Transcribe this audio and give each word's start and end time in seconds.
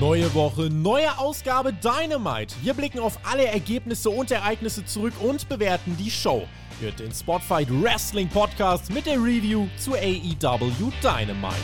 Neue 0.00 0.32
Woche, 0.32 0.70
neue 0.70 1.18
Ausgabe 1.18 1.72
Dynamite. 1.72 2.54
Wir 2.62 2.72
blicken 2.72 3.00
auf 3.00 3.18
alle 3.24 3.46
Ergebnisse 3.46 4.10
und 4.10 4.30
Ereignisse 4.30 4.84
zurück 4.84 5.14
und 5.20 5.48
bewerten 5.48 5.96
die 5.96 6.08
Show. 6.08 6.46
Hört 6.80 7.00
den 7.00 7.10
Spotfight 7.10 7.66
Wrestling 7.82 8.28
Podcast 8.28 8.92
mit 8.92 9.06
der 9.06 9.16
Review 9.16 9.66
zu 9.76 9.94
AEW 9.94 10.92
Dynamite. 11.02 11.56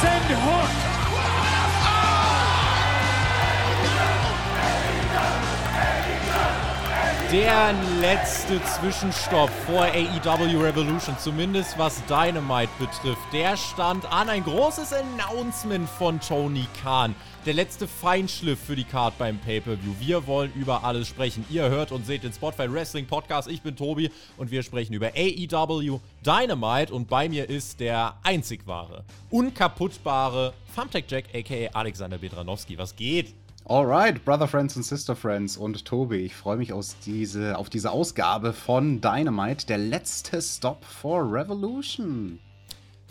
Send 0.00 0.30
Hook! 0.30 0.89
Der 7.32 7.72
letzte 8.00 8.60
Zwischenstopp 8.64 9.50
vor 9.64 9.82
AEW 9.84 10.60
Revolution, 10.60 11.16
zumindest 11.16 11.78
was 11.78 12.04
Dynamite 12.06 12.72
betrifft, 12.80 13.22
der 13.32 13.56
stand 13.56 14.04
an. 14.12 14.28
Ein 14.28 14.42
großes 14.42 14.92
Announcement 14.92 15.88
von 15.88 16.20
Tony 16.20 16.66
Khan. 16.82 17.14
Der 17.46 17.54
letzte 17.54 17.86
Feinschliff 17.86 18.58
für 18.58 18.74
die 18.74 18.82
Card 18.82 19.16
beim 19.16 19.38
Pay-Per-View. 19.38 19.94
Wir 20.00 20.26
wollen 20.26 20.52
über 20.56 20.82
alles 20.82 21.06
sprechen. 21.06 21.44
Ihr 21.50 21.68
hört 21.68 21.92
und 21.92 22.04
seht 22.04 22.24
den 22.24 22.32
Spotify 22.32 22.72
Wrestling 22.72 23.06
Podcast. 23.06 23.48
Ich 23.48 23.62
bin 23.62 23.76
Tobi 23.76 24.10
und 24.36 24.50
wir 24.50 24.64
sprechen 24.64 24.92
über 24.94 25.12
AEW 25.14 26.00
Dynamite. 26.26 26.92
Und 26.92 27.08
bei 27.08 27.28
mir 27.28 27.48
ist 27.48 27.78
der 27.78 28.16
einzig 28.24 28.66
wahre, 28.66 29.04
unkaputtbare 29.30 30.52
Thumbtack 30.74 31.04
Jack, 31.06 31.26
aka 31.32 31.78
Alexander 31.78 32.18
Bedranowski. 32.18 32.76
Was 32.76 32.96
geht? 32.96 33.34
Alright, 33.70 34.24
Brother 34.24 34.48
Friends 34.48 34.76
und 34.76 34.82
Sister 34.82 35.14
Friends 35.14 35.56
und 35.56 35.84
Tobi, 35.84 36.16
ich 36.16 36.34
freue 36.34 36.56
mich 36.56 36.72
diese, 37.06 37.56
auf 37.56 37.70
diese 37.70 37.92
Ausgabe 37.92 38.52
von 38.52 39.00
Dynamite, 39.00 39.64
der 39.64 39.78
letzte 39.78 40.42
Stop 40.42 40.84
for 40.84 41.22
Revolution. 41.32 42.40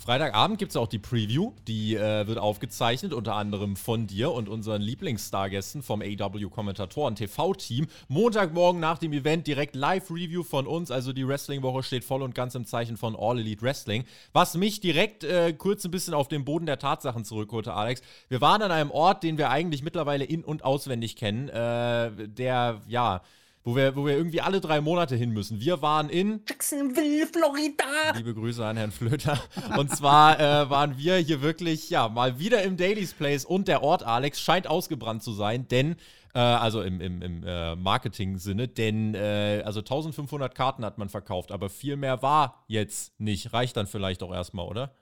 Freitagabend 0.10 0.58
gibt 0.58 0.72
es 0.72 0.76
auch 0.76 0.88
die 0.88 0.98
Preview, 0.98 1.52
die 1.68 1.96
äh, 1.96 2.26
wird 2.26 2.40
aufgezeichnet, 2.40 3.14
unter 3.14 3.36
anderem 3.36 3.76
von 3.76 4.08
dir 4.08 4.32
und 4.32 4.50
unseren 4.50 4.82
Lieblingsstargästen 4.82 5.84
vom 5.84 6.02
AW-Kommentatoren 6.02 7.14
TV-Team. 7.14 7.86
Montagmorgen 8.08 8.82
nach 8.82 8.98
dem 8.98 9.14
Event 9.14 9.46
direkt 9.46 9.76
Live-Review 9.76 10.42
von 10.42 10.66
uns, 10.66 10.90
also 10.90 11.14
die 11.14 11.28
Wrestling-Woche 11.28 11.84
steht 11.84 12.04
voll 12.04 12.24
und 12.24 12.34
ganz 12.34 12.56
im 12.56 12.66
Zeichen 12.66 12.98
von 12.98 13.16
All 13.16 13.38
Elite 13.38 13.62
Wrestling. 13.62 14.04
Was 14.34 14.58
mich 14.58 14.80
direkt 14.80 15.24
äh, 15.26 15.54
kurz 15.54 15.86
ein 15.86 15.92
bisschen 15.92 16.16
auf 16.16 16.28
den 16.28 16.44
Boden 16.44 16.66
der 16.66 16.80
Tatsachen 16.80 17.24
zurückholte, 17.24 17.76
Alex. 17.76 18.02
Wir 18.30 18.42
waren 18.42 18.64
an 18.64 18.72
einem 18.72 18.90
Ort, 18.90 19.22
den 19.22 19.38
wir 19.38 19.52
eigentlich 19.52 19.84
mittlerweile 19.84 20.26
in- 20.26 20.44
und 20.44 20.64
auswendig 20.64 21.18
kennen, 21.18 21.50
äh, 21.50 22.10
der, 22.28 22.82
ja, 22.88 23.22
wo 23.64 23.76
wir, 23.76 23.96
wo 23.96 24.06
wir 24.06 24.16
irgendwie 24.16 24.42
alle 24.42 24.62
drei 24.62 24.82
Monate 24.82 25.16
hin 25.16 25.32
müssen. 25.32 25.60
Wir 25.60 25.82
waren 25.82 26.10
in 26.10 26.42
Jacksonville, 26.48 27.28
Florida. 27.28 28.12
Liebe 28.16 28.34
Grüße 28.34 28.66
an 28.66 28.78
Herrn 28.78 28.92
Flöter. 28.92 29.40
Und 29.78 29.96
zwar 29.96 30.40
äh, 30.40 30.70
waren 30.70 30.98
wir 30.98 31.18
hier 31.18 31.42
wirklich, 31.42 31.90
ja, 31.90 32.08
mal 32.08 32.40
wieder 32.40 32.64
im 32.64 32.78
Daily's 32.78 33.14
Place 33.14 33.46
und 33.46 33.68
der 33.68 33.84
Ort 33.84 34.04
Alex 34.04 34.40
scheint 34.42 34.68
ausgebrannt 34.68 35.24
zu 35.24 35.34
sein, 35.34 35.68
denn, 35.68 35.98
äh, 36.34 36.40
also 36.40 36.82
im, 36.82 37.02
im, 37.02 37.22
im 37.22 37.44
äh, 37.44 37.76
Marketing-Sinne, 37.76 38.68
denn, 38.70 39.14
äh, 39.14 39.62
also 39.66 39.82
1500 39.82 40.56
Karten 40.56 40.86
hat 40.86 40.98
man 40.98 41.10
verkauft, 41.10 41.52
aber 41.52 41.70
viel 41.70 41.98
mehr 41.98 42.22
war 42.22 42.64
jetzt 42.68 43.20
nicht. 43.20 43.52
Reicht 43.52 43.76
dann 43.76 43.88
vielleicht 43.88 44.24
auch 44.24 44.34
erstmal, 44.34 44.68
oder? 44.68 44.94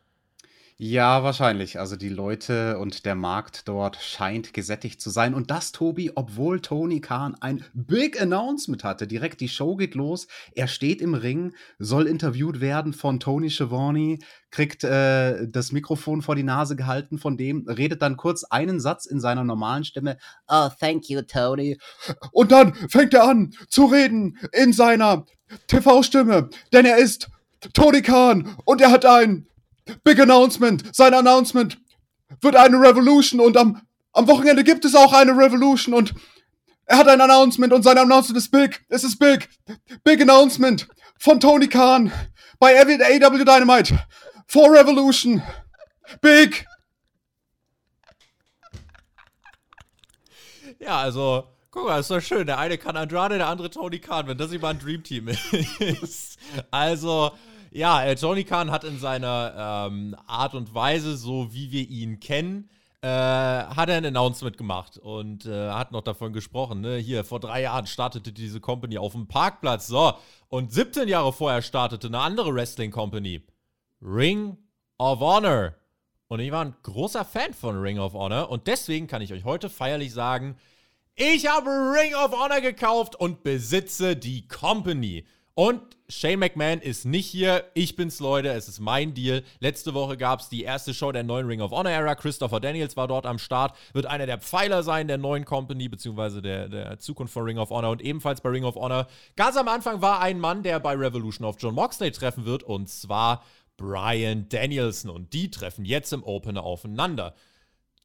Ja, 0.79 1.23
wahrscheinlich. 1.23 1.79
Also 1.79 1.95
die 1.95 2.07
Leute 2.07 2.77
und 2.77 3.03
der 3.05 3.15
Markt 3.15 3.67
dort 3.67 3.95
scheint 3.95 4.53
gesättigt 4.53 5.01
zu 5.01 5.09
sein. 5.09 5.33
Und 5.33 5.49
das, 5.49 5.71
Tobi, 5.71 6.11
obwohl 6.13 6.59
Tony 6.59 7.01
Khan 7.01 7.35
ein 7.41 7.65
Big 7.73 8.21
Announcement 8.21 8.83
hatte. 8.83 9.07
Direkt 9.07 9.41
die 9.41 9.49
Show 9.49 9.75
geht 9.75 9.95
los. 9.95 10.27
Er 10.53 10.67
steht 10.67 11.01
im 11.01 11.15
Ring, 11.15 11.55
soll 11.79 12.05
interviewt 12.05 12.61
werden 12.61 12.93
von 12.93 13.19
Tony 13.19 13.49
Schiavone, 13.49 14.19
kriegt 14.51 14.83
äh, 14.83 15.47
das 15.47 15.71
Mikrofon 15.71 16.21
vor 16.21 16.35
die 16.35 16.43
Nase 16.43 16.75
gehalten 16.75 17.17
von 17.17 17.37
dem, 17.37 17.67
redet 17.67 18.03
dann 18.03 18.15
kurz 18.15 18.43
einen 18.43 18.79
Satz 18.79 19.07
in 19.07 19.19
seiner 19.19 19.43
normalen 19.43 19.83
Stimme. 19.83 20.19
Oh, 20.47 20.69
thank 20.79 21.09
you, 21.09 21.23
Tony. 21.23 21.79
Und 22.31 22.51
dann 22.51 22.75
fängt 22.75 23.15
er 23.15 23.27
an 23.27 23.51
zu 23.67 23.85
reden 23.85 24.37
in 24.51 24.73
seiner 24.73 25.25
TV-Stimme, 25.65 26.51
denn 26.71 26.85
er 26.85 26.97
ist 26.97 27.31
Tony 27.73 28.03
Khan 28.03 28.55
und 28.63 28.79
er 28.79 28.91
hat 28.91 29.03
ein 29.03 29.47
Big 30.03 30.19
Announcement. 30.19 30.83
Sein 30.95 31.13
Announcement 31.13 31.77
wird 32.41 32.55
eine 32.55 32.79
Revolution 32.79 33.39
und 33.39 33.57
am, 33.57 33.81
am 34.13 34.27
Wochenende 34.27 34.63
gibt 34.63 34.85
es 34.85 34.95
auch 34.95 35.13
eine 35.13 35.31
Revolution 35.31 35.93
und 35.93 36.13
er 36.85 36.97
hat 36.97 37.07
ein 37.07 37.19
Announcement 37.21 37.73
und 37.73 37.83
sein 37.83 37.97
Announcement 37.97 38.37
ist 38.37 38.49
big. 38.49 38.85
Es 38.89 39.03
ist 39.03 39.19
big. 39.19 39.49
Big 40.03 40.21
Announcement 40.21 40.87
von 41.19 41.39
Tony 41.39 41.67
Khan 41.67 42.11
bei 42.59 42.79
AW 42.79 43.43
Dynamite 43.43 43.99
for 44.47 44.71
Revolution. 44.71 45.43
Big. 46.21 46.65
Ja, 50.79 50.99
also, 50.99 51.43
guck 51.71 51.87
mal, 51.87 51.99
ist 51.99 52.11
doch 52.11 52.21
schön. 52.21 52.47
Der 52.47 52.59
eine 52.59 52.77
kann 52.77 52.95
Andrade, 52.95 53.37
der 53.37 53.47
andere 53.47 53.69
Tony 53.69 53.99
Khan, 53.99 54.27
wenn 54.27 54.37
das 54.37 54.51
immer 54.51 54.69
ein 54.69 54.79
Dreamteam 54.79 55.27
ist. 55.79 56.37
Also, 56.71 57.31
ja, 57.71 58.03
äh, 58.03 58.15
Tony 58.15 58.43
Khan 58.43 58.71
hat 58.71 58.83
in 58.83 58.99
seiner 58.99 59.87
ähm, 59.89 60.15
Art 60.25 60.53
und 60.55 60.73
Weise, 60.73 61.17
so 61.17 61.53
wie 61.53 61.71
wir 61.71 61.87
ihn 61.89 62.19
kennen, 62.19 62.69
äh, 63.01 63.07
hat 63.07 63.89
er 63.89 63.97
ein 63.97 64.05
Announcement 64.05 64.57
gemacht 64.57 64.97
und 64.97 65.45
äh, 65.45 65.69
hat 65.69 65.91
noch 65.91 66.01
davon 66.01 66.33
gesprochen. 66.33 66.81
Ne? 66.81 66.97
Hier, 66.97 67.23
vor 67.23 67.39
drei 67.39 67.61
Jahren 67.61 67.85
startete 67.85 68.31
diese 68.31 68.59
Company 68.59 68.97
auf 68.97 69.13
dem 69.13 69.27
Parkplatz. 69.27 69.87
So, 69.87 70.13
und 70.49 70.73
17 70.73 71.07
Jahre 71.07 71.31
vorher 71.31 71.61
startete 71.61 72.07
eine 72.07 72.19
andere 72.19 72.53
Wrestling 72.53 72.91
Company. 72.91 73.43
Ring 74.01 74.57
of 74.97 75.19
Honor. 75.19 75.75
Und 76.27 76.39
ich 76.39 76.51
war 76.51 76.65
ein 76.65 76.75
großer 76.83 77.23
Fan 77.23 77.53
von 77.53 77.79
Ring 77.79 77.99
of 77.99 78.13
Honor 78.13 78.49
und 78.49 78.67
deswegen 78.67 79.07
kann 79.07 79.21
ich 79.21 79.31
euch 79.31 79.45
heute 79.45 79.69
feierlich 79.69 80.13
sagen, 80.13 80.57
ich 81.15 81.47
habe 81.47 81.69
Ring 81.69 82.13
of 82.13 82.31
Honor 82.31 82.61
gekauft 82.61 83.15
und 83.15 83.43
besitze 83.43 84.15
die 84.15 84.47
Company. 84.47 85.25
Und 85.57 85.81
Shane 86.07 86.37
McMahon 86.37 86.81
ist 86.81 87.03
nicht 87.03 87.25
hier. 87.25 87.63
Ich 87.73 87.95
bin's, 87.95 88.19
Leute. 88.19 88.49
Es 88.49 88.67
ist 88.67 88.79
mein 88.79 89.15
Deal. 89.15 89.43
Letzte 89.59 89.95
Woche 89.95 90.15
gab 90.15 90.39
es 90.39 90.49
die 90.49 90.61
erste 90.61 90.93
Show 90.93 91.11
der 91.11 91.23
neuen 91.23 91.47
Ring 91.47 91.61
of 91.61 91.71
Honor 91.71 91.91
Era. 91.91 92.13
Christopher 92.13 92.59
Daniels 92.59 92.95
war 92.95 93.07
dort 93.07 93.25
am 93.25 93.39
Start. 93.39 93.75
Wird 93.91 94.05
einer 94.05 94.27
der 94.27 94.37
Pfeiler 94.37 94.83
sein 94.83 95.07
der 95.07 95.17
neuen 95.17 95.45
Company, 95.45 95.89
beziehungsweise 95.89 96.43
der, 96.43 96.69
der 96.69 96.99
Zukunft 96.99 97.33
von 97.33 97.43
Ring 97.43 97.57
of 97.57 97.71
Honor. 97.71 97.89
Und 97.89 98.03
ebenfalls 98.03 98.41
bei 98.41 98.49
Ring 98.49 98.65
of 98.65 98.75
Honor. 98.75 99.07
Ganz 99.35 99.57
am 99.57 99.67
Anfang 99.67 99.99
war 99.99 100.21
ein 100.21 100.39
Mann, 100.39 100.61
der 100.61 100.79
bei 100.79 100.93
Revolution 100.93 101.47
auf 101.47 101.55
John 101.57 101.73
Moxley 101.73 102.11
treffen 102.11 102.45
wird. 102.45 102.61
Und 102.61 102.87
zwar 102.87 103.43
Brian 103.77 104.49
Danielson. 104.49 105.09
Und 105.09 105.33
die 105.33 105.49
treffen 105.49 105.85
jetzt 105.85 106.13
im 106.13 106.23
Opener 106.23 106.61
aufeinander. 106.61 107.33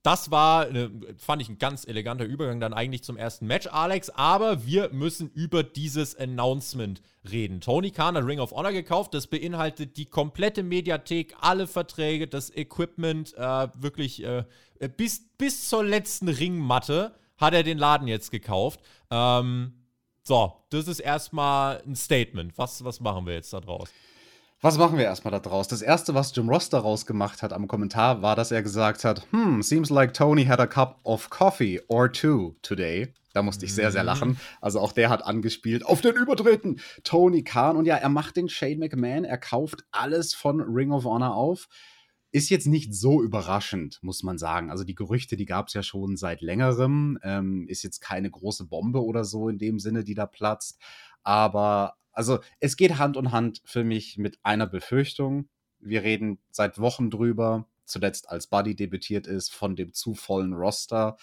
Das 0.02 0.32
war, 0.32 0.66
fand 1.16 1.42
ich, 1.42 1.48
ein 1.48 1.58
ganz 1.58 1.86
eleganter 1.86 2.24
Übergang 2.24 2.58
dann 2.58 2.72
eigentlich 2.72 3.04
zum 3.04 3.16
ersten 3.16 3.46
Match, 3.46 3.68
Alex. 3.68 4.10
Aber 4.10 4.66
wir 4.66 4.90
müssen 4.92 5.30
über 5.30 5.62
dieses 5.62 6.16
Announcement 6.16 7.02
reden. 7.30 7.60
Tony 7.60 7.92
Khan 7.92 8.16
hat 8.16 8.24
Ring 8.24 8.40
of 8.40 8.50
Honor 8.50 8.72
gekauft. 8.72 9.14
Das 9.14 9.28
beinhaltet 9.28 9.96
die 9.96 10.06
komplette 10.06 10.64
Mediathek, 10.64 11.36
alle 11.40 11.68
Verträge, 11.68 12.26
das 12.26 12.50
Equipment, 12.50 13.34
äh, 13.34 13.68
wirklich 13.78 14.24
äh, 14.24 14.44
bis, 14.96 15.28
bis 15.38 15.68
zur 15.68 15.84
letzten 15.84 16.28
Ringmatte 16.28 17.14
hat 17.36 17.54
er 17.54 17.62
den 17.62 17.78
Laden 17.78 18.08
jetzt 18.08 18.30
gekauft. 18.30 18.80
Ähm, 19.10 19.72
so, 20.24 20.52
das 20.70 20.88
ist 20.88 21.00
erstmal 21.00 21.82
ein 21.86 21.96
Statement. 21.96 22.56
Was, 22.56 22.84
was 22.84 23.00
machen 23.00 23.26
wir 23.26 23.34
jetzt 23.34 23.52
da 23.52 23.60
draus? 23.60 23.88
Was 24.64 24.78
machen 24.78 24.96
wir 24.96 25.04
erstmal 25.04 25.32
da 25.32 25.40
draus? 25.40 25.66
Das 25.66 25.82
erste, 25.82 26.14
was 26.14 26.32
Jim 26.36 26.48
Ross 26.48 26.68
daraus 26.68 27.04
gemacht 27.04 27.42
hat 27.42 27.52
am 27.52 27.66
Kommentar, 27.66 28.22
war, 28.22 28.36
dass 28.36 28.52
er 28.52 28.62
gesagt 28.62 29.02
hat: 29.02 29.26
Hm, 29.32 29.60
seems 29.60 29.90
like 29.90 30.14
Tony 30.14 30.44
had 30.44 30.60
a 30.60 30.68
cup 30.68 31.00
of 31.02 31.30
coffee 31.30 31.80
or 31.88 32.12
two 32.12 32.54
today. 32.62 33.12
Da 33.32 33.42
musste 33.42 33.64
ich 33.64 33.74
sehr, 33.74 33.90
sehr 33.90 34.04
lachen. 34.04 34.38
Also 34.60 34.78
auch 34.78 34.92
der 34.92 35.10
hat 35.10 35.26
angespielt 35.26 35.84
auf 35.84 36.00
den 36.00 36.14
Übertreten 36.14 36.78
Tony 37.02 37.42
Khan. 37.42 37.76
Und 37.76 37.86
ja, 37.86 37.96
er 37.96 38.08
macht 38.08 38.36
den 38.36 38.48
Shane 38.48 38.78
McMahon. 38.78 39.24
Er 39.24 39.38
kauft 39.38 39.84
alles 39.90 40.32
von 40.32 40.60
Ring 40.60 40.92
of 40.92 41.06
Honor 41.06 41.34
auf. 41.34 41.68
Ist 42.30 42.48
jetzt 42.48 42.68
nicht 42.68 42.94
so 42.94 43.20
überraschend, 43.20 43.98
muss 44.02 44.22
man 44.22 44.38
sagen. 44.38 44.70
Also 44.70 44.84
die 44.84 44.94
Gerüchte, 44.94 45.36
die 45.36 45.44
gab 45.44 45.68
es 45.68 45.74
ja 45.74 45.82
schon 45.82 46.16
seit 46.16 46.40
längerem. 46.40 47.18
Ähm, 47.24 47.66
ist 47.66 47.82
jetzt 47.82 48.00
keine 48.00 48.30
große 48.30 48.66
Bombe 48.66 49.02
oder 49.02 49.24
so 49.24 49.48
in 49.48 49.58
dem 49.58 49.80
Sinne, 49.80 50.04
die 50.04 50.14
da 50.14 50.26
platzt. 50.26 50.78
Aber 51.24 51.96
also 52.12 52.40
es 52.60 52.76
geht 52.76 52.98
Hand 52.98 53.16
in 53.16 53.32
Hand 53.32 53.62
für 53.64 53.84
mich 53.84 54.18
mit 54.18 54.38
einer 54.42 54.66
Befürchtung. 54.66 55.48
Wir 55.78 56.02
reden 56.02 56.38
seit 56.50 56.78
Wochen 56.78 57.10
drüber, 57.10 57.68
zuletzt 57.84 58.28
als 58.28 58.46
Buddy 58.46 58.74
debütiert 58.76 59.26
ist, 59.26 59.52
von 59.52 59.76
dem 59.76 59.92
zu 59.92 60.14
vollen 60.14 60.52
Roster. 60.52 61.16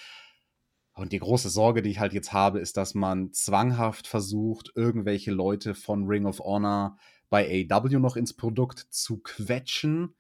Und 0.93 1.13
die 1.13 1.19
große 1.19 1.49
Sorge, 1.49 1.81
die 1.81 1.91
ich 1.91 1.99
halt 1.99 2.13
jetzt 2.13 2.33
habe, 2.33 2.59
ist, 2.59 2.75
dass 2.75 2.93
man 2.93 3.31
zwanghaft 3.31 4.05
versucht, 4.05 4.71
irgendwelche 4.75 5.31
Leute 5.31 5.73
von 5.73 6.07
Ring 6.07 6.25
of 6.25 6.39
Honor 6.39 6.97
bei 7.29 7.65
AW 7.71 7.99
noch 7.99 8.17
ins 8.17 8.35
Produkt 8.35 8.79
zu 8.89 9.19
quetschen. 9.19 10.15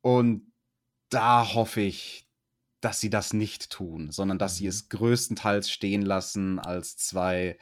Und 0.00 0.52
da 1.10 1.54
hoffe 1.54 1.82
ich, 1.82 2.26
dass 2.80 3.00
sie 3.00 3.10
das 3.10 3.32
nicht 3.32 3.70
tun, 3.70 4.10
sondern 4.10 4.38
dass 4.38 4.56
sie 4.56 4.66
es 4.66 4.88
größtenteils 4.88 5.70
stehen 5.70 6.02
lassen 6.02 6.58
als 6.58 6.96
zwei 6.96 7.58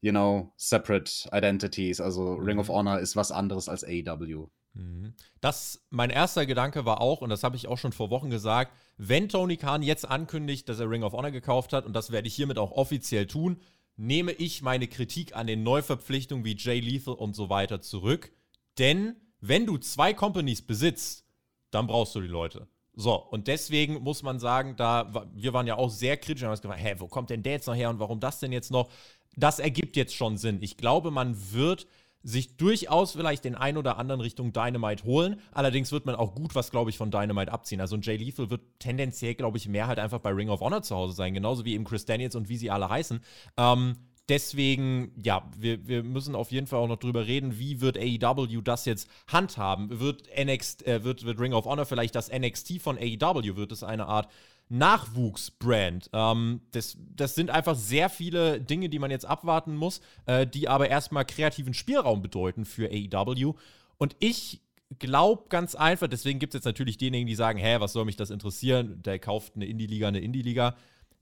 you 0.00 0.10
know, 0.10 0.52
separate 0.56 1.28
identities. 1.32 2.00
Also 2.00 2.34
Ring 2.34 2.58
of 2.58 2.68
Honor 2.68 2.98
ist 2.98 3.16
was 3.16 3.32
anderes 3.32 3.68
als 3.68 3.84
AEW. 3.84 4.48
Mhm. 4.74 5.14
Das, 5.40 5.84
mein 5.90 6.10
erster 6.10 6.46
Gedanke 6.46 6.84
war 6.84 7.00
auch, 7.00 7.22
und 7.22 7.30
das 7.30 7.42
habe 7.42 7.56
ich 7.56 7.68
auch 7.68 7.78
schon 7.78 7.92
vor 7.92 8.10
Wochen 8.10 8.30
gesagt, 8.30 8.72
wenn 8.96 9.28
Tony 9.28 9.56
Khan 9.56 9.82
jetzt 9.82 10.08
ankündigt, 10.08 10.68
dass 10.68 10.80
er 10.80 10.90
Ring 10.90 11.02
of 11.02 11.12
Honor 11.12 11.30
gekauft 11.30 11.72
hat, 11.72 11.86
und 11.86 11.94
das 11.94 12.10
werde 12.12 12.28
ich 12.28 12.34
hiermit 12.34 12.58
auch 12.58 12.72
offiziell 12.72 13.26
tun, 13.26 13.60
nehme 13.96 14.32
ich 14.32 14.62
meine 14.62 14.88
Kritik 14.88 15.36
an 15.36 15.46
den 15.46 15.62
Neuverpflichtungen 15.62 16.44
wie 16.44 16.56
Jay 16.56 16.80
Lethal 16.80 17.14
und 17.14 17.34
so 17.34 17.50
weiter 17.50 17.80
zurück. 17.80 18.32
Denn 18.78 19.16
wenn 19.40 19.66
du 19.66 19.78
zwei 19.78 20.14
Companies 20.14 20.62
besitzt, 20.62 21.26
dann 21.70 21.86
brauchst 21.86 22.14
du 22.14 22.20
die 22.20 22.28
Leute. 22.28 22.68
So, 22.94 23.14
und 23.14 23.46
deswegen 23.46 24.02
muss 24.02 24.22
man 24.22 24.40
sagen, 24.40 24.74
da 24.76 25.28
wir 25.32 25.52
waren 25.52 25.66
ja 25.66 25.76
auch 25.76 25.90
sehr 25.90 26.16
kritisch, 26.16 26.42
haben 26.42 26.50
uns 26.50 26.60
gefragt, 26.60 26.82
hä, 26.82 26.96
wo 26.98 27.06
kommt 27.06 27.30
denn 27.30 27.42
der 27.42 27.52
jetzt 27.52 27.66
noch 27.66 27.74
her 27.74 27.88
und 27.88 27.98
warum 27.98 28.20
das 28.20 28.40
denn 28.40 28.52
jetzt 28.52 28.70
noch? 28.70 28.90
Das 29.36 29.58
ergibt 29.58 29.96
jetzt 29.96 30.14
schon 30.14 30.36
Sinn. 30.36 30.58
Ich 30.60 30.76
glaube, 30.76 31.10
man 31.10 31.36
wird 31.52 31.86
sich 32.22 32.56
durchaus 32.56 33.12
vielleicht 33.12 33.44
den 33.44 33.54
ein 33.54 33.76
oder 33.76 33.96
anderen 33.96 34.20
Richtung 34.20 34.52
Dynamite 34.52 35.04
holen. 35.04 35.40
Allerdings 35.52 35.90
wird 35.90 36.04
man 36.04 36.14
auch 36.14 36.34
gut 36.34 36.54
was, 36.54 36.70
glaube 36.70 36.90
ich, 36.90 36.98
von 36.98 37.10
Dynamite 37.10 37.50
abziehen. 37.50 37.80
Also 37.80 37.96
ein 37.96 38.02
Jay 38.02 38.16
Lethal 38.16 38.50
wird 38.50 38.60
tendenziell, 38.78 39.34
glaube 39.34 39.56
ich, 39.56 39.68
mehr 39.68 39.86
halt 39.86 39.98
einfach 39.98 40.18
bei 40.18 40.30
Ring 40.30 40.50
of 40.50 40.60
Honor 40.60 40.82
zu 40.82 40.94
Hause 40.94 41.14
sein, 41.14 41.32
genauso 41.32 41.64
wie 41.64 41.74
eben 41.74 41.84
Chris 41.84 42.04
Daniels 42.04 42.34
und 42.34 42.48
wie 42.48 42.58
sie 42.58 42.70
alle 42.70 42.90
heißen. 42.90 43.20
Ähm, 43.56 43.96
deswegen, 44.28 45.12
ja, 45.22 45.48
wir, 45.56 45.86
wir 45.88 46.02
müssen 46.02 46.34
auf 46.34 46.50
jeden 46.52 46.66
Fall 46.66 46.80
auch 46.80 46.88
noch 46.88 46.98
drüber 46.98 47.26
reden, 47.26 47.58
wie 47.58 47.80
wird 47.80 47.96
AEW 47.96 48.60
das 48.60 48.84
jetzt 48.84 49.08
handhaben? 49.26 50.00
Wird 50.00 50.28
NXT, 50.38 50.86
äh, 50.86 51.04
wird, 51.04 51.24
wird 51.24 51.40
Ring 51.40 51.54
of 51.54 51.64
Honor 51.64 51.86
vielleicht 51.86 52.14
das 52.14 52.30
NXT 52.30 52.82
von 52.82 52.98
AEW? 52.98 53.56
Wird 53.56 53.72
es 53.72 53.82
eine 53.82 54.06
Art 54.06 54.28
Nachwuchsbrand. 54.70 56.10
Ähm, 56.12 56.62
das, 56.70 56.96
das 57.14 57.34
sind 57.34 57.50
einfach 57.50 57.74
sehr 57.74 58.08
viele 58.08 58.60
Dinge, 58.60 58.88
die 58.88 58.98
man 58.98 59.10
jetzt 59.10 59.26
abwarten 59.26 59.76
muss, 59.76 60.00
äh, 60.26 60.46
die 60.46 60.68
aber 60.68 60.88
erstmal 60.88 61.24
kreativen 61.24 61.74
Spielraum 61.74 62.22
bedeuten 62.22 62.64
für 62.64 62.88
AEW. 62.90 63.54
Und 63.98 64.16
ich 64.20 64.62
glaube 64.98 65.44
ganz 65.48 65.74
einfach, 65.74 66.08
deswegen 66.08 66.38
gibt 66.38 66.54
es 66.54 66.58
jetzt 66.58 66.64
natürlich 66.64 66.96
diejenigen, 66.98 67.26
die 67.26 67.34
sagen, 67.34 67.58
hä, 67.58 67.76
was 67.80 67.92
soll 67.92 68.04
mich 68.04 68.16
das 68.16 68.30
interessieren? 68.30 69.02
Der 69.02 69.18
kauft 69.18 69.56
eine 69.56 69.66
Indie-Liga, 69.66 70.08
eine 70.08 70.20
Indie-Liga. 70.20 70.76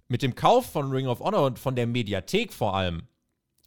Mit 0.09 0.23
dem 0.23 0.35
Kauf 0.35 0.71
von 0.71 0.91
Ring 0.91 1.07
of 1.07 1.21
Honor 1.21 1.47
und 1.47 1.59
von 1.59 1.75
der 1.75 1.87
Mediathek 1.87 2.53
vor 2.53 2.77
allem 2.77 3.03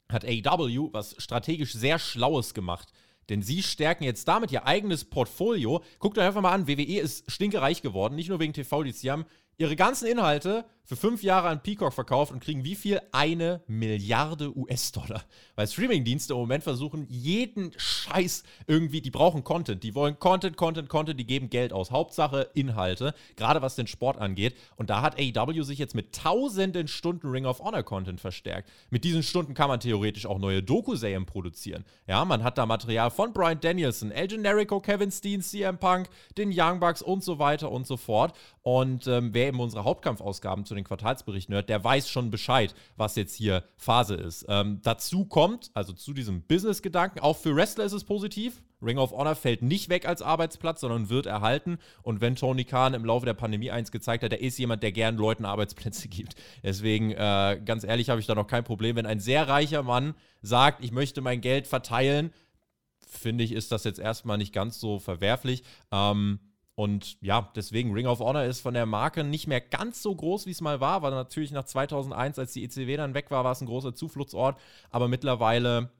hat 0.10 0.26
AEW 0.26 0.90
was 0.92 1.16
strategisch 1.18 1.74
sehr 1.74 2.00
Schlaues 2.00 2.54
gemacht. 2.54 2.92
Denn 3.30 3.42
sie 3.42 3.64
stärken 3.64 4.04
jetzt 4.04 4.28
damit 4.28 4.52
ihr 4.52 4.66
eigenes 4.66 5.06
Portfolio. 5.06 5.84
Guckt 6.00 6.18
euch 6.18 6.26
einfach 6.26 6.42
mal 6.42 6.52
an, 6.52 6.68
WWE 6.68 7.00
ist 7.00 7.32
stinkereich 7.32 7.82
geworden, 7.82 8.16
nicht 8.16 8.30
nur 8.30 8.40
wegen 8.40 8.54
TV-Deals. 8.54 9.04
Ihre 9.58 9.76
ganzen 9.76 10.08
Inhalte 10.08 10.66
für 10.92 10.98
fünf 10.98 11.24
Jahre 11.24 11.48
an 11.48 11.64
Peacock 11.64 11.94
verkauft 11.94 12.34
und 12.34 12.44
kriegen 12.44 12.66
wie 12.66 12.76
viel? 12.76 13.00
Eine 13.14 13.62
Milliarde 13.66 14.54
US-Dollar. 14.58 15.24
Weil 15.56 15.66
Streamingdienste 15.66 16.34
im 16.34 16.40
Moment 16.40 16.66
versuchen, 16.66 17.08
jeden 17.08 17.72
Scheiß 17.78 18.44
irgendwie, 18.68 19.00
die 19.00 19.10
brauchen 19.10 19.46
Content. 19.46 19.84
Die 19.84 19.96
wollen 19.96 20.20
Content, 20.20 20.58
Content, 20.58 20.90
Content, 20.90 21.18
die 21.18 21.26
geben 21.26 21.50
Geld 21.50 21.72
aus. 21.72 21.92
Hauptsache 21.92 22.50
Inhalte, 22.56 23.14
gerade 23.38 23.62
was 23.62 23.76
den 23.76 23.88
Sport 23.88 24.18
angeht. 24.18 24.54
Und 24.76 24.90
da 24.90 25.02
hat 25.02 25.18
AEW 25.18 25.64
sich 25.64 25.80
jetzt 25.80 25.96
mit 25.96 26.14
tausenden 26.14 26.90
Stunden 26.90 27.30
Ring 27.30 27.46
of 27.46 27.62
Honor 27.62 27.84
Content 27.84 28.20
verstärkt. 28.20 28.70
Mit 28.90 29.06
diesen 29.06 29.24
Stunden 29.24 29.54
kann 29.54 29.70
man 29.70 29.80
theoretisch 29.80 30.26
auch 30.26 30.40
neue 30.40 30.62
Doku-Serien 30.62 31.26
produzieren. 31.26 31.86
Ja, 32.06 32.26
man 32.26 32.44
hat 32.44 32.58
da 32.58 32.66
Material 32.66 33.12
von 33.12 33.32
Brian 33.32 33.62
Danielson, 33.62 34.12
El 34.12 34.28
Generico, 34.28 34.82
Kevin 34.82 35.10
Steen, 35.10 35.42
CM 35.42 35.78
Punk, 35.78 36.10
den 36.38 36.52
Young 36.54 36.82
Bucks 36.82 37.02
und 37.02 37.24
so 37.24 37.40
weiter 37.40 37.72
und 37.72 37.88
so 37.88 37.96
fort. 37.96 38.36
Und 38.62 39.08
ähm, 39.08 39.34
wer 39.34 39.48
eben 39.48 39.62
unsere 39.62 39.86
Hauptkampfausgaben 39.86 40.66
zu 40.66 40.76
den 40.76 40.81
Quartalsberichten 40.84 41.54
hört, 41.54 41.70
der 41.70 41.84
weiß 41.84 42.10
schon 42.10 42.32
Bescheid, 42.32 42.74
was 42.96 43.16
jetzt 43.16 43.36
hier 43.36 43.64
Phase 43.78 44.16
ist. 44.16 44.46
Ähm, 44.48 44.80
dazu 44.84 45.26
kommt, 45.26 45.72
also 45.74 45.94
zu 45.94 46.14
diesem 46.14 46.44
Business-Gedanken, 46.44 47.20
auch 47.20 47.38
für 47.38 47.56
Wrestler 47.56 47.86
ist 47.86 47.94
es 47.94 48.04
positiv. 48.04 48.62
Ring 48.82 48.98
of 48.98 49.12
Honor 49.12 49.36
fällt 49.36 49.62
nicht 49.62 49.90
weg 49.90 50.08
als 50.08 50.22
Arbeitsplatz, 50.22 50.82
sondern 50.82 51.10
wird 51.10 51.28
erhalten. 51.28 51.78
Und 52.02 52.20
wenn 52.20 52.36
Tony 52.36 52.66
Khan 52.66 52.94
im 52.94 53.06
Laufe 53.06 53.26
der 53.26 53.34
Pandemie 53.34 53.72
eins 53.72 53.92
gezeigt 53.92 54.24
hat, 54.24 54.32
er 54.32 54.42
ist 54.42 54.58
jemand, 54.58 54.82
der 54.84 54.92
gern 54.92 55.18
Leuten 55.18 55.46
Arbeitsplätze 55.46 56.08
gibt. 56.10 56.36
Deswegen, 56.64 57.12
äh, 57.12 57.62
ganz 57.64 57.84
ehrlich, 57.84 58.10
habe 58.10 58.20
ich 58.20 58.28
da 58.28 58.36
noch 58.36 58.48
kein 58.48 58.64
Problem. 58.64 58.96
Wenn 58.96 59.06
ein 59.06 59.20
sehr 59.20 59.48
reicher 59.48 59.84
Mann 59.84 60.16
sagt, 60.42 60.84
ich 60.84 60.92
möchte 60.92 61.22
mein 61.22 61.42
Geld 61.42 61.68
verteilen, 61.68 62.34
finde 63.08 63.44
ich, 63.44 63.52
ist 63.52 63.72
das 63.72 63.84
jetzt 63.84 64.00
erstmal 64.00 64.38
nicht 64.38 64.54
ganz 64.54 64.80
so 64.80 65.00
verwerflich. 65.00 65.64
Ähm, 65.92 66.40
und 66.82 67.22
ja, 67.22 67.52
deswegen 67.56 67.94
Ring 67.94 68.08
of 68.08 68.22
Honor 68.22 68.46
ist 68.46 68.62
von 68.62 68.74
der 68.74 68.88
Marke 68.88 69.24
nicht 69.24 69.46
mehr 69.46 69.62
ganz 69.62 70.02
so 70.02 70.16
groß, 70.16 70.48
wie 70.48 70.52
es 70.52 70.62
mal 70.62 70.80
war. 70.80 71.04
War 71.04 71.12
natürlich 71.12 71.52
nach 71.52 71.66
2001, 71.66 72.40
als 72.40 72.54
die 72.54 72.64
ECW 72.64 72.98
dann 72.98 73.14
weg 73.14 73.30
war, 73.30 73.44
war 73.44 73.52
es 73.52 73.62
ein 73.62 73.68
großer 73.68 73.94
Zufluchtsort. 73.94 74.60
Aber 74.90 75.08
mittlerweile, 75.08 75.92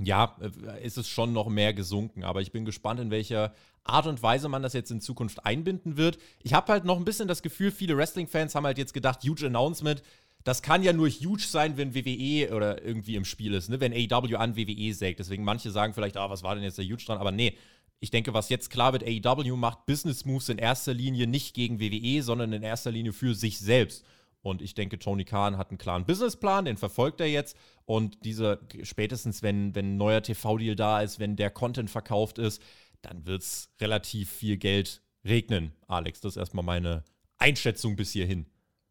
ja, 0.00 0.36
äh, 0.40 0.84
ist 0.84 0.98
es 0.98 1.06
schon 1.06 1.32
noch 1.32 1.48
mehr 1.48 1.74
gesunken. 1.74 2.24
Aber 2.24 2.40
ich 2.40 2.50
bin 2.50 2.64
gespannt, 2.64 2.98
in 2.98 3.12
welcher 3.12 3.54
Art 3.84 4.08
und 4.08 4.20
Weise 4.20 4.48
man 4.48 4.64
das 4.64 4.72
jetzt 4.72 4.90
in 4.90 5.00
Zukunft 5.00 5.46
einbinden 5.46 5.96
wird. 5.96 6.18
Ich 6.42 6.54
habe 6.54 6.72
halt 6.72 6.84
noch 6.84 6.96
ein 6.96 7.04
bisschen 7.04 7.28
das 7.28 7.40
Gefühl, 7.40 7.70
viele 7.70 7.96
Wrestling-Fans 7.96 8.56
haben 8.56 8.66
halt 8.66 8.78
jetzt 8.78 8.94
gedacht, 8.94 9.22
huge 9.22 9.46
Announcement. 9.46 10.02
Das 10.42 10.60
kann 10.60 10.82
ja 10.82 10.92
nur 10.92 11.08
huge 11.08 11.44
sein, 11.46 11.76
wenn 11.76 11.94
WWE 11.94 12.52
oder 12.52 12.84
irgendwie 12.84 13.14
im 13.14 13.24
Spiel 13.24 13.54
ist, 13.54 13.68
ne? 13.68 13.78
wenn 13.78 13.92
AEW 13.92 14.36
an 14.38 14.56
WWE 14.56 14.92
sägt. 14.92 15.20
Deswegen 15.20 15.44
manche 15.44 15.70
sagen 15.70 15.94
vielleicht, 15.94 16.16
ah, 16.16 16.30
was 16.30 16.42
war 16.42 16.56
denn 16.56 16.64
jetzt 16.64 16.78
der 16.78 16.84
huge 16.84 17.04
dran? 17.04 17.18
Aber 17.18 17.30
nee, 17.30 17.56
ich 18.00 18.10
denke, 18.10 18.32
was 18.32 18.48
jetzt 18.48 18.70
klar 18.70 18.92
wird, 18.92 19.04
AEW 19.04 19.56
macht 19.56 19.86
Business 19.86 20.24
Moves 20.24 20.48
in 20.48 20.58
erster 20.58 20.94
Linie 20.94 21.26
nicht 21.26 21.54
gegen 21.54 21.80
WWE, 21.80 22.22
sondern 22.22 22.52
in 22.52 22.62
erster 22.62 22.90
Linie 22.90 23.12
für 23.12 23.34
sich 23.34 23.58
selbst. 23.58 24.04
Und 24.42 24.62
ich 24.62 24.74
denke, 24.74 24.98
Tony 24.98 25.26
Khan 25.26 25.58
hat 25.58 25.70
einen 25.70 25.76
klaren 25.76 26.06
Businessplan, 26.06 26.64
den 26.64 26.78
verfolgt 26.78 27.20
er 27.20 27.26
jetzt. 27.26 27.56
Und 27.84 28.24
diese, 28.24 28.58
spätestens 28.82 29.42
wenn, 29.42 29.74
wenn 29.74 29.94
ein 29.94 29.96
neuer 29.98 30.22
TV-Deal 30.22 30.76
da 30.76 31.02
ist, 31.02 31.18
wenn 31.18 31.36
der 31.36 31.50
Content 31.50 31.90
verkauft 31.90 32.38
ist, 32.38 32.62
dann 33.02 33.26
wird 33.26 33.42
es 33.42 33.68
relativ 33.80 34.30
viel 34.30 34.56
Geld 34.56 35.02
regnen, 35.24 35.72
Alex. 35.86 36.20
Das 36.20 36.32
ist 36.32 36.36
erstmal 36.38 36.64
meine 36.64 37.04
Einschätzung 37.36 37.96
bis 37.96 38.12
hierhin. 38.12 38.46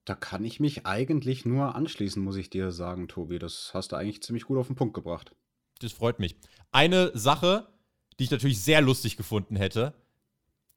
Da 0.05 0.13
kann 0.13 0.45
ich 0.45 0.59
mich 0.59 0.85
eigentlich 0.85 1.45
nur 1.45 1.75
anschließen, 1.75 2.23
muss 2.23 2.35
ich 2.35 2.51
dir 2.51 2.71
sagen, 2.71 3.07
Tobi. 3.07 3.39
Das 3.39 3.71
hast 3.73 3.91
du 3.91 3.95
eigentlich 3.95 4.21
ziemlich 4.21 4.45
gut 4.45 4.57
auf 4.59 4.67
den 4.67 4.75
Punkt 4.75 4.93
gebracht. 4.93 5.35
Das 5.79 5.93
freut 5.93 6.19
mich. 6.19 6.35
Eine 6.71 7.11
Sache, 7.15 7.67
die 8.19 8.25
ich 8.25 8.31
natürlich 8.31 8.61
sehr 8.61 8.81
lustig 8.81 9.17
gefunden 9.17 9.55
hätte, 9.55 9.93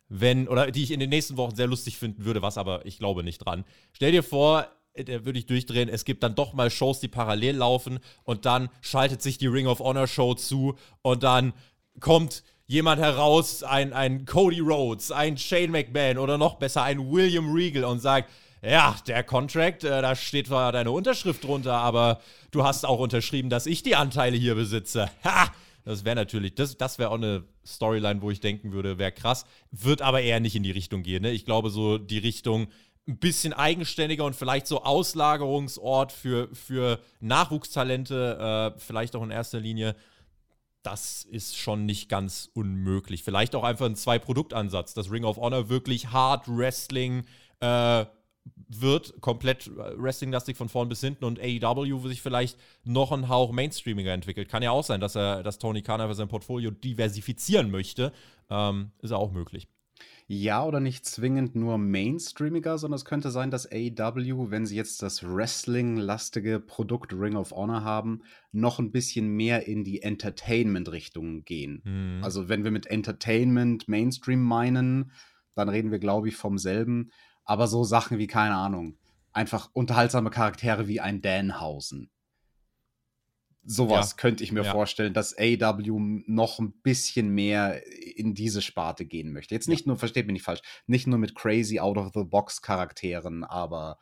wenn, 0.08 0.48
oder 0.48 0.70
die 0.70 0.82
ich 0.82 0.90
in 0.90 1.00
den 1.00 1.10
nächsten 1.10 1.36
Wochen 1.36 1.56
sehr 1.56 1.66
lustig 1.66 1.98
finden 1.98 2.24
würde, 2.24 2.42
was 2.42 2.58
aber 2.58 2.86
ich 2.86 2.98
glaube 2.98 3.24
nicht 3.24 3.38
dran. 3.38 3.64
Stell 3.92 4.12
dir 4.12 4.22
vor, 4.22 4.68
äh, 4.94 5.04
da 5.04 5.24
würde 5.24 5.38
ich 5.38 5.46
durchdrehen, 5.46 5.88
es 5.88 6.04
gibt 6.04 6.22
dann 6.22 6.34
doch 6.34 6.52
mal 6.52 6.70
Shows, 6.70 7.00
die 7.00 7.08
parallel 7.08 7.56
laufen 7.56 7.98
und 8.24 8.44
dann 8.44 8.68
schaltet 8.80 9.22
sich 9.22 9.38
die 9.38 9.46
Ring 9.46 9.66
of 9.66 9.80
Honor 9.80 10.06
Show 10.06 10.34
zu 10.34 10.76
und 11.02 11.22
dann 11.22 11.52
kommt 12.00 12.42
jemand 12.66 13.00
heraus, 13.00 13.62
ein, 13.62 13.92
ein 13.92 14.24
Cody 14.24 14.60
Rhodes, 14.60 15.10
ein 15.10 15.36
Shane 15.36 15.70
McMahon 15.70 16.18
oder 16.18 16.38
noch 16.38 16.54
besser 16.54 16.82
ein 16.82 17.10
William 17.10 17.52
Regal 17.52 17.84
und 17.84 18.00
sagt, 18.00 18.30
ja, 18.62 18.94
der 19.08 19.24
Contract, 19.24 19.82
äh, 19.82 20.02
da 20.02 20.14
steht 20.14 20.46
zwar 20.46 20.72
deine 20.72 20.92
Unterschrift 20.92 21.42
drunter, 21.42 21.74
aber 21.74 22.20
du 22.52 22.64
hast 22.64 22.86
auch 22.86 23.00
unterschrieben, 23.00 23.50
dass 23.50 23.66
ich 23.66 23.82
die 23.82 23.96
Anteile 23.96 24.36
hier 24.36 24.54
besitze. 24.54 25.10
Ha! 25.24 25.50
Das 25.84 26.04
wäre 26.04 26.16
natürlich, 26.16 26.54
das, 26.54 26.76
das 26.76 26.98
wäre 26.98 27.10
auch 27.10 27.16
eine 27.16 27.44
Storyline, 27.66 28.22
wo 28.22 28.30
ich 28.30 28.40
denken 28.40 28.72
würde, 28.72 28.98
wäre 28.98 29.12
krass. 29.12 29.44
Wird 29.70 30.02
aber 30.02 30.22
eher 30.22 30.40
nicht 30.40 30.54
in 30.54 30.62
die 30.62 30.70
Richtung 30.70 31.02
gehen. 31.02 31.22
Ne? 31.22 31.32
Ich 31.32 31.44
glaube, 31.44 31.70
so 31.70 31.98
die 31.98 32.18
Richtung 32.18 32.68
ein 33.08 33.18
bisschen 33.18 33.52
eigenständiger 33.52 34.24
und 34.24 34.36
vielleicht 34.36 34.66
so 34.66 34.84
Auslagerungsort 34.84 36.12
für, 36.12 36.48
für 36.54 37.00
Nachwuchstalente, 37.20 38.74
äh, 38.76 38.80
vielleicht 38.80 39.16
auch 39.16 39.24
in 39.24 39.30
erster 39.30 39.58
Linie. 39.58 39.96
Das 40.82 41.24
ist 41.24 41.56
schon 41.56 41.84
nicht 41.84 42.08
ganz 42.08 42.50
unmöglich. 42.54 43.22
Vielleicht 43.22 43.54
auch 43.54 43.64
einfach 43.64 43.86
ein 43.86 43.96
Zwei-Produkt-Ansatz, 43.96 44.94
dass 44.94 45.10
Ring 45.10 45.24
of 45.24 45.36
Honor 45.36 45.68
wirklich 45.68 46.08
Hard 46.12 46.46
Wrestling 46.48 47.24
äh, 47.60 48.04
wird 48.68 49.20
komplett 49.20 49.70
Wrestling-lastig 49.76 50.56
von 50.56 50.68
vorn 50.68 50.88
bis 50.88 51.00
hinten 51.00 51.24
und 51.24 51.38
AEW 51.40 52.08
sich 52.08 52.22
vielleicht 52.22 52.58
noch 52.84 53.12
ein 53.12 53.28
Hauch 53.28 53.52
Mainstreamiger 53.52 54.12
entwickelt. 54.12 54.48
Kann 54.48 54.62
ja 54.62 54.70
auch 54.70 54.84
sein, 54.84 55.00
dass 55.00 55.14
er, 55.14 55.42
dass 55.42 55.58
Tony 55.58 55.82
Khan 55.82 56.00
einfach 56.00 56.16
sein 56.16 56.28
Portfolio 56.28 56.70
diversifizieren 56.70 57.70
möchte. 57.70 58.12
Ähm, 58.50 58.92
ist 59.00 59.10
ja 59.10 59.16
auch 59.16 59.32
möglich. 59.32 59.68
Ja, 60.28 60.64
oder 60.64 60.80
nicht 60.80 61.04
zwingend 61.04 61.56
nur 61.56 61.78
Mainstreamiger, 61.78 62.78
sondern 62.78 62.96
es 62.96 63.04
könnte 63.04 63.30
sein, 63.30 63.50
dass 63.50 63.70
AEW, 63.70 64.50
wenn 64.50 64.66
sie 64.66 64.76
jetzt 64.76 65.02
das 65.02 65.22
Wrestling-lastige 65.22 66.60
Produkt 66.60 67.12
Ring 67.12 67.36
of 67.36 67.50
Honor 67.52 67.84
haben, 67.84 68.22
noch 68.50 68.78
ein 68.78 68.92
bisschen 68.92 69.28
mehr 69.28 69.66
in 69.66 69.84
die 69.84 70.02
Entertainment-Richtung 70.02 71.44
gehen. 71.44 71.82
Mhm. 71.84 72.24
Also, 72.24 72.48
wenn 72.48 72.64
wir 72.64 72.70
mit 72.70 72.86
Entertainment 72.86 73.88
Mainstream 73.88 74.40
meinen, 74.40 75.12
dann 75.54 75.68
reden 75.68 75.90
wir, 75.90 75.98
glaube 75.98 76.28
ich, 76.28 76.36
vom 76.36 76.56
selben 76.56 77.10
aber 77.44 77.66
so 77.66 77.84
Sachen 77.84 78.18
wie, 78.18 78.26
keine 78.26 78.54
Ahnung, 78.54 78.98
einfach 79.32 79.70
unterhaltsame 79.72 80.30
Charaktere 80.30 80.88
wie 80.88 81.00
ein 81.00 81.22
Danhausen. 81.22 82.10
Sowas 83.64 84.10
ja. 84.10 84.16
könnte 84.16 84.42
ich 84.42 84.50
mir 84.50 84.64
ja. 84.64 84.72
vorstellen, 84.72 85.14
dass 85.14 85.36
AW 85.38 86.22
noch 86.26 86.58
ein 86.58 86.72
bisschen 86.82 87.28
mehr 87.28 87.80
in 88.16 88.34
diese 88.34 88.60
Sparte 88.60 89.06
gehen 89.06 89.32
möchte. 89.32 89.54
Jetzt 89.54 89.68
nicht 89.68 89.86
ja. 89.86 89.90
nur, 89.90 89.96
versteht 89.96 90.26
mich 90.26 90.34
nicht 90.34 90.44
falsch, 90.44 90.62
nicht 90.86 91.06
nur 91.06 91.18
mit 91.18 91.36
crazy 91.36 91.78
out-of-the-box-Charakteren, 91.78 93.44
aber 93.44 93.98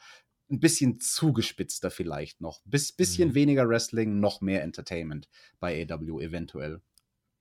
ein 0.51 0.61
bisschen 0.61 0.99
zugespitzter 0.99 1.91
vielleicht 1.91 2.41
noch. 2.41 2.63
Bis, 2.65 2.93
bisschen 2.93 3.31
mhm. 3.31 3.35
weniger 3.35 3.69
Wrestling, 3.69 4.19
noch 4.19 4.41
mehr 4.41 4.63
Entertainment 4.63 5.29
bei 5.61 5.87
AW 5.89 6.23
eventuell. 6.23 6.81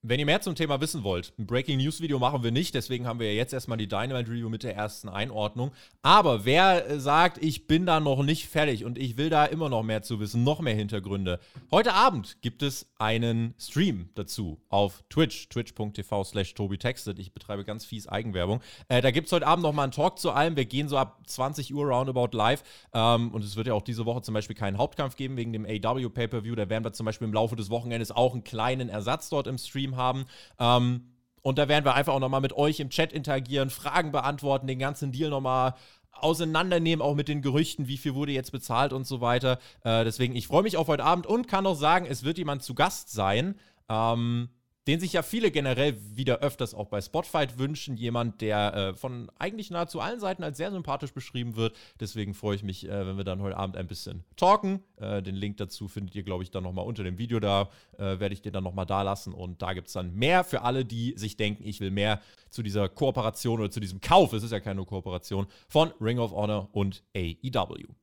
Wenn 0.01 0.17
ihr 0.17 0.25
mehr 0.25 0.39
zum 0.39 0.55
Thema 0.55 0.79
wissen 0.79 1.03
wollt, 1.03 1.33
ein 1.37 1.45
Breaking 1.45 1.77
News 1.77 1.99
Video 1.99 2.19
machen 2.19 2.41
wir 2.41 2.51
nicht, 2.51 2.73
deswegen 2.73 3.05
haben 3.05 3.19
wir 3.19 3.33
ja 3.33 3.33
jetzt 3.33 3.51
erstmal 3.51 3.77
die 3.77 3.89
Dynamite 3.89 4.31
Review 4.31 4.47
mit 4.47 4.63
der 4.63 4.73
ersten 4.73 5.09
Einordnung. 5.09 5.73
Aber 6.03 6.45
wer 6.45 6.89
äh, 6.89 7.01
sagt, 7.01 7.37
ich 7.43 7.67
bin 7.67 7.85
da 7.85 7.99
noch 7.99 8.23
nicht 8.23 8.47
fertig 8.47 8.85
und 8.85 8.97
ich 8.97 9.17
will 9.17 9.29
da 9.29 9.43
immer 9.43 9.67
noch 9.67 9.83
mehr 9.83 10.01
zu 10.01 10.21
wissen, 10.21 10.45
noch 10.45 10.61
mehr 10.61 10.73
Hintergründe. 10.73 11.41
Heute 11.69 11.95
Abend 11.95 12.37
gibt 12.39 12.63
es 12.63 12.87
einen 12.97 13.55
Stream 13.59 14.07
dazu 14.15 14.61
auf 14.69 15.03
Twitch, 15.09 15.49
twitch.tv 15.49 16.23
slash 16.23 16.53
tobitextet. 16.53 17.19
Ich 17.19 17.33
betreibe 17.33 17.65
ganz 17.65 17.83
fies 17.83 18.07
Eigenwerbung. 18.07 18.61
Äh, 18.87 19.01
da 19.01 19.11
gibt 19.11 19.27
es 19.27 19.33
heute 19.33 19.47
Abend 19.47 19.63
nochmal 19.63 19.83
einen 19.83 19.91
Talk 19.91 20.17
zu 20.17 20.31
allem. 20.31 20.55
Wir 20.55 20.63
gehen 20.63 20.87
so 20.87 20.97
ab 20.97 21.19
20 21.27 21.73
Uhr 21.73 21.85
roundabout 21.85 22.37
live. 22.37 22.63
Ähm, 22.93 23.33
und 23.33 23.43
es 23.43 23.57
wird 23.57 23.67
ja 23.67 23.73
auch 23.73 23.81
diese 23.81 24.05
Woche 24.05 24.21
zum 24.21 24.33
Beispiel 24.33 24.55
keinen 24.55 24.77
Hauptkampf 24.77 25.17
geben 25.17 25.35
wegen 25.35 25.51
dem 25.51 25.65
AW 25.65 26.07
Pay-Per-View. 26.07 26.55
Da 26.55 26.69
werden 26.69 26.85
wir 26.85 26.93
zum 26.93 27.05
Beispiel 27.05 27.27
im 27.27 27.33
Laufe 27.33 27.57
des 27.57 27.69
Wochenendes 27.69 28.11
auch 28.11 28.31
einen 28.31 28.45
kleinen 28.45 28.87
Ersatz 28.87 29.27
dort 29.27 29.47
im 29.47 29.57
Stream 29.57 29.88
Stream 29.89 29.97
haben. 29.97 30.25
Ähm, 30.59 31.05
und 31.41 31.57
da 31.57 31.67
werden 31.67 31.85
wir 31.85 31.95
einfach 31.95 32.13
auch 32.13 32.19
nochmal 32.19 32.41
mit 32.41 32.53
euch 32.53 32.79
im 32.79 32.89
Chat 32.89 33.13
interagieren, 33.13 33.69
Fragen 33.69 34.11
beantworten, 34.11 34.67
den 34.67 34.79
ganzen 34.79 35.11
Deal 35.11 35.29
nochmal 35.29 35.73
auseinandernehmen, 36.11 37.01
auch 37.01 37.15
mit 37.15 37.29
den 37.29 37.41
Gerüchten, 37.41 37.87
wie 37.87 37.97
viel 37.97 38.13
wurde 38.13 38.33
jetzt 38.33 38.51
bezahlt 38.51 38.91
und 38.91 39.07
so 39.07 39.21
weiter. 39.21 39.57
Äh, 39.83 40.03
deswegen, 40.03 40.35
ich 40.35 40.47
freue 40.47 40.63
mich 40.63 40.75
auf 40.75 40.87
heute 40.87 41.03
Abend 41.03 41.25
und 41.25 41.47
kann 41.47 41.65
auch 41.65 41.75
sagen, 41.75 42.05
es 42.09 42.23
wird 42.23 42.37
jemand 42.37 42.61
zu 42.61 42.75
Gast 42.75 43.11
sein. 43.11 43.55
Ähm, 43.87 44.49
den 44.87 44.99
sich 44.99 45.13
ja 45.13 45.21
viele 45.21 45.51
generell 45.51 45.97
wieder 46.15 46.39
öfters 46.39 46.73
auch 46.73 46.87
bei 46.87 47.01
Spotfight 47.01 47.59
wünschen. 47.59 47.97
Jemand, 47.97 48.41
der 48.41 48.73
äh, 48.73 48.93
von 48.93 49.29
eigentlich 49.37 49.69
nahezu 49.69 49.99
allen 49.99 50.19
Seiten 50.19 50.43
als 50.43 50.57
sehr 50.57 50.71
sympathisch 50.71 51.13
beschrieben 51.13 51.55
wird. 51.55 51.75
Deswegen 51.99 52.33
freue 52.33 52.55
ich 52.55 52.63
mich, 52.63 52.87
äh, 52.87 53.05
wenn 53.05 53.17
wir 53.17 53.23
dann 53.23 53.41
heute 53.41 53.57
Abend 53.57 53.77
ein 53.77 53.87
bisschen 53.87 54.23
talken. 54.35 54.81
Äh, 54.97 55.21
den 55.21 55.35
Link 55.35 55.57
dazu 55.57 55.87
findet 55.87 56.15
ihr, 56.15 56.23
glaube 56.23 56.43
ich, 56.43 56.51
dann 56.51 56.63
nochmal 56.63 56.85
unter 56.85 57.03
dem 57.03 57.17
Video. 57.17 57.39
Da 57.39 57.69
äh, 57.97 58.19
werde 58.19 58.33
ich 58.33 58.41
dir 58.41 58.51
dann 58.51 58.63
nochmal 58.63 58.85
da 58.85 59.01
lassen. 59.01 59.33
Und 59.33 59.61
da 59.61 59.73
gibt 59.73 59.87
es 59.87 59.93
dann 59.93 60.13
mehr 60.15 60.43
für 60.43 60.63
alle, 60.63 60.85
die 60.85 61.13
sich 61.17 61.37
denken, 61.37 61.63
ich 61.67 61.79
will 61.81 61.91
mehr 61.91 62.21
zu 62.49 62.63
dieser 62.63 62.89
Kooperation 62.89 63.59
oder 63.59 63.71
zu 63.71 63.79
diesem 63.79 64.01
Kauf. 64.01 64.33
Es 64.33 64.43
ist 64.43 64.51
ja 64.51 64.59
keine 64.59 64.83
Kooperation 64.85 65.47
von 65.67 65.91
Ring 66.01 66.19
of 66.19 66.31
Honor 66.31 66.69
und 66.71 67.03
AEW. 67.15 67.93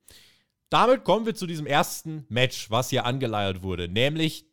Damit 0.68 1.04
kommen 1.04 1.26
wir 1.26 1.34
zu 1.34 1.46
diesem 1.46 1.66
ersten 1.66 2.26
Match, 2.28 2.70
was 2.70 2.90
hier 2.90 3.04
angeleiert 3.06 3.62
wurde, 3.62 3.88
nämlich 3.88 4.46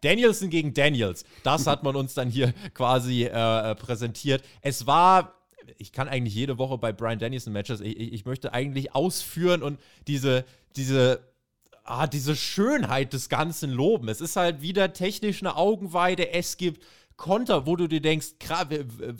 Danielson 0.00 0.50
gegen 0.50 0.74
Daniels. 0.74 1.24
Das 1.44 1.66
hat 1.66 1.84
man 1.84 1.94
uns 1.94 2.14
dann 2.14 2.28
hier 2.28 2.52
quasi 2.74 3.24
äh, 3.24 3.70
äh, 3.70 3.74
präsentiert. 3.76 4.42
Es 4.60 4.86
war 4.86 5.34
ich 5.78 5.92
kann 5.92 6.08
eigentlich 6.08 6.34
jede 6.34 6.58
Woche 6.58 6.78
bei 6.78 6.92
Brian 6.92 7.18
Danielson 7.18 7.52
Matches, 7.52 7.80
ich, 7.80 7.96
ich 7.96 8.24
möchte 8.24 8.52
eigentlich 8.52 8.94
ausführen 8.94 9.62
und 9.62 9.78
diese, 10.06 10.44
diese, 10.76 11.20
ah, 11.84 12.06
diese 12.06 12.36
Schönheit 12.36 13.12
des 13.12 13.28
Ganzen 13.28 13.70
loben. 13.70 14.08
Es 14.08 14.20
ist 14.20 14.36
halt 14.36 14.62
wieder 14.62 14.92
technisch 14.92 15.42
eine 15.42 15.56
Augenweide. 15.56 16.30
Es 16.30 16.56
gibt 16.56 16.84
Konter, 17.22 17.66
wo 17.66 17.76
du 17.76 17.86
dir 17.86 18.00
denkst, 18.00 18.32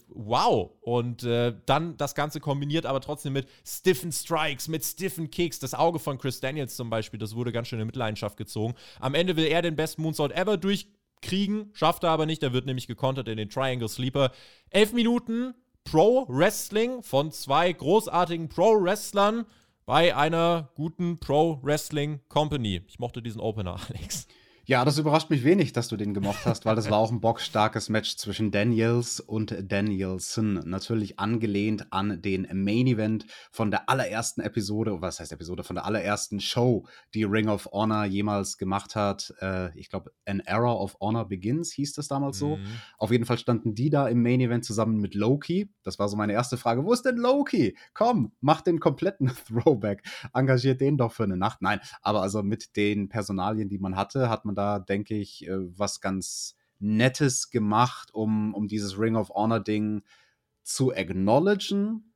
wow. 0.09 0.73
Und 0.81 1.23
äh, 1.23 1.55
dann 1.67 1.97
das 1.97 2.17
Ganze 2.17 2.41
kombiniert 2.41 2.85
aber 2.85 3.01
trotzdem 3.01 3.33
mit 3.33 3.47
stiffen 3.65 4.11
Strikes, 4.11 4.67
mit 4.67 4.85
stiffen 4.85 5.31
Kicks. 5.31 5.61
Das 5.61 5.73
Auge 5.73 6.01
von 6.01 6.19
Chris 6.19 6.41
Daniels 6.41 6.75
zum 6.75 6.91
Beispiel, 6.91 7.21
das 7.21 7.37
wurde 7.37 7.53
ganz 7.53 7.69
schön 7.69 7.79
in 7.79 7.87
Mitleidenschaft 7.87 8.37
gezogen. 8.37 8.75
Am 8.99 9.15
Ende 9.15 9.37
will 9.37 9.47
er 9.47 9.63
den 9.63 9.77
besten 9.77 10.03
Moonsault 10.03 10.33
ever 10.33 10.57
durchkriegen, 10.57 11.71
schafft 11.75 12.03
er 12.03 12.11
aber 12.11 12.27
nicht. 12.27 12.43
Er 12.43 12.53
wird 12.53 12.67
nämlich 12.67 12.89
gekontert 12.89 13.29
in 13.29 13.37
den 13.37 13.49
Triangle 13.49 13.89
Sleeper. 13.89 14.33
Elf 14.71 14.93
Minuten 14.93 15.55
Pro 15.85 16.27
Wrestling 16.29 17.05
von 17.05 17.31
zwei 17.31 17.73
großartigen 17.73 18.49
Pro 18.49 18.83
Wrestlern 18.83 19.47
bei 19.87 20.17
einer 20.17 20.71
guten 20.75 21.21
Pro 21.21 21.61
Wrestling 21.63 22.19
Company. 22.29 22.83
Ich 22.89 22.99
mochte 22.99 23.23
diesen 23.23 23.41
Opener, 23.41 23.77
Alex. 23.89 24.27
Ja, 24.65 24.85
das 24.85 24.97
überrascht 24.97 25.29
mich 25.29 25.43
wenig, 25.43 25.73
dass 25.73 25.89
du 25.89 25.97
den 25.97 26.15
gemocht 26.15 26.47
hast, 26.47 26.65
weil 26.67 26.77
das 26.77 26.89
war 26.89 26.99
auch 26.99 27.11
ein 27.11 27.21
boxstarkes 27.21 27.89
Match 27.89 28.17
zwischen 28.17 28.53
Daniels 28.53 29.19
und 29.19 29.57
Danielson. 29.61 30.63
Natürlich 30.65 31.19
angelehnt 31.19 31.93
an 31.93 32.23
den 32.23 32.47
Main 32.53 32.87
Event 32.87 33.27
von 33.51 33.73
der 33.73 33.89
allerersten 33.89 34.41
Episode, 34.41 35.01
was 35.01 35.19
heißt 35.19 35.33
Episode, 35.33 35.65
von 35.65 35.75
der 35.75 35.85
allerersten 35.85 36.39
Show, 36.39 36.87
die 37.13 37.25
Ring 37.25 37.49
of 37.49 37.71
Honor 37.73 38.05
jemals 38.05 38.57
gemacht 38.57 38.95
hat. 38.95 39.35
Äh, 39.41 39.77
ich 39.77 39.91
glaube, 39.91 40.13
An 40.27 40.39
Era 40.39 40.73
of 40.73 40.97
Honor 41.01 41.27
Begins 41.27 41.73
hieß 41.73 41.95
das 41.95 42.07
damals 42.07 42.39
so. 42.39 42.57
Mhm. 42.57 42.67
Auf 42.99 43.11
jeden 43.11 43.25
Fall 43.25 43.39
standen 43.39 43.75
die 43.75 43.91
da 43.91 44.07
im 44.07 44.23
Main 44.23 44.41
Event 44.41 44.65
zusammen 44.65 44.99
mit 44.99 45.17
Loki. 45.17 45.73
Das 45.83 45.99
war 45.99 46.09
so 46.09 46.17
meine 46.17 46.35
erste 46.35 46.57
Frage. 46.57 46.85
Wo 46.85 46.93
ist 46.93 47.05
denn 47.05 47.17
Loki? 47.17 47.77
Komm, 47.95 48.31
mach 48.41 48.61
den 48.61 48.79
kompletten 48.79 49.33
Throwback. 49.49 50.05
Engagiert 50.33 50.81
den 50.81 50.99
doch 50.99 51.11
für 51.11 51.25
eine 51.25 51.37
Nacht. 51.37 51.63
Nein, 51.63 51.81
aber 52.01 52.23
also 52.23 52.45
mit 52.45 52.77
den 52.77 53.09
Personalien, 53.09 53.69
die 53.69 53.79
man 53.79 53.97
hatte, 53.97 54.31
hat 54.31 54.45
man 54.45 54.52
man 54.53 54.55
da, 54.55 54.79
denke 54.79 55.15
ich, 55.15 55.47
äh, 55.47 55.79
was 55.79 56.01
ganz 56.01 56.57
Nettes 56.79 57.51
gemacht, 57.51 58.13
um, 58.13 58.55
um 58.55 58.69
dieses 58.69 58.99
Ring 58.99 59.17
of 59.17 59.31
Honor-Ding 59.31 60.03
zu 60.63 60.93
acknowledgen. 60.93 62.15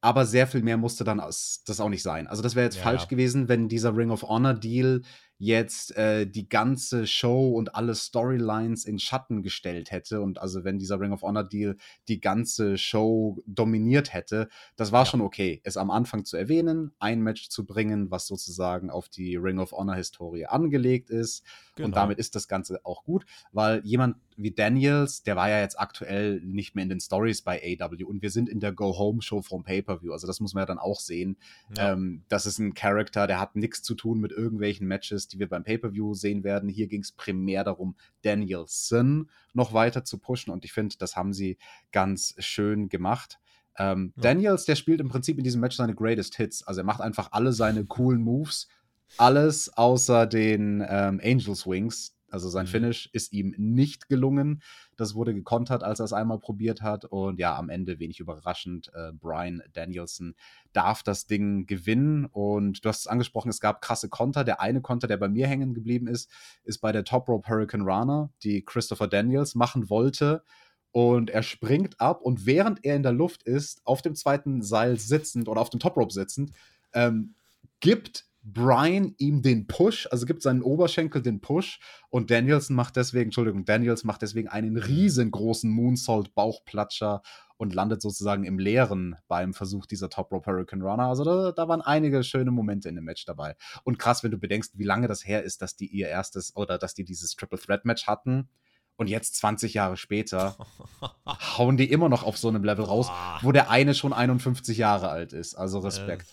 Aber 0.00 0.26
sehr 0.26 0.46
viel 0.46 0.62
mehr 0.62 0.76
musste 0.76 1.02
dann 1.02 1.18
das 1.18 1.80
auch 1.80 1.88
nicht 1.88 2.02
sein. 2.02 2.26
Also, 2.26 2.42
das 2.42 2.54
wäre 2.54 2.64
jetzt 2.64 2.76
ja, 2.76 2.82
falsch 2.82 3.02
ja. 3.02 3.08
gewesen, 3.08 3.48
wenn 3.48 3.68
dieser 3.68 3.96
Ring 3.96 4.10
of 4.10 4.22
Honor-Deal 4.22 5.02
jetzt 5.38 5.96
äh, 5.96 6.26
die 6.26 6.48
ganze 6.48 7.06
Show 7.06 7.50
und 7.50 7.74
alle 7.74 7.94
Storylines 7.94 8.84
in 8.84 8.98
Schatten 8.98 9.42
gestellt 9.42 9.90
hätte 9.90 10.20
und 10.20 10.38
also 10.40 10.64
wenn 10.64 10.78
dieser 10.78 11.00
Ring 11.00 11.12
of 11.12 11.22
Honor 11.22 11.44
Deal 11.44 11.76
die 12.08 12.20
ganze 12.20 12.78
Show 12.78 13.42
dominiert 13.46 14.12
hätte, 14.14 14.48
das 14.76 14.92
war 14.92 15.02
ja. 15.02 15.06
schon 15.06 15.20
okay, 15.20 15.60
es 15.64 15.76
am 15.76 15.90
Anfang 15.90 16.24
zu 16.24 16.36
erwähnen, 16.36 16.92
ein 16.98 17.20
Match 17.20 17.48
zu 17.48 17.66
bringen, 17.66 18.10
was 18.10 18.26
sozusagen 18.26 18.90
auf 18.90 19.08
die 19.08 19.36
Ring 19.36 19.58
of 19.58 19.72
Honor 19.72 19.96
Historie 19.96 20.46
angelegt 20.46 21.10
ist 21.10 21.44
genau. 21.74 21.86
und 21.86 21.96
damit 21.96 22.18
ist 22.18 22.34
das 22.34 22.48
Ganze 22.48 22.80
auch 22.84 23.04
gut, 23.04 23.24
weil 23.52 23.80
jemand 23.84 24.16
wie 24.36 24.50
Daniels, 24.50 25.22
der 25.22 25.36
war 25.36 25.48
ja 25.48 25.60
jetzt 25.60 25.78
aktuell 25.78 26.40
nicht 26.40 26.74
mehr 26.74 26.82
in 26.82 26.88
den 26.88 27.00
Stories 27.00 27.42
bei 27.42 27.78
AW 27.80 28.04
und 28.04 28.22
wir 28.22 28.30
sind 28.30 28.48
in 28.48 28.60
der 28.60 28.72
Go-Home-Show 28.72 29.42
vom 29.42 29.64
Pay-Per-View, 29.64 30.12
also 30.12 30.26
das 30.26 30.40
muss 30.40 30.54
man 30.54 30.62
ja 30.62 30.66
dann 30.66 30.78
auch 30.78 31.00
sehen. 31.00 31.36
Ja. 31.76 31.92
Ähm, 31.92 32.22
das 32.28 32.46
ist 32.46 32.58
ein 32.58 32.74
Charakter, 32.74 33.26
der 33.26 33.40
hat 33.40 33.56
nichts 33.56 33.82
zu 33.82 33.94
tun 33.94 34.20
mit 34.20 34.32
irgendwelchen 34.32 34.86
Matches 34.86 35.28
die 35.28 35.38
wir 35.38 35.48
beim 35.48 35.64
Pay-Per-View 35.64 36.14
sehen 36.14 36.44
werden. 36.44 36.68
Hier 36.68 36.86
ging 36.86 37.02
es 37.02 37.12
primär 37.12 37.64
darum, 37.64 37.96
Danielson 38.22 39.30
noch 39.52 39.72
weiter 39.72 40.04
zu 40.04 40.18
pushen 40.18 40.52
und 40.52 40.64
ich 40.64 40.72
finde, 40.72 40.96
das 40.98 41.16
haben 41.16 41.32
sie 41.32 41.58
ganz 41.92 42.34
schön 42.38 42.88
gemacht. 42.88 43.38
Ähm, 43.76 44.12
ja. 44.16 44.22
Daniels, 44.22 44.64
der 44.64 44.76
spielt 44.76 45.00
im 45.00 45.08
Prinzip 45.08 45.38
in 45.38 45.44
diesem 45.44 45.60
Match 45.60 45.76
seine 45.76 45.94
Greatest 45.94 46.36
Hits. 46.36 46.62
Also 46.62 46.80
er 46.80 46.84
macht 46.84 47.00
einfach 47.00 47.32
alle 47.32 47.52
seine 47.52 47.84
coolen 47.84 48.22
Moves. 48.22 48.68
Alles 49.16 49.68
außer 49.76 50.26
den 50.26 50.84
ähm, 50.88 51.20
Angels 51.22 51.66
Wings, 51.66 52.16
also 52.34 52.48
sein 52.48 52.66
mhm. 52.66 52.70
Finish 52.70 53.08
ist 53.12 53.32
ihm 53.32 53.54
nicht 53.56 54.08
gelungen. 54.08 54.60
Das 54.96 55.14
wurde 55.14 55.34
gekontert, 55.34 55.84
als 55.84 56.00
er 56.00 56.04
es 56.06 56.12
einmal 56.12 56.40
probiert 56.40 56.82
hat. 56.82 57.04
Und 57.04 57.38
ja, 57.38 57.56
am 57.56 57.68
Ende, 57.68 58.00
wenig 58.00 58.18
überraschend, 58.18 58.90
äh, 58.92 59.12
Brian 59.12 59.62
Danielson 59.72 60.34
darf 60.72 61.04
das 61.04 61.28
Ding 61.28 61.66
gewinnen. 61.66 62.26
Und 62.26 62.84
du 62.84 62.88
hast 62.88 63.00
es 63.02 63.06
angesprochen, 63.06 63.50
es 63.50 63.60
gab 63.60 63.80
krasse 63.80 64.08
Konter. 64.08 64.42
Der 64.42 64.60
eine 64.60 64.80
Konter, 64.80 65.06
der 65.06 65.16
bei 65.16 65.28
mir 65.28 65.46
hängen 65.46 65.74
geblieben 65.74 66.08
ist, 66.08 66.28
ist 66.64 66.78
bei 66.78 66.90
der 66.90 67.04
Top 67.04 67.28
Rope 67.28 67.48
Hurricane 67.48 67.82
Runner, 67.82 68.30
die 68.42 68.64
Christopher 68.64 69.06
Daniels 69.06 69.54
machen 69.54 69.88
wollte. 69.88 70.42
Und 70.90 71.30
er 71.30 71.44
springt 71.44 72.00
ab 72.00 72.20
und 72.20 72.46
während 72.46 72.84
er 72.84 72.96
in 72.96 73.04
der 73.04 73.12
Luft 73.12 73.44
ist, 73.44 73.80
auf 73.84 74.02
dem 74.02 74.16
zweiten 74.16 74.60
Seil 74.60 74.98
sitzend 74.98 75.48
oder 75.48 75.60
auf 75.60 75.70
dem 75.70 75.78
Top 75.78 75.96
Rope 75.96 76.12
sitzend, 76.12 76.50
ähm, 76.94 77.36
gibt 77.78 78.26
Brian 78.46 79.14
ihm 79.16 79.40
den 79.40 79.66
Push, 79.66 80.06
also 80.10 80.26
gibt 80.26 80.42
seinen 80.42 80.62
Oberschenkel 80.62 81.22
den 81.22 81.40
Push 81.40 81.80
und 82.10 82.30
Danielson 82.30 82.76
macht 82.76 82.96
deswegen, 82.96 83.24
Entschuldigung, 83.24 83.64
Daniels 83.64 84.04
macht 84.04 84.20
deswegen 84.20 84.48
einen 84.48 84.76
riesengroßen 84.76 85.70
Moonsault 85.70 86.34
Bauchplatscher 86.34 87.22
und 87.56 87.74
landet 87.74 88.02
sozusagen 88.02 88.44
im 88.44 88.58
Leeren 88.58 89.16
beim 89.28 89.54
Versuch 89.54 89.86
dieser 89.86 90.10
Top 90.10 90.30
Rope 90.30 90.50
Hurricane 90.50 90.82
Runner. 90.82 91.06
Also 91.06 91.24
da, 91.24 91.52
da, 91.52 91.68
waren 91.68 91.80
einige 91.80 92.22
schöne 92.22 92.50
Momente 92.50 92.88
in 92.90 92.96
dem 92.96 93.04
Match 93.04 93.24
dabei. 93.24 93.56
Und 93.84 93.98
krass, 93.98 94.22
wenn 94.22 94.30
du 94.30 94.38
bedenkst, 94.38 94.72
wie 94.76 94.84
lange 94.84 95.08
das 95.08 95.26
her 95.26 95.42
ist, 95.42 95.62
dass 95.62 95.74
die 95.74 95.86
ihr 95.86 96.08
erstes 96.08 96.54
oder 96.54 96.76
dass 96.76 96.92
die 96.92 97.04
dieses 97.04 97.34
Triple 97.36 97.58
Threat 97.58 97.86
Match 97.86 98.06
hatten. 98.06 98.48
Und 98.96 99.08
jetzt 99.08 99.36
20 99.36 99.74
Jahre 99.74 99.96
später 99.96 100.56
hauen 101.56 101.76
die 101.76 101.90
immer 101.90 102.08
noch 102.08 102.22
auf 102.24 102.36
so 102.36 102.48
einem 102.48 102.62
Level 102.62 102.84
raus, 102.84 103.10
wo 103.42 103.52
der 103.52 103.70
eine 103.70 103.94
schon 103.94 104.12
51 104.12 104.76
Jahre 104.76 105.08
alt 105.08 105.32
ist. 105.32 105.54
Also 105.54 105.78
Respekt. 105.78 106.26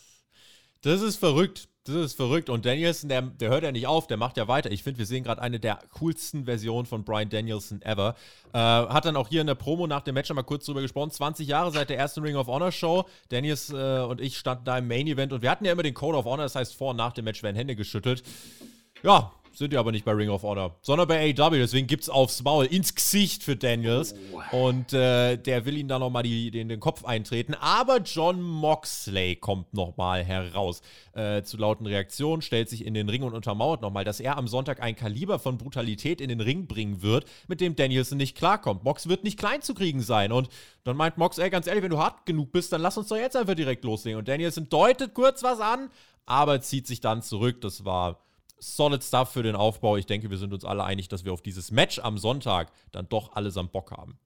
Das 0.81 1.01
ist 1.01 1.15
verrückt. 1.15 1.70
Das 1.83 1.95
ist 1.95 2.13
verrückt. 2.13 2.49
Und 2.49 2.65
Danielson, 2.65 3.09
der, 3.09 3.23
der 3.23 3.49
hört 3.49 3.63
ja 3.63 3.71
nicht 3.71 3.87
auf, 3.87 4.05
der 4.05 4.17
macht 4.17 4.37
ja 4.37 4.47
weiter. 4.47 4.69
Ich 4.71 4.83
finde, 4.83 4.99
wir 4.99 5.07
sehen 5.07 5.23
gerade 5.23 5.41
eine 5.41 5.59
der 5.59 5.79
coolsten 5.97 6.45
Versionen 6.45 6.85
von 6.85 7.03
Brian 7.03 7.29
Danielson 7.29 7.81
ever. 7.81 8.15
Äh, 8.53 8.59
hat 8.59 9.05
dann 9.05 9.15
auch 9.15 9.29
hier 9.29 9.41
in 9.41 9.47
der 9.47 9.55
Promo 9.55 9.87
nach 9.87 10.01
dem 10.01 10.13
Match 10.13 10.31
mal 10.31 10.43
kurz 10.43 10.65
drüber 10.65 10.81
gesprochen. 10.81 11.09
20 11.09 11.47
Jahre 11.47 11.71
seit 11.71 11.89
der 11.89 11.97
ersten 11.97 12.21
Ring 12.21 12.35
of 12.35 12.45
Honor 12.45 12.71
Show. 12.71 13.05
Daniels 13.29 13.71
äh, 13.71 14.01
und 14.01 14.21
ich 14.21 14.37
standen 14.37 14.63
da 14.65 14.77
im 14.77 14.87
Main 14.87 15.07
Event 15.07 15.33
und 15.33 15.41
wir 15.41 15.49
hatten 15.49 15.65
ja 15.65 15.71
immer 15.71 15.81
den 15.81 15.95
Code 15.95 16.19
of 16.19 16.25
Honor, 16.25 16.43
das 16.43 16.55
heißt, 16.55 16.75
vor 16.75 16.91
und 16.91 16.97
nach 16.97 17.13
dem 17.13 17.25
Match 17.25 17.41
werden 17.41 17.55
Hände 17.55 17.75
geschüttelt. 17.75 18.21
Ja, 19.01 19.31
Sind 19.53 19.73
die 19.73 19.77
aber 19.77 19.91
nicht 19.91 20.05
bei 20.05 20.13
Ring 20.13 20.29
of 20.29 20.43
Honor, 20.43 20.75
sondern 20.81 21.07
bei 21.07 21.33
AEW. 21.33 21.57
Deswegen 21.57 21.87
gibt's 21.87 22.09
aufs 22.09 22.41
Maul, 22.43 22.65
ins 22.65 22.95
Gesicht 22.95 23.43
für 23.43 23.55
Daniels. 23.55 24.15
Oh. 24.33 24.67
Und 24.67 24.93
äh, 24.93 25.37
der 25.37 25.65
will 25.65 25.77
ihn 25.77 25.87
dann 25.87 25.99
nochmal 25.99 26.23
den, 26.23 26.69
den 26.69 26.79
Kopf 26.79 27.03
eintreten. 27.03 27.53
Aber 27.55 27.97
John 27.97 28.41
Moxley 28.41 29.35
kommt 29.35 29.73
nochmal 29.73 30.23
heraus. 30.23 30.81
Äh, 31.13 31.43
zu 31.43 31.57
lauten 31.57 31.85
Reaktionen, 31.85 32.41
stellt 32.41 32.69
sich 32.69 32.85
in 32.85 32.93
den 32.93 33.09
Ring 33.09 33.23
und 33.23 33.33
untermauert 33.33 33.81
nochmal, 33.81 34.05
dass 34.05 34.21
er 34.21 34.37
am 34.37 34.47
Sonntag 34.47 34.81
ein 34.81 34.95
Kaliber 34.95 35.39
von 35.39 35.57
Brutalität 35.57 36.21
in 36.21 36.29
den 36.29 36.39
Ring 36.39 36.67
bringen 36.67 37.01
wird, 37.01 37.25
mit 37.47 37.59
dem 37.59 37.75
Danielson 37.75 38.17
nicht 38.17 38.37
klarkommt. 38.37 38.83
Mox 38.83 39.09
wird 39.09 39.23
nicht 39.23 39.37
klein 39.37 39.61
zu 39.61 39.73
kriegen 39.73 40.01
sein. 40.01 40.31
Und 40.31 40.49
dann 40.83 40.95
meint 40.95 41.17
Mox, 41.17 41.37
ey, 41.37 41.49
ganz 41.49 41.67
ehrlich, 41.67 41.83
wenn 41.83 41.91
du 41.91 41.99
hart 41.99 42.25
genug 42.25 42.51
bist, 42.51 42.71
dann 42.71 42.81
lass 42.81 42.97
uns 42.97 43.09
doch 43.09 43.17
jetzt 43.17 43.35
einfach 43.35 43.55
direkt 43.55 43.83
loslegen. 43.83 44.19
Und 44.19 44.27
Danielson 44.27 44.69
deutet 44.69 45.13
kurz 45.13 45.43
was 45.43 45.59
an, 45.59 45.89
aber 46.25 46.61
zieht 46.61 46.87
sich 46.87 47.01
dann 47.01 47.21
zurück. 47.21 47.61
Das 47.61 47.83
war 47.83 48.23
solid 48.61 49.03
Stuff 49.03 49.31
für 49.31 49.43
den 49.43 49.55
Aufbau. 49.55 49.97
Ich 49.97 50.05
denke, 50.05 50.29
wir 50.29 50.37
sind 50.37 50.53
uns 50.53 50.63
alle 50.63 50.83
einig, 50.83 51.09
dass 51.09 51.25
wir 51.25 51.33
auf 51.33 51.41
dieses 51.41 51.71
Match 51.71 51.99
am 51.99 52.17
Sonntag 52.17 52.71
dann 52.91 53.09
doch 53.09 53.33
allesamt 53.33 53.71
Bock 53.71 53.91
haben. 53.91 54.17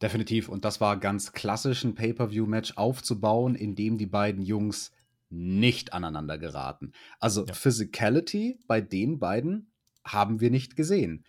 Definitiv. 0.00 0.48
Und 0.48 0.64
das 0.64 0.80
war 0.80 0.96
ganz 0.96 1.32
klassisch, 1.32 1.84
ein 1.84 1.94
Pay-Per-View-Match 1.94 2.76
aufzubauen, 2.76 3.54
in 3.54 3.74
dem 3.74 3.98
die 3.98 4.06
beiden 4.06 4.42
Jungs 4.42 4.92
nicht 5.28 5.92
aneinander 5.92 6.38
geraten. 6.38 6.92
Also 7.18 7.44
ja. 7.44 7.52
Physicality 7.52 8.58
bei 8.66 8.80
den 8.80 9.18
beiden 9.18 9.70
haben 10.04 10.40
wir 10.40 10.50
nicht 10.50 10.76
gesehen. 10.76 11.24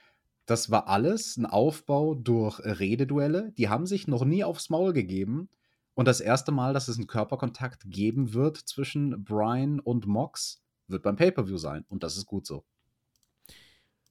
Das 0.45 0.71
war 0.71 0.87
alles 0.87 1.37
ein 1.37 1.45
Aufbau 1.45 2.15
durch 2.15 2.59
Rededuelle. 2.59 3.51
Die 3.57 3.69
haben 3.69 3.85
sich 3.85 4.07
noch 4.07 4.25
nie 4.25 4.43
aufs 4.43 4.69
Maul 4.69 4.93
gegeben. 4.93 5.49
Und 5.93 6.07
das 6.07 6.21
erste 6.21 6.51
Mal, 6.51 6.73
dass 6.73 6.87
es 6.87 6.97
einen 6.97 7.07
Körperkontakt 7.07 7.83
geben 7.85 8.33
wird 8.33 8.57
zwischen 8.57 9.23
Brian 9.23 9.79
und 9.79 10.07
Mox, 10.07 10.60
wird 10.91 11.03
beim 11.03 11.15
Pay-Per-View 11.15 11.57
sein. 11.57 11.85
Und 11.89 12.03
das 12.03 12.17
ist 12.17 12.25
gut 12.25 12.45
so. 12.45 12.63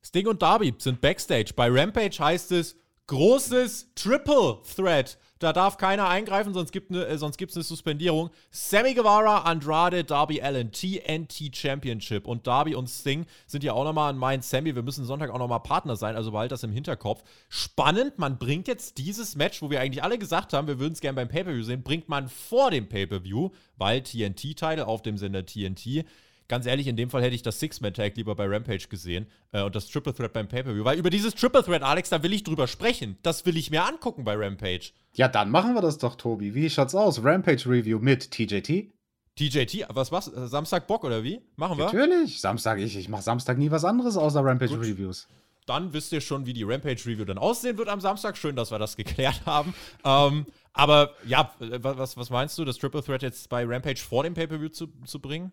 Sting 0.03 0.27
und 0.27 0.43
Darby 0.43 0.75
sind 0.79 1.01
backstage. 1.01 1.53
Bei 1.55 1.69
Rampage 1.71 2.19
heißt 2.19 2.53
es 2.53 2.77
großes 3.07 3.93
Triple 3.95 4.59
Threat. 4.77 5.19
Da 5.41 5.55
darf 5.55 5.79
keiner 5.79 6.07
eingreifen, 6.07 6.53
sonst 6.53 6.71
gibt 6.71 6.91
es 6.91 6.97
ne, 6.97 7.07
äh, 7.07 7.57
eine 7.57 7.65
Suspendierung. 7.65 8.31
Sammy 8.51 8.93
Guevara, 8.93 9.39
Andrade, 9.39 10.05
Darby 10.05 10.43
Allen, 10.43 10.71
TNT 10.71 11.57
Championship. 11.57 12.27
Und 12.29 12.47
Darby 12.47 12.75
und 12.75 12.89
Sting 12.89 13.25
sind 13.47 13.65
ja 13.65 13.73
auch 13.73 13.85
nochmal 13.85 14.11
an 14.11 14.19
meinen 14.19 14.43
Sammy. 14.43 14.75
Wir 14.75 14.83
müssen 14.83 15.07
Sonntag 15.07 15.31
auch 15.31 15.39
nochmal 15.39 15.61
Partner 15.61 15.97
sein, 15.97 16.15
also 16.15 16.33
bald 16.33 16.53
das 16.53 16.63
im 16.63 16.73
Hinterkopf. 16.73 17.25
Spannend, 17.49 18.19
man 18.19 18.39
bringt 18.39 18.69
jetzt 18.69 18.99
dieses 18.99 19.35
Match, 19.35 19.63
wo 19.63 19.71
wir 19.71 19.81
eigentlich 19.81 20.05
alle 20.05 20.19
gesagt 20.19 20.53
haben, 20.53 20.69
wir 20.69 20.79
würden 20.79 20.93
es 20.93 21.01
gerne 21.01 21.17
beim 21.17 21.29
Pay-Per-View 21.29 21.63
sehen, 21.63 21.83
bringt 21.83 22.09
man 22.11 22.29
vor 22.29 22.71
dem 22.71 22.89
Pay-Per-View, 22.89 23.49
weil 23.77 24.03
TNT-Teile 24.03 24.87
auf 24.87 25.01
dem 25.01 25.17
Sender 25.17 25.47
TNT 25.47 26.05
ganz 26.51 26.67
ehrlich, 26.67 26.89
in 26.89 26.97
dem 26.97 27.09
Fall 27.09 27.23
hätte 27.23 27.35
ich 27.35 27.43
das 27.43 27.61
Six-Man-Tag 27.61 28.17
lieber 28.17 28.35
bei 28.35 28.47
Rampage 28.47 28.89
gesehen 28.91 29.27
äh, 29.53 29.63
und 29.63 29.75
das 29.75 29.89
Triple 29.89 30.13
Threat 30.13 30.33
beim 30.33 30.49
Pay-Per-View. 30.49 30.85
Weil 30.85 30.99
über 30.99 31.09
dieses 31.09 31.35
Triple 31.35 31.63
Threat, 31.63 31.83
Alex, 31.83 32.11
da 32.11 32.23
will 32.23 32.33
ich 32.35 32.43
drüber 32.43 32.67
sprechen. 32.67 33.17
Das 33.23 33.47
will 33.47 33.57
ich 33.57 33.71
mir 33.71 33.87
angucken 33.87 34.25
bei 34.25 34.35
Rampage. 34.35 34.91
Ja, 35.15 35.29
dann 35.29 35.51
machen 35.51 35.75
wir 35.75 35.81
das 35.81 35.97
doch, 35.99 36.17
Tobi. 36.17 36.55
Wie 36.55 36.69
schaut's 36.69 36.95
aus? 36.95 37.25
Rampage-Review 37.25 38.01
mit 38.01 38.31
TJT? 38.33 38.93
TJT, 39.37 39.87
was 39.89 40.13
was? 40.13 40.27
Samstag 40.27 40.87
Bock 40.87 41.05
oder 41.05 41.23
wie? 41.23 41.41
Machen 41.57 41.79
wir? 41.79 41.87
Natürlich. 41.87 42.41
Samstag, 42.41 42.79
ich, 42.79 42.97
ich 42.97 43.09
mache 43.09 43.23
Samstag 43.23 43.57
nie 43.57 43.71
was 43.71 43.85
anderes 43.85 44.17
außer 44.17 44.45
Rampage-Reviews. 44.45 45.29
Dann 45.67 45.93
wisst 45.93 46.13
ihr 46.13 46.21
schon, 46.21 46.47
wie 46.47 46.53
die 46.53 46.65
Rampage-Review 46.65 47.25
dann 47.25 47.39
aussehen 47.39 47.79
wird 47.79 47.89
am 47.89 48.01
Samstag. 48.01 48.37
Schön, 48.37 48.57
dass 48.57 48.73
wir 48.73 48.79
das 48.81 48.97
geklärt 48.97 49.43
haben. 49.47 49.73
ähm, 50.05 50.47
aber 50.73 51.15
ja, 51.27 51.53
was, 51.59 52.17
was 52.17 52.31
meinst 52.31 52.59
du, 52.59 52.65
das 52.65 52.77
Triple 52.79 53.03
Threat 53.03 53.23
jetzt 53.23 53.49
bei 53.49 53.65
Rampage 53.65 54.01
vor 54.01 54.25
dem 54.25 54.35
Pay-Per-View 54.35 54.71
zu, 54.71 54.89
zu 55.05 55.21
bringen? 55.21 55.53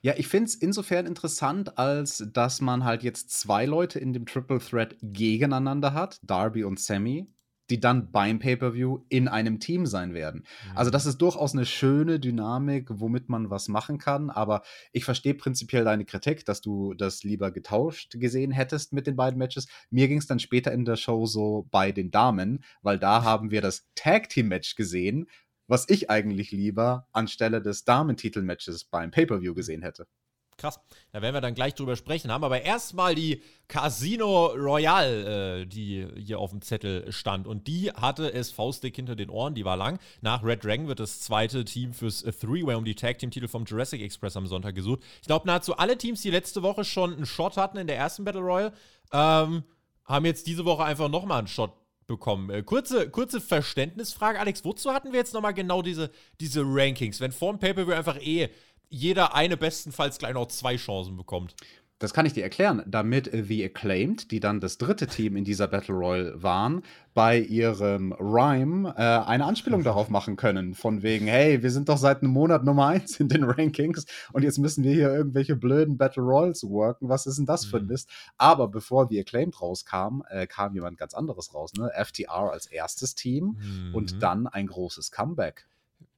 Ja, 0.00 0.14
ich 0.16 0.28
finde 0.28 0.46
es 0.46 0.54
insofern 0.54 1.06
interessant, 1.06 1.78
als 1.78 2.24
dass 2.32 2.60
man 2.60 2.84
halt 2.84 3.02
jetzt 3.02 3.30
zwei 3.30 3.66
Leute 3.66 3.98
in 3.98 4.12
dem 4.12 4.26
Triple 4.26 4.58
Threat 4.58 4.96
gegeneinander 5.02 5.92
hat, 5.94 6.18
Darby 6.22 6.64
und 6.64 6.80
Sammy, 6.80 7.28
die 7.70 7.80
dann 7.80 8.10
beim 8.10 8.38
Pay-Per-View 8.38 9.04
in 9.08 9.28
einem 9.28 9.60
Team 9.60 9.86
sein 9.86 10.14
werden. 10.14 10.44
Mhm. 10.70 10.76
Also 10.76 10.90
das 10.90 11.06
ist 11.06 11.18
durchaus 11.18 11.52
eine 11.52 11.66
schöne 11.66 12.18
Dynamik, 12.18 12.88
womit 12.90 13.28
man 13.28 13.50
was 13.50 13.68
machen 13.68 13.98
kann, 13.98 14.30
aber 14.30 14.62
ich 14.92 15.04
verstehe 15.04 15.34
prinzipiell 15.34 15.84
deine 15.84 16.04
Kritik, 16.04 16.44
dass 16.44 16.60
du 16.60 16.94
das 16.94 17.24
lieber 17.24 17.50
getauscht 17.50 18.18
gesehen 18.18 18.52
hättest 18.52 18.92
mit 18.92 19.06
den 19.06 19.16
beiden 19.16 19.38
Matches. 19.38 19.66
Mir 19.90 20.08
ging 20.08 20.18
es 20.18 20.26
dann 20.26 20.38
später 20.38 20.72
in 20.72 20.84
der 20.84 20.96
Show 20.96 21.26
so 21.26 21.68
bei 21.70 21.92
den 21.92 22.10
Damen, 22.10 22.64
weil 22.82 22.98
da 22.98 23.22
haben 23.22 23.50
wir 23.50 23.60
das 23.60 23.86
Tag-Team-Match 23.94 24.74
gesehen, 24.74 25.26
was 25.68 25.88
ich 25.88 26.10
eigentlich 26.10 26.50
lieber 26.50 27.06
anstelle 27.12 27.62
des 27.62 27.84
Damentitelmatches 27.84 28.84
beim 28.84 29.10
Pay-Per-View 29.10 29.54
gesehen 29.54 29.82
hätte. 29.82 30.06
Krass, 30.58 30.80
da 31.12 31.22
werden 31.22 31.34
wir 31.34 31.40
dann 31.40 31.54
gleich 31.54 31.74
drüber 31.76 31.94
sprechen. 31.94 32.32
Haben 32.32 32.42
aber 32.42 32.62
erstmal 32.62 33.14
die 33.14 33.42
Casino 33.68 34.46
Royale, 34.46 35.60
äh, 35.60 35.66
die 35.66 36.08
hier 36.16 36.40
auf 36.40 36.50
dem 36.50 36.62
Zettel 36.62 37.12
stand. 37.12 37.46
Und 37.46 37.68
die 37.68 37.92
hatte 37.92 38.32
es 38.32 38.50
faustdick 38.50 38.96
hinter 38.96 39.14
den 39.14 39.30
Ohren, 39.30 39.54
die 39.54 39.64
war 39.64 39.76
lang. 39.76 40.00
Nach 40.20 40.42
Red 40.42 40.64
Dragon 40.64 40.88
wird 40.88 40.98
das 40.98 41.20
zweite 41.20 41.64
Team 41.64 41.92
fürs 41.92 42.24
Three-Way 42.24 42.74
um 42.74 42.84
die 42.84 42.96
Tag-Team-Titel 42.96 43.46
vom 43.46 43.66
Jurassic 43.66 44.02
Express 44.02 44.36
am 44.36 44.48
Sonntag 44.48 44.74
gesucht. 44.74 45.00
Ich 45.20 45.28
glaube, 45.28 45.46
nahezu 45.46 45.76
alle 45.76 45.96
Teams, 45.96 46.22
die 46.22 46.30
letzte 46.30 46.60
Woche 46.62 46.84
schon 46.84 47.14
einen 47.14 47.26
Shot 47.26 47.56
hatten 47.56 47.78
in 47.78 47.86
der 47.86 47.96
ersten 47.96 48.24
Battle 48.24 48.40
Royale, 48.40 48.72
ähm, 49.12 49.62
haben 50.04 50.24
jetzt 50.24 50.48
diese 50.48 50.64
Woche 50.64 50.82
einfach 50.82 51.08
nochmal 51.08 51.38
einen 51.38 51.46
Shot 51.46 51.72
bekommen. 52.08 52.50
Äh, 52.50 52.64
kurze, 52.64 53.08
kurze 53.08 53.40
Verständnisfrage, 53.40 54.40
Alex. 54.40 54.64
Wozu 54.64 54.92
hatten 54.92 55.12
wir 55.12 55.20
jetzt 55.20 55.34
nochmal 55.34 55.54
genau 55.54 55.82
diese, 55.82 56.10
diese 56.40 56.62
Rankings, 56.64 57.20
wenn 57.20 57.30
vor 57.30 57.52
dem 57.52 57.60
Pay-Per-View 57.60 57.92
einfach 57.92 58.20
eh 58.20 58.48
jeder 58.90 59.34
eine 59.34 59.56
bestenfalls 59.56 60.18
gleich 60.18 60.34
noch 60.34 60.46
zwei 60.46 60.76
Chancen 60.76 61.16
bekommt? 61.16 61.54
Das 61.98 62.12
kann 62.12 62.26
ich 62.26 62.32
dir 62.32 62.44
erklären, 62.44 62.82
damit 62.86 63.28
The 63.32 63.64
Acclaimed, 63.64 64.30
die 64.30 64.38
dann 64.38 64.60
das 64.60 64.78
dritte 64.78 65.08
Team 65.08 65.36
in 65.36 65.44
dieser 65.44 65.66
Battle 65.66 65.94
Royale 65.96 66.40
waren, 66.40 66.82
bei 67.12 67.40
ihrem 67.40 68.12
Rhyme 68.12 68.94
äh, 68.96 69.02
eine 69.02 69.44
Anspielung 69.44 69.82
darauf 69.82 70.08
machen 70.08 70.36
können. 70.36 70.74
Von 70.74 71.02
wegen, 71.02 71.26
hey, 71.26 71.60
wir 71.60 71.72
sind 71.72 71.88
doch 71.88 71.98
seit 71.98 72.22
einem 72.22 72.30
Monat 72.30 72.62
Nummer 72.62 72.86
eins 72.86 73.18
in 73.18 73.28
den 73.28 73.42
Rankings 73.42 74.06
und 74.32 74.44
jetzt 74.44 74.58
müssen 74.58 74.84
wir 74.84 74.92
hier 74.92 75.12
irgendwelche 75.12 75.56
blöden 75.56 75.98
Battle 75.98 76.22
Royals 76.22 76.62
worken. 76.62 77.08
Was 77.08 77.26
ist 77.26 77.38
denn 77.38 77.46
das 77.46 77.64
für 77.64 77.78
ein 77.78 77.84
mhm. 77.84 77.88
Mist? 77.88 78.08
Aber 78.36 78.68
bevor 78.68 79.08
The 79.08 79.18
Acclaimed 79.18 79.60
rauskam, 79.60 80.22
äh, 80.28 80.46
kam 80.46 80.74
jemand 80.74 80.98
ganz 80.98 81.14
anderes 81.14 81.52
raus. 81.52 81.72
Ne? 81.74 81.90
FTR 81.96 82.52
als 82.52 82.66
erstes 82.66 83.16
Team 83.16 83.58
mhm. 83.58 83.94
und 83.94 84.22
dann 84.22 84.46
ein 84.46 84.68
großes 84.68 85.10
Comeback. 85.10 85.66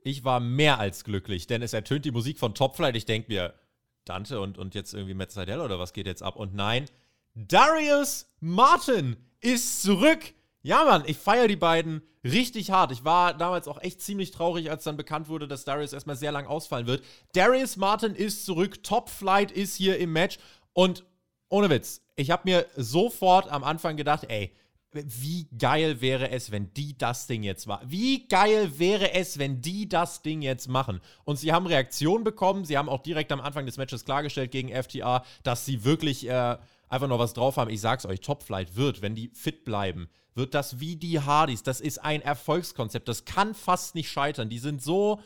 Ich 0.03 0.25
war 0.25 0.41
mehr 0.41 0.79
als 0.79 1.05
glücklich, 1.05 1.47
denn 1.47 1.63
es 1.63 1.73
ertönt 1.73 2.05
die 2.05 2.11
Musik 2.11 2.39
von 2.39 2.55
Top 2.55 2.77
Flight. 2.77 2.97
Ich 2.97 3.07
denke 3.07 3.33
mir, 3.33 3.55
Dante 4.05 4.41
und, 4.41 4.59
und 4.59 4.75
jetzt 4.75 4.95
irgendwie 4.95 5.15
Matt 5.15 5.33
Seidel 5.33 5.61
oder 5.61 5.79
was 5.79 5.93
geht 5.93 6.07
jetzt 6.07 6.23
ab? 6.23 6.37
Und 6.37 6.55
nein, 6.55 6.87
Darius 7.35 8.27
Martin 8.41 9.17
ist 9.41 9.83
zurück. 9.83 10.21
Ja, 10.63 10.85
Mann, 10.85 11.05
ich 11.07 11.17
feiere 11.17 11.49
die 11.49 11.57
beiden 11.57 12.03
richtig 12.23 12.71
hart. 12.71 12.93
Ich 12.93 13.05
war 13.05 13.35
damals 13.35 13.67
auch 13.67 13.81
echt 13.81 14.03
ziemlich 14.03 14.31
traurig, 14.31 14.71
als 14.71 14.85
dann 14.85 14.97
bekannt 14.97 15.29
wurde, 15.29 15.49
dass 15.49 15.65
Darius 15.65 15.93
erstmal 15.93 16.17
sehr 16.17 16.33
lang 16.33 16.47
ausfallen 16.47 16.87
wird. 16.87 17.03
Darius 17.33 17.77
Martin 17.77 18.15
ist 18.15 18.45
zurück, 18.45 18.83
Top 18.83 19.09
Flight 19.09 19.51
ist 19.51 19.77
hier 19.77 19.99
im 19.99 20.13
Match 20.13 20.39
und 20.73 21.05
ohne 21.49 21.71
Witz, 21.71 22.03
ich 22.17 22.31
habe 22.31 22.43
mir 22.45 22.67
sofort 22.77 23.51
am 23.51 23.65
Anfang 23.65 23.97
gedacht, 23.97 24.25
ey, 24.29 24.53
wie 24.93 25.49
geil 25.57 26.01
wäre 26.01 26.31
es, 26.31 26.51
wenn 26.51 26.73
die 26.75 26.99
das 26.99 27.27
Ding 27.27 27.43
jetzt 27.43 27.67
machen? 27.67 27.91
Wie 27.91 28.27
geil 28.27 28.79
wäre 28.79 29.13
es, 29.13 29.39
wenn 29.39 29.61
die 29.61 29.89
das 29.89 30.23
Ding 30.23 30.43
jetzt 30.43 30.69
machen? 30.69 31.01
Und 31.25 31.39
sie 31.39 31.53
haben 31.53 31.67
Reaktionen 31.67 32.25
bekommen. 32.25 32.65
Sie 32.65 32.77
haben 32.77 32.89
auch 32.89 33.03
direkt 33.03 33.31
am 33.31 33.41
Anfang 33.41 33.67
des 33.67 33.77
Matches 33.77 34.05
klargestellt 34.05 34.51
gegen 34.51 34.71
FTA, 34.71 35.25
dass 35.43 35.65
sie 35.65 35.85
wirklich 35.85 36.29
äh, 36.29 36.57
einfach 36.89 37.09
noch 37.09 37.21
was 37.21 37.35
drauf 37.35 37.57
haben. 37.57 37.71
Ich 37.71 37.81
sag's 37.81 38.05
euch, 38.05 38.21
Topflight 38.21 38.77
wird, 38.77 39.01
wenn 39.01 39.15
die 39.15 39.31
fit 39.33 39.65
bleiben, 39.65 40.09
wird 40.35 40.55
das 40.55 40.81
wie 40.81 40.97
die 40.97 41.21
Hardys. 41.21 41.63
Das 41.63 41.81
ist 41.81 41.99
ein 41.99 42.23
Erfolgskonzept. 42.23 43.09
Das 43.09 43.25
kann 43.25 43.55
fast 43.55 43.95
nicht 43.95 44.11
scheitern. 44.11 44.49
Die 44.49 44.59
sind 44.59 44.83
so 44.83 45.21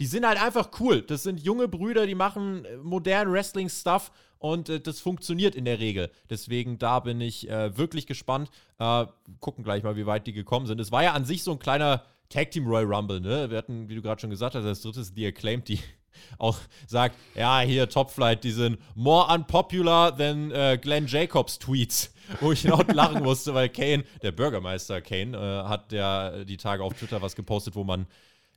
die 0.00 0.06
sind 0.06 0.26
halt 0.26 0.40
einfach 0.40 0.70
cool. 0.80 1.02
Das 1.02 1.24
sind 1.24 1.40
junge 1.40 1.66
Brüder, 1.66 2.06
die 2.06 2.14
machen 2.14 2.64
äh, 2.64 2.76
modernen 2.76 3.32
Wrestling-Stuff 3.32 4.12
und 4.38 4.68
äh, 4.68 4.80
das 4.80 5.00
funktioniert 5.00 5.54
in 5.54 5.64
der 5.64 5.78
Regel. 5.78 6.10
Deswegen 6.30 6.78
da 6.78 7.00
bin 7.00 7.20
ich 7.20 7.48
äh, 7.48 7.76
wirklich 7.76 8.06
gespannt. 8.06 8.50
Äh, 8.78 9.06
gucken 9.40 9.64
gleich 9.64 9.82
mal, 9.82 9.96
wie 9.96 10.06
weit 10.06 10.26
die 10.26 10.32
gekommen 10.32 10.66
sind. 10.66 10.80
Es 10.80 10.92
war 10.92 11.02
ja 11.02 11.12
an 11.12 11.24
sich 11.24 11.42
so 11.42 11.52
ein 11.52 11.58
kleiner 11.58 12.04
Tag 12.28 12.50
Team 12.50 12.66
Royal 12.66 12.84
Rumble, 12.84 13.20
ne? 13.20 13.50
Wir 13.50 13.56
hatten, 13.56 13.88
wie 13.88 13.94
du 13.94 14.02
gerade 14.02 14.20
schon 14.20 14.30
gesagt 14.30 14.54
hast, 14.54 14.64
das 14.64 14.82
dritte 14.82 15.00
ist 15.00 15.14
The 15.16 15.26
Acclaimed, 15.26 15.68
die 15.68 15.80
auch 16.38 16.58
sagt, 16.86 17.16
ja, 17.34 17.60
hier 17.60 17.88
Top 17.88 18.10
Flight, 18.10 18.44
die 18.44 18.50
sind 18.50 18.78
more 18.94 19.32
unpopular 19.32 20.16
than 20.16 20.50
äh, 20.50 20.78
Glenn 20.80 21.06
Jacobs 21.06 21.58
Tweets, 21.58 22.12
wo 22.40 22.52
ich 22.52 22.64
laut 22.64 22.92
lachen 22.92 23.22
musste, 23.22 23.54
weil 23.54 23.70
Kane, 23.70 24.04
der 24.22 24.32
Bürgermeister 24.32 25.00
Kane, 25.00 25.36
äh, 25.36 25.68
hat 25.68 25.92
ja 25.92 26.44
die 26.44 26.58
Tage 26.58 26.82
auf 26.82 26.94
Twitter 26.94 27.22
was 27.22 27.34
gepostet, 27.34 27.74
wo 27.74 27.84
man 27.84 28.06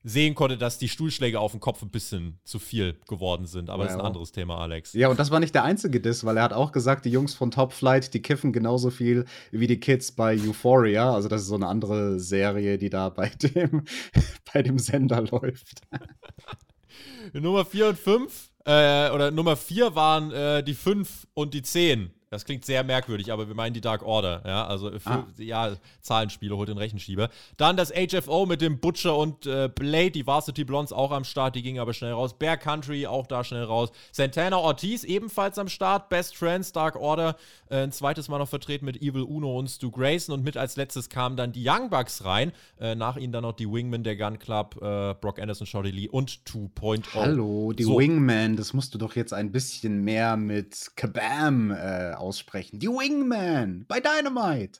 sehen 0.04 0.36
konnte, 0.36 0.58
dass 0.58 0.78
die 0.78 0.90
Stuhlschläge 0.90 1.40
auf 1.40 1.52
dem 1.52 1.60
Kopf 1.60 1.82
ein 1.82 1.90
bisschen 1.90 2.40
zu 2.44 2.60
viel 2.60 3.00
geworden 3.08 3.46
sind. 3.46 3.70
Aber 3.70 3.84
ja, 3.84 3.88
das 3.88 3.96
ist 3.96 4.00
ein 4.00 4.06
anderes 4.06 4.32
Thema, 4.32 4.58
Alex. 4.58 4.94
Ja, 4.94 5.10
und 5.10 5.20
das 5.20 5.32
war 5.32 5.40
nicht 5.40 5.54
der 5.54 5.64
einzige 5.64 6.00
Diss, 6.00 6.26
weil 6.26 6.38
er 6.38 6.44
hat 6.44 6.54
auch 6.54 6.72
gesagt, 6.72 7.06
die 7.06 7.12
Jungs 7.12 7.34
von 7.34 7.52
Top 7.52 7.74
Flight, 7.74 8.14
die 8.14 8.22
kiffen 8.22 8.52
genauso 8.52 8.90
viel 8.90 9.26
wie 9.52 9.68
die 9.68 9.80
Kids 9.80 10.12
bei 10.12 10.36
Euphoria. 10.36 11.14
Also 11.14 11.28
das 11.28 11.42
ist 11.42 11.48
so 11.48 11.56
eine 11.56 11.68
andere 11.68 12.20
Serie, 12.20 12.78
die 12.78 12.90
da 12.90 13.10
bei 13.10 13.30
dem, 13.30 13.84
bei 14.54 14.64
dem 14.64 14.80
Sender 14.80 15.22
läuft. 15.22 15.82
Nummer 17.34 17.66
4 17.66 17.90
und 17.90 17.98
5, 17.98 18.52
äh, 18.66 19.10
oder 19.12 19.32
Nummer 19.32 19.56
4 19.56 19.96
waren 19.96 20.32
äh, 20.32 20.64
die 20.64 20.74
5 20.74 21.28
und 21.34 21.54
die 21.54 21.62
10 21.62 22.12
Das 22.32 22.46
klingt 22.46 22.64
sehr 22.64 22.86
merkwürdig, 22.86 23.34
aber 23.34 23.50
wir 23.50 23.56
meinen 23.56 23.74
die 23.74 23.82
Dark 23.82 24.04
Order. 24.04 24.42
Ja, 24.46 24.66
also 24.66 24.90
für, 25.00 25.10
ah. 25.10 25.28
ja, 25.38 25.74
Zahlenspiele, 26.00 26.56
holt 26.56 26.70
den 26.70 26.78
Rechenschieber. 26.78 27.30
Dann 27.58 27.76
das 27.76 27.92
HFO 27.92 28.46
mit 28.46 28.62
dem 28.62 28.80
Butcher 28.80 29.18
und 29.18 29.46
äh, 29.46 29.68
Blade, 29.68 30.12
die 30.12 30.26
Varsity 30.26 30.64
Blondes 30.64 30.94
auch 30.94 31.12
am 31.12 31.26
Start, 31.26 31.58
die 31.58 31.62
gingen 31.62 31.82
aber 31.82 31.94
schnell 31.94 32.14
raus. 32.14 32.34
Bear 32.40 32.56
Country 32.56 33.06
auch 33.06 33.28
da 33.28 33.44
schnell 33.44 33.66
raus. 33.66 33.90
Santana 34.14 34.56
Ortiz 34.56 35.04
ebenfalls 35.04 35.60
am 35.60 35.68
Start. 35.68 36.08
Best 36.08 36.38
Friends, 36.38 36.72
Dark 36.72 36.96
Order, 36.96 37.36
äh, 37.70 37.84
ein 37.84 37.92
zweites 37.92 38.30
Mal 38.30 38.38
noch 38.38 38.48
vertreten 38.48 38.86
mit 38.86 39.02
Evil 39.02 39.24
Uno 39.24 39.60
und 39.60 39.68
Stu 39.68 39.92
Grayson. 39.92 40.34
Und 40.34 40.46
mit 40.46 40.56
als 40.56 40.78
letztes 40.78 41.10
kamen 41.10 41.36
dann 41.36 41.52
die 41.52 41.68
Young 41.68 41.90
Bucks 41.90 42.24
rein. 42.24 42.54
Äh, 42.80 42.96
nach 42.96 43.18
ihnen 43.18 43.34
dann 43.34 43.44
noch 43.44 43.58
die 43.58 43.70
Wingmen, 43.70 44.06
der 44.06 44.16
Gun 44.16 44.40
Club, 44.40 44.78
äh, 44.82 45.16
Brock 45.16 45.38
Anderson, 45.38 45.68
Shorty 45.68 45.92
Lee 45.92 46.08
und 46.08 46.32
2.0. 46.48 47.04
Hallo, 47.14 47.74
die 47.74 47.84
so. 47.84 48.00
Wingmen, 48.00 48.56
das 48.56 48.72
musst 48.72 48.94
du 48.94 48.98
doch 48.98 49.18
jetzt 49.18 49.34
ein 49.34 49.52
bisschen 49.52 50.06
mehr 50.06 50.38
mit 50.38 50.92
Kabam 50.96 51.72
äh, 51.72 52.21
aussprechen. 52.22 52.80
Die 52.80 52.88
Wingman 52.88 53.86
bei 53.88 54.00
Dynamite. 54.00 54.80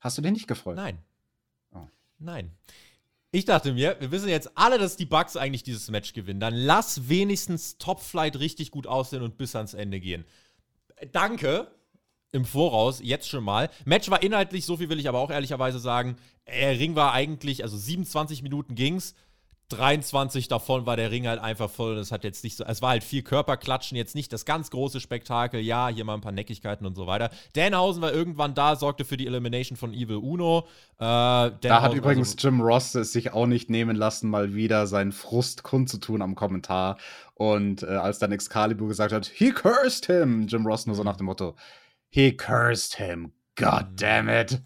Hast 0.00 0.18
du 0.18 0.22
den 0.22 0.34
nicht 0.34 0.46
gefreut? 0.46 0.76
Nein. 0.76 0.98
Oh. 1.72 1.86
Nein. 2.18 2.50
Ich 3.32 3.46
dachte 3.46 3.72
mir, 3.72 3.96
wir 3.98 4.12
wissen 4.12 4.28
jetzt 4.28 4.56
alle, 4.56 4.78
dass 4.78 4.96
die 4.96 5.06
Bugs 5.06 5.36
eigentlich 5.36 5.64
dieses 5.64 5.90
Match 5.90 6.12
gewinnen. 6.12 6.38
Dann 6.38 6.54
lass 6.54 7.08
wenigstens 7.08 7.78
Top 7.78 8.00
Flight 8.00 8.38
richtig 8.38 8.70
gut 8.70 8.86
aussehen 8.86 9.22
und 9.22 9.36
bis 9.36 9.56
ans 9.56 9.74
Ende 9.74 9.98
gehen. 9.98 10.24
Danke 11.10 11.66
im 12.30 12.44
Voraus, 12.44 13.00
jetzt 13.02 13.28
schon 13.28 13.42
mal. 13.42 13.70
Match 13.84 14.10
war 14.10 14.22
inhaltlich, 14.22 14.66
so 14.66 14.76
viel 14.76 14.88
will 14.88 15.00
ich 15.00 15.08
aber 15.08 15.18
auch 15.18 15.30
ehrlicherweise 15.30 15.78
sagen. 15.78 16.16
Der 16.46 16.78
Ring 16.78 16.94
war 16.94 17.12
eigentlich, 17.12 17.62
also 17.62 17.76
27 17.76 18.42
Minuten 18.42 18.74
ging's. 18.74 19.14
23 19.70 20.48
davon 20.48 20.84
war 20.86 20.96
der 20.96 21.10
Ring 21.10 21.26
halt 21.26 21.40
einfach 21.40 21.70
voll. 21.70 21.96
Das 21.96 22.12
hat 22.12 22.24
jetzt 22.24 22.44
nicht 22.44 22.56
so, 22.56 22.64
es 22.64 22.82
war 22.82 22.90
halt 22.90 23.04
viel 23.04 23.22
Körperklatschen, 23.22 23.96
jetzt 23.96 24.14
nicht 24.14 24.32
das 24.32 24.44
ganz 24.44 24.70
große 24.70 25.00
Spektakel. 25.00 25.60
Ja, 25.60 25.88
hier 25.88 26.04
mal 26.04 26.14
ein 26.14 26.20
paar 26.20 26.32
Neckigkeiten 26.32 26.86
und 26.86 26.96
so 26.96 27.06
weiter. 27.06 27.30
Danhausen 27.54 28.02
war 28.02 28.12
irgendwann 28.12 28.54
da, 28.54 28.76
sorgte 28.76 29.04
für 29.04 29.16
die 29.16 29.26
Elimination 29.26 29.76
von 29.76 29.94
Evil 29.94 30.16
Uno. 30.16 30.66
Äh, 30.98 31.00
da 31.00 31.82
hat 31.82 31.94
übrigens 31.94 32.34
also, 32.34 32.48
Jim 32.48 32.60
Ross 32.60 32.94
es 32.94 33.12
sich 33.12 33.32
auch 33.32 33.46
nicht 33.46 33.70
nehmen 33.70 33.96
lassen, 33.96 34.28
mal 34.28 34.54
wieder 34.54 34.86
seinen 34.86 35.12
Frust 35.12 35.62
kundzutun 35.62 36.20
am 36.20 36.34
Kommentar. 36.34 36.98
Und 37.34 37.82
äh, 37.82 37.86
als 37.86 38.18
dann 38.18 38.32
Excalibur 38.32 38.88
gesagt 38.88 39.12
hat, 39.12 39.26
he 39.26 39.50
cursed 39.50 40.06
him, 40.06 40.46
Jim 40.46 40.66
Ross 40.66 40.86
nur 40.86 40.94
so 40.94 41.02
nach 41.02 41.16
dem 41.16 41.26
Motto, 41.26 41.56
he 42.10 42.36
cursed 42.36 42.96
him, 42.96 43.32
god 43.56 43.86
damn 43.96 44.28
it. 44.28 44.60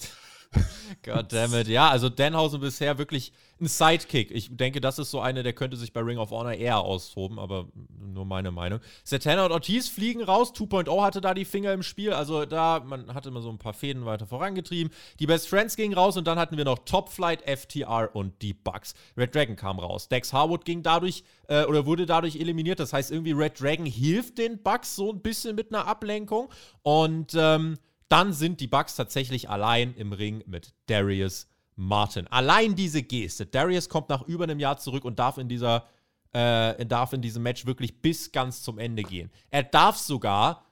God 1.03 1.31
damn 1.31 1.55
it. 1.55 1.69
Ja, 1.69 1.91
also 1.91 2.09
Danhausen 2.09 2.61
bisher 2.61 2.97
wirklich 2.97 3.35
ein 3.61 3.67
Sidekick. 3.67 4.31
Ich 4.31 4.57
denke, 4.57 4.81
das 4.81 4.99
ist 4.99 5.11
so 5.11 5.21
eine, 5.21 5.43
der 5.43 5.53
könnte 5.53 5.77
sich 5.77 5.93
bei 5.93 6.01
Ring 6.01 6.19
of 6.19 6.31
Honor 6.31 6.53
eher 6.53 6.79
austoben, 6.79 7.39
aber 7.39 7.69
nur 7.99 8.25
meine 8.25 8.51
Meinung. 8.51 8.81
Satana 9.05 9.45
und 9.45 9.53
Ortiz 9.53 9.89
fliegen 9.89 10.23
raus. 10.23 10.53
2.0 10.55 11.03
hatte 11.03 11.21
da 11.21 11.35
die 11.35 11.45
Finger 11.45 11.73
im 11.73 11.83
Spiel. 11.83 12.13
Also 12.13 12.45
da, 12.45 12.81
man 12.85 13.15
hatte 13.15 13.29
immer 13.29 13.43
so 13.43 13.51
ein 13.51 13.59
paar 13.59 13.75
Fäden 13.75 14.07
weiter 14.07 14.27
vorangetrieben. 14.27 14.93
Die 15.19 15.27
Best 15.27 15.49
Friends 15.49 15.77
gingen 15.77 15.95
raus 15.95 16.17
und 16.17 16.27
dann 16.27 16.39
hatten 16.39 16.57
wir 16.57 16.65
noch 16.65 16.81
Top 16.81 17.09
Flight, 17.09 17.43
FTR 17.43 18.11
und 18.15 18.41
die 18.43 18.55
Bugs. 18.55 18.95
Red 19.17 19.35
Dragon 19.35 19.57
kam 19.57 19.79
raus. 19.79 20.09
Dex 20.09 20.33
Harwood 20.33 20.65
ging 20.65 20.83
dadurch 20.83 21.25
äh, 21.49 21.65
oder 21.65 21.87
wurde 21.87 22.07
dadurch 22.07 22.37
eliminiert. 22.37 22.81
Das 22.81 22.93
heißt, 22.93 23.11
irgendwie 23.11 23.33
Red 23.33 23.61
Dragon 23.61 23.87
hilft 23.87 24.39
den 24.39 24.63
Bugs 24.63 24.97
so 24.97 25.13
ein 25.13 25.21
bisschen 25.21 25.55
mit 25.57 25.73
einer 25.73 25.87
Ablenkung. 25.87 26.49
Und 26.83 27.35
ähm, 27.37 27.79
dann 28.09 28.33
sind 28.33 28.61
die 28.61 28.67
Bugs 28.67 28.97
tatsächlich 28.97 29.51
allein 29.51 29.95
im 29.95 30.13
Ring 30.13 30.43
mit 30.47 30.75
Darius 30.87 31.47
Martin. 31.79 32.27
Allein 32.27 32.75
diese 32.75 33.03
Geste. 33.03 33.47
Darius 33.47 33.89
kommt 33.89 34.09
nach 34.09 34.23
über 34.23 34.45
einem 34.45 34.59
Jahr 34.59 34.79
zurück 34.79 35.05
und 35.05 35.19
darf 35.19 35.39
in 35.39 35.49
dieser 35.49 35.87
äh, 36.33 36.85
darf 36.85 37.13
in 37.13 37.23
diesem 37.23 37.43
Match 37.43 37.67
wirklich 37.67 38.03
bis 38.03 38.33
ganz 38.33 38.63
zum 38.63 38.79
Ende 38.79 39.03
gehen. 39.03 39.31
Er 39.51 39.63
darf 39.63 39.97
sogar 39.97 40.65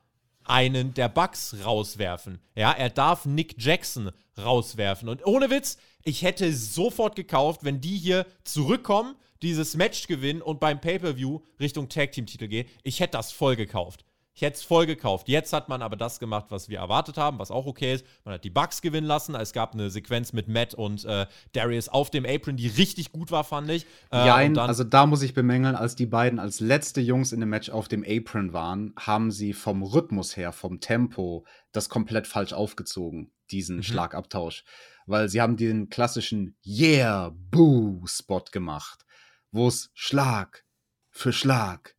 einen 0.45 0.95
der 0.95 1.09
Bugs 1.09 1.57
rauswerfen. 1.65 2.41
Ja, 2.55 2.73
er 2.73 2.91
darf 2.91 3.25
Nick 3.25 3.55
Jackson 3.59 4.11
rauswerfen. 4.39 5.09
Und 5.09 5.27
ohne 5.27 5.51
Witz, 5.51 5.79
ich 6.05 6.23
hätte 6.23 6.53
sofort 6.53 7.17
gekauft, 7.17 7.65
wenn 7.65 7.81
die 7.81 7.97
hier 7.97 8.27
zurückkommen, 8.45 9.17
dieses 9.43 9.77
Match 9.77 10.07
gewinnen 10.07 10.43
und 10.43 10.61
beim 10.61 10.81
Pay-Per-View 10.81 11.41
Richtung 11.61 11.89
Tag-Team-Titel 11.89 12.49
gehen. 12.49 12.69
Ich 12.83 13.01
hätte 13.01 13.13
das 13.13 13.33
voll 13.33 13.57
gekauft. 13.57 14.05
Ich 14.37 14.43
hätte 14.43 14.57
es 14.57 14.65
voll 14.65 14.85
gekauft. 14.85 15.29
Jetzt 15.29 15.55
hat 15.55 15.71
man 15.71 15.81
aber 15.81 15.97
das 15.97 16.21
gemacht, 16.21 16.49
was 16.51 16.69
wir 16.69 16.79
erwartet 16.79 17.17
haben, 17.17 17.39
was 17.39 17.51
auch 17.51 17.65
okay 17.65 17.95
ist. 17.95 18.05
Man 18.23 18.35
hat 18.35 18.45
die 18.45 18.51
Bugs 18.51 18.83
gewinnen 18.83 19.07
lassen. 19.07 19.35
Es 19.35 19.55
gab 19.55 19.73
eine 19.73 19.89
Sequenz 19.89 20.35
mit 20.35 20.47
Matt 20.47 20.75
und 20.75 21.07
äh, 21.07 21.27
Darius 21.53 21.89
auf 21.89 22.11
dem 22.11 22.27
Apron, 22.27 22.59
die 22.59 22.67
richtig 22.69 23.13
gut 23.13 23.31
war, 23.31 23.45
fand 23.45 23.71
ich. 23.71 23.87
Äh, 24.13 24.27
ja, 24.27 24.35
also 24.35 24.85
da 24.85 25.07
muss 25.07 25.23
ich 25.23 25.33
bemängeln, 25.33 25.75
als 25.75 25.97
die 25.97 26.05
beiden 26.05 26.39
als 26.39 26.61
letzte 26.61 27.01
Jungs 27.01 27.33
in 27.33 27.41
dem 27.41 27.49
Match 27.49 27.71
auf 27.71 27.89
dem 27.89 28.05
Apron 28.07 28.53
waren, 28.53 28.93
haben 28.99 29.31
sie 29.31 29.55
vom 29.55 29.83
Rhythmus 29.83 30.37
her, 30.37 30.53
vom 30.53 30.81
Tempo, 30.81 31.47
das 31.73 31.89
komplett 31.89 32.27
falsch 32.27 32.53
aufgezogen, 32.53 33.33
diesen 33.51 33.77
mhm. 33.77 33.85
Schlagabtausch. 33.85 34.65
Weil 35.07 35.31
sie 35.31 35.41
haben 35.41 35.57
den 35.57 35.89
klassischen 35.89 36.59
Yeah, 36.63 37.33
Boo-Spot 37.51 38.45
gemacht, 38.53 39.07
wo 39.51 39.69
es 39.69 39.91
Schlag 39.95 40.67
für 41.11 41.33
Schlag 41.33 41.97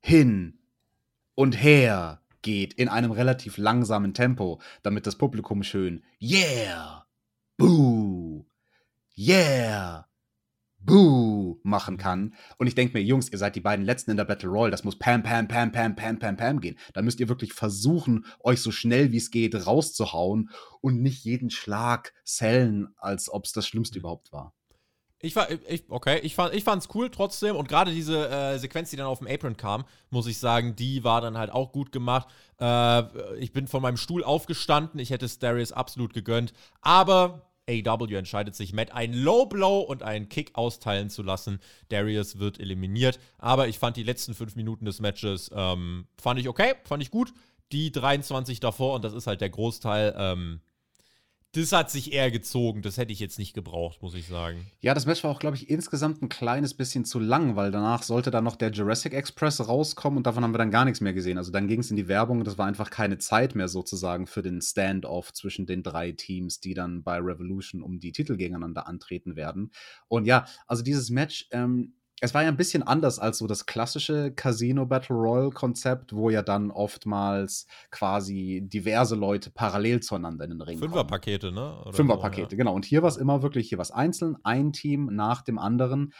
hin 0.00 0.58
und 1.36 1.62
her 1.62 2.20
geht 2.42 2.74
in 2.74 2.88
einem 2.88 3.12
relativ 3.12 3.58
langsamen 3.58 4.14
Tempo, 4.14 4.60
damit 4.82 5.06
das 5.06 5.16
Publikum 5.16 5.62
schön 5.62 6.02
Yeah, 6.20 7.06
Boo, 7.56 8.46
Yeah, 9.16 10.08
Boo 10.78 11.60
machen 11.62 11.98
kann. 11.98 12.34
Und 12.58 12.66
ich 12.68 12.74
denke 12.74 12.96
mir, 12.96 13.04
Jungs, 13.04 13.30
ihr 13.30 13.38
seid 13.38 13.56
die 13.56 13.60
beiden 13.60 13.84
Letzten 13.84 14.12
in 14.12 14.16
der 14.16 14.24
Battle 14.24 14.48
Royale, 14.48 14.70
das 14.70 14.84
muss 14.84 14.98
Pam, 14.98 15.22
Pam, 15.22 15.48
Pam, 15.48 15.72
Pam, 15.72 15.94
Pam, 15.94 16.18
Pam, 16.18 16.36
Pam 16.36 16.60
gehen. 16.60 16.78
Da 16.94 17.02
müsst 17.02 17.20
ihr 17.20 17.28
wirklich 17.28 17.52
versuchen, 17.52 18.24
euch 18.40 18.60
so 18.60 18.70
schnell 18.70 19.12
wie 19.12 19.18
es 19.18 19.30
geht 19.30 19.66
rauszuhauen 19.66 20.50
und 20.80 21.02
nicht 21.02 21.24
jeden 21.24 21.50
Schlag 21.50 22.14
zählen, 22.24 22.88
als 22.96 23.28
ob 23.28 23.44
es 23.44 23.52
das 23.52 23.66
Schlimmste 23.66 23.98
überhaupt 23.98 24.32
war. 24.32 24.54
Ich 25.20 25.34
war, 25.34 25.48
ich, 25.50 25.84
okay, 25.88 26.20
ich 26.22 26.34
fand, 26.34 26.54
ich 26.54 26.62
fand's 26.62 26.88
cool 26.94 27.10
trotzdem 27.10 27.56
und 27.56 27.68
gerade 27.68 27.90
diese 27.90 28.28
äh, 28.28 28.58
Sequenz, 28.58 28.90
die 28.90 28.96
dann 28.96 29.06
auf 29.06 29.18
dem 29.18 29.28
Apron 29.28 29.56
kam, 29.56 29.84
muss 30.10 30.26
ich 30.26 30.38
sagen, 30.38 30.76
die 30.76 31.04
war 31.04 31.22
dann 31.22 31.38
halt 31.38 31.50
auch 31.50 31.72
gut 31.72 31.90
gemacht. 31.90 32.28
Äh, 32.60 33.38
ich 33.38 33.52
bin 33.52 33.66
von 33.66 33.80
meinem 33.80 33.96
Stuhl 33.96 34.22
aufgestanden, 34.22 35.00
ich 35.00 35.10
hätte 35.10 35.26
Darius 35.38 35.72
absolut 35.72 36.12
gegönnt, 36.12 36.52
aber 36.82 37.46
AW 37.68 38.14
entscheidet 38.14 38.54
sich, 38.54 38.72
Matt 38.72 38.92
einen 38.92 39.14
Low 39.14 39.46
Blow 39.46 39.80
und 39.80 40.02
einen 40.02 40.28
Kick 40.28 40.50
austeilen 40.54 41.10
zu 41.10 41.22
lassen. 41.22 41.60
Darius 41.88 42.38
wird 42.38 42.60
eliminiert, 42.60 43.18
aber 43.38 43.68
ich 43.68 43.78
fand 43.78 43.96
die 43.96 44.02
letzten 44.02 44.34
fünf 44.34 44.54
Minuten 44.54 44.84
des 44.84 45.00
Matches, 45.00 45.50
ähm, 45.54 46.06
fand 46.20 46.38
ich 46.38 46.48
okay, 46.48 46.74
fand 46.84 47.02
ich 47.02 47.10
gut. 47.10 47.32
Die 47.72 47.90
23 47.90 48.60
davor 48.60 48.94
und 48.94 49.04
das 49.04 49.12
ist 49.12 49.26
halt 49.26 49.40
der 49.40 49.50
Großteil, 49.50 50.14
ähm, 50.16 50.60
das 51.52 51.72
hat 51.72 51.90
sich 51.90 52.12
eher 52.12 52.30
gezogen. 52.30 52.82
Das 52.82 52.98
hätte 52.98 53.12
ich 53.12 53.20
jetzt 53.20 53.38
nicht 53.38 53.54
gebraucht, 53.54 54.02
muss 54.02 54.14
ich 54.14 54.26
sagen. 54.26 54.70
Ja, 54.80 54.92
das 54.92 55.06
Match 55.06 55.24
war 55.24 55.30
auch, 55.30 55.38
glaube 55.38 55.56
ich, 55.56 55.70
insgesamt 55.70 56.22
ein 56.22 56.28
kleines 56.28 56.74
bisschen 56.74 57.04
zu 57.04 57.18
lang, 57.18 57.56
weil 57.56 57.70
danach 57.70 58.02
sollte 58.02 58.30
dann 58.30 58.44
noch 58.44 58.56
der 58.56 58.70
Jurassic 58.70 59.14
Express 59.14 59.66
rauskommen 59.66 60.18
und 60.18 60.26
davon 60.26 60.44
haben 60.44 60.52
wir 60.52 60.58
dann 60.58 60.70
gar 60.70 60.84
nichts 60.84 61.00
mehr 61.00 61.14
gesehen. 61.14 61.38
Also 61.38 61.52
dann 61.52 61.68
ging 61.68 61.80
es 61.80 61.90
in 61.90 61.96
die 61.96 62.08
Werbung 62.08 62.38
und 62.38 62.46
das 62.46 62.58
war 62.58 62.66
einfach 62.66 62.90
keine 62.90 63.18
Zeit 63.18 63.54
mehr 63.54 63.68
sozusagen 63.68 64.26
für 64.26 64.42
den 64.42 64.60
Standoff 64.60 65.32
zwischen 65.32 65.66
den 65.66 65.82
drei 65.82 66.12
Teams, 66.12 66.60
die 66.60 66.74
dann 66.74 67.02
bei 67.02 67.18
Revolution 67.18 67.82
um 67.82 67.98
die 67.98 68.12
Titel 68.12 68.36
gegeneinander 68.36 68.86
antreten 68.86 69.36
werden. 69.36 69.70
Und 70.08 70.26
ja, 70.26 70.46
also 70.66 70.82
dieses 70.82 71.10
Match, 71.10 71.48
ähm, 71.52 71.94
es 72.20 72.32
war 72.32 72.42
ja 72.42 72.48
ein 72.48 72.56
bisschen 72.56 72.82
anders 72.82 73.18
als 73.18 73.38
so 73.38 73.46
das 73.46 73.66
klassische 73.66 74.32
Casino 74.32 74.86
Battle 74.86 75.16
Royale 75.16 75.50
Konzept, 75.50 76.14
wo 76.14 76.30
ja 76.30 76.42
dann 76.42 76.70
oftmals 76.70 77.66
quasi 77.90 78.62
diverse 78.64 79.14
Leute 79.14 79.50
parallel 79.50 80.00
zueinander 80.00 80.44
in 80.44 80.52
den 80.52 80.62
Ring 80.62 80.78
Fünferpakete, 80.78 81.52
ne? 81.52 81.78
Oder 81.82 81.92
Fünferpakete, 81.92 82.50
so, 82.50 82.50
ja. 82.52 82.56
genau. 82.56 82.74
Und 82.74 82.86
hier 82.86 83.02
war 83.02 83.10
es 83.10 83.18
immer 83.18 83.42
wirklich 83.42 83.68
hier 83.68 83.78
was 83.78 83.90
einzeln, 83.90 84.36
ein 84.44 84.72
Team 84.72 85.10
nach 85.12 85.42
dem 85.42 85.58
anderen. 85.58 86.14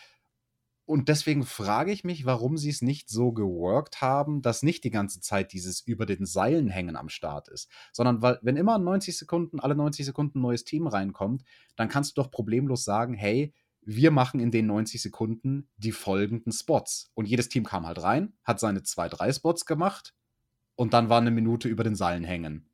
Und 0.84 1.08
deswegen 1.08 1.44
frage 1.44 1.90
ich 1.90 2.04
mich, 2.04 2.26
warum 2.26 2.58
sie 2.58 2.70
es 2.70 2.80
nicht 2.80 3.08
so 3.08 3.32
geworkt 3.32 4.02
haben, 4.02 4.40
dass 4.42 4.62
nicht 4.62 4.84
die 4.84 4.90
ganze 4.90 5.20
Zeit 5.20 5.52
dieses 5.52 5.80
über 5.80 6.06
den 6.06 6.26
Seilen 6.26 6.68
hängen 6.68 6.94
am 6.94 7.08
Start 7.08 7.48
ist, 7.48 7.68
sondern 7.92 8.22
weil, 8.22 8.38
wenn 8.42 8.56
immer 8.56 8.78
90 8.78 9.16
Sekunden, 9.16 9.58
alle 9.58 9.74
90 9.74 10.06
Sekunden 10.06 10.38
ein 10.38 10.42
neues 10.42 10.62
Team 10.62 10.86
reinkommt, 10.86 11.42
dann 11.74 11.88
kannst 11.88 12.16
du 12.16 12.22
doch 12.22 12.30
problemlos 12.30 12.84
sagen, 12.84 13.14
hey, 13.14 13.52
wir 13.86 14.10
machen 14.10 14.40
in 14.40 14.50
den 14.50 14.66
90 14.66 15.00
Sekunden 15.00 15.70
die 15.76 15.92
folgenden 15.92 16.52
Spots. 16.52 17.12
Und 17.14 17.26
jedes 17.26 17.48
Team 17.48 17.64
kam 17.64 17.86
halt 17.86 18.02
rein, 18.02 18.34
hat 18.42 18.58
seine 18.58 18.82
zwei, 18.82 19.08
drei 19.08 19.32
Spots 19.32 19.64
gemacht 19.64 20.12
und 20.74 20.92
dann 20.92 21.08
war 21.08 21.20
eine 21.20 21.30
Minute 21.30 21.68
über 21.68 21.84
den 21.84 21.94
Seilen 21.94 22.24
hängen, 22.24 22.68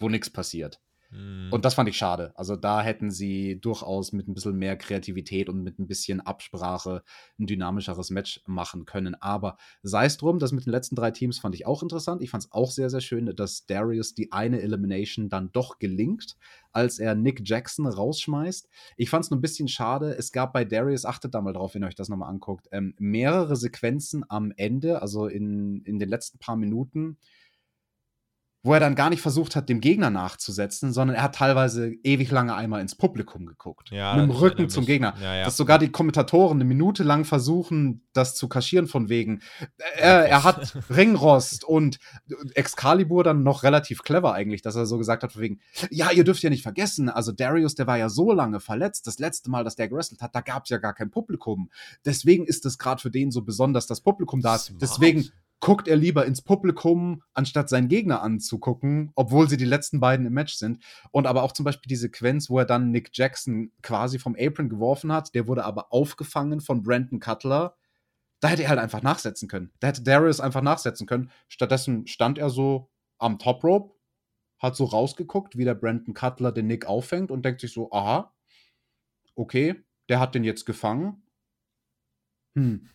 wo 0.00 0.08
nichts 0.08 0.30
passiert. 0.30 0.82
Mhm. 1.10 1.48
Und 1.50 1.64
das 1.64 1.74
fand 1.74 1.88
ich 1.88 1.96
schade. 1.96 2.32
Also 2.34 2.56
da 2.56 2.82
hätten 2.82 3.10
sie 3.10 3.58
durchaus 3.60 4.12
mit 4.12 4.28
ein 4.28 4.34
bisschen 4.34 4.56
mehr 4.56 4.76
Kreativität 4.76 5.48
und 5.48 5.62
mit 5.62 5.78
ein 5.78 5.86
bisschen 5.86 6.20
Absprache 6.20 7.02
ein 7.38 7.46
dynamischeres 7.46 8.10
Match 8.10 8.42
machen 8.46 8.84
können. 8.84 9.14
Aber 9.14 9.56
sei 9.82 10.04
es 10.04 10.18
drum, 10.18 10.38
das 10.38 10.52
mit 10.52 10.66
den 10.66 10.72
letzten 10.72 10.96
drei 10.96 11.10
Teams 11.10 11.38
fand 11.38 11.54
ich 11.54 11.66
auch 11.66 11.82
interessant. 11.82 12.22
Ich 12.22 12.30
fand 12.30 12.44
es 12.44 12.52
auch 12.52 12.70
sehr, 12.70 12.90
sehr 12.90 13.00
schön, 13.00 13.34
dass 13.34 13.64
Darius 13.66 14.14
die 14.14 14.32
eine 14.32 14.60
Elimination 14.60 15.28
dann 15.28 15.50
doch 15.52 15.78
gelingt, 15.78 16.36
als 16.72 16.98
er 16.98 17.14
Nick 17.14 17.42
Jackson 17.44 17.86
rausschmeißt. 17.86 18.68
Ich 18.96 19.08
fand 19.08 19.24
es 19.24 19.30
nur 19.30 19.38
ein 19.38 19.42
bisschen 19.42 19.68
schade. 19.68 20.14
Es 20.16 20.30
gab 20.32 20.52
bei 20.52 20.64
Darius, 20.64 21.06
achtet 21.06 21.34
da 21.34 21.40
mal 21.40 21.52
drauf, 21.54 21.74
wenn 21.74 21.82
ihr 21.82 21.88
euch 21.88 21.94
das 21.94 22.10
nochmal 22.10 22.28
anguckt, 22.28 22.68
ähm, 22.70 22.94
mehrere 22.98 23.56
Sequenzen 23.56 24.24
am 24.28 24.52
Ende, 24.56 25.00
also 25.00 25.26
in, 25.26 25.82
in 25.84 25.98
den 25.98 26.08
letzten 26.08 26.38
paar 26.38 26.56
Minuten, 26.56 27.16
wo 28.62 28.74
er 28.74 28.80
dann 28.80 28.96
gar 28.96 29.08
nicht 29.08 29.22
versucht 29.22 29.54
hat, 29.54 29.68
dem 29.68 29.80
Gegner 29.80 30.10
nachzusetzen, 30.10 30.92
sondern 30.92 31.16
er 31.16 31.22
hat 31.22 31.36
teilweise 31.36 31.92
ewig 32.02 32.30
lange 32.30 32.54
einmal 32.54 32.80
ins 32.80 32.96
Publikum 32.96 33.46
geguckt. 33.46 33.90
Ja, 33.90 34.14
mit 34.16 34.24
dem 34.24 34.30
das 34.30 34.40
Rücken 34.40 34.68
zum. 34.68 34.84
Gegner. 34.84 35.14
Ja, 35.22 35.36
ja. 35.36 35.44
Dass 35.44 35.56
sogar 35.56 35.78
die 35.78 35.90
Kommentatoren 35.90 36.56
eine 36.56 36.64
Minute 36.64 37.04
lang 37.04 37.24
versuchen, 37.24 38.06
das 38.12 38.34
zu 38.34 38.48
kaschieren 38.48 38.88
von 38.88 39.08
wegen. 39.08 39.42
äh, 39.60 40.00
Er, 40.00 40.28
er 40.28 40.44
hat 40.44 40.76
Ringrost 40.90 41.62
und 41.64 41.98
Excalibur 42.54 43.22
dann 43.22 43.42
noch 43.42 43.62
relativ 43.62 44.02
clever 44.02 44.32
eigentlich, 44.32 44.62
dass 44.62 44.74
er 44.74 44.86
so 44.86 44.98
gesagt 44.98 45.22
hat, 45.22 45.32
von 45.32 45.42
wegen, 45.42 45.60
ja, 45.90 46.10
ihr 46.10 46.24
dürft 46.24 46.42
ja 46.42 46.50
nicht 46.50 46.62
vergessen, 46.62 47.08
also 47.08 47.32
Darius, 47.32 47.74
der 47.74 47.86
war 47.86 47.98
ja 47.98 48.08
so 48.08 48.32
lange 48.32 48.60
verletzt. 48.60 49.06
Das 49.06 49.18
letzte 49.18 49.50
Mal, 49.50 49.62
dass 49.62 49.76
der 49.76 49.88
gewrestelt 49.88 50.20
hat, 50.20 50.34
da 50.34 50.40
gab 50.40 50.64
es 50.64 50.70
ja 50.70 50.78
gar 50.78 50.94
kein 50.94 51.10
Publikum. 51.10 51.70
Deswegen 52.04 52.44
ist 52.44 52.66
es 52.66 52.78
gerade 52.78 53.00
für 53.00 53.10
den 53.10 53.30
so 53.30 53.42
besonders, 53.42 53.86
dass 53.86 54.00
Publikum 54.00 54.40
da 54.40 54.56
ist. 54.56 54.72
Deswegen 54.80 55.30
guckt 55.60 55.88
er 55.88 55.96
lieber 55.96 56.24
ins 56.24 56.42
Publikum, 56.42 57.22
anstatt 57.34 57.68
seinen 57.68 57.88
Gegner 57.88 58.22
anzugucken, 58.22 59.10
obwohl 59.14 59.48
sie 59.48 59.56
die 59.56 59.64
letzten 59.64 59.98
beiden 60.00 60.26
im 60.26 60.32
Match 60.32 60.54
sind. 60.54 60.82
Und 61.10 61.26
aber 61.26 61.42
auch 61.42 61.52
zum 61.52 61.64
Beispiel 61.64 61.88
die 61.88 61.96
Sequenz, 61.96 62.48
wo 62.48 62.58
er 62.58 62.64
dann 62.64 62.90
Nick 62.90 63.10
Jackson 63.12 63.72
quasi 63.82 64.18
vom 64.18 64.36
Apron 64.38 64.68
geworfen 64.68 65.12
hat, 65.12 65.34
der 65.34 65.48
wurde 65.48 65.64
aber 65.64 65.92
aufgefangen 65.92 66.60
von 66.60 66.82
Brandon 66.82 67.18
Cutler. 67.18 67.76
Da 68.40 68.48
hätte 68.48 68.62
er 68.62 68.68
halt 68.68 68.78
einfach 68.78 69.02
nachsetzen 69.02 69.48
können. 69.48 69.72
Da 69.80 69.88
hätte 69.88 70.02
Darius 70.02 70.40
einfach 70.40 70.62
nachsetzen 70.62 71.06
können. 71.06 71.30
Stattdessen 71.48 72.06
stand 72.06 72.38
er 72.38 72.50
so 72.50 72.90
am 73.18 73.40
Top 73.40 73.64
Rope, 73.64 73.94
hat 74.60 74.76
so 74.76 74.84
rausgeguckt, 74.84 75.58
wie 75.58 75.64
der 75.64 75.74
Brandon 75.74 76.14
Cutler 76.14 76.52
den 76.52 76.68
Nick 76.68 76.86
auffängt 76.86 77.32
und 77.32 77.44
denkt 77.44 77.60
sich 77.60 77.72
so, 77.72 77.90
aha, 77.90 78.32
okay, 79.34 79.82
der 80.08 80.20
hat 80.20 80.36
den 80.36 80.44
jetzt 80.44 80.66
gefangen. 80.66 81.22
Hm. 82.54 82.88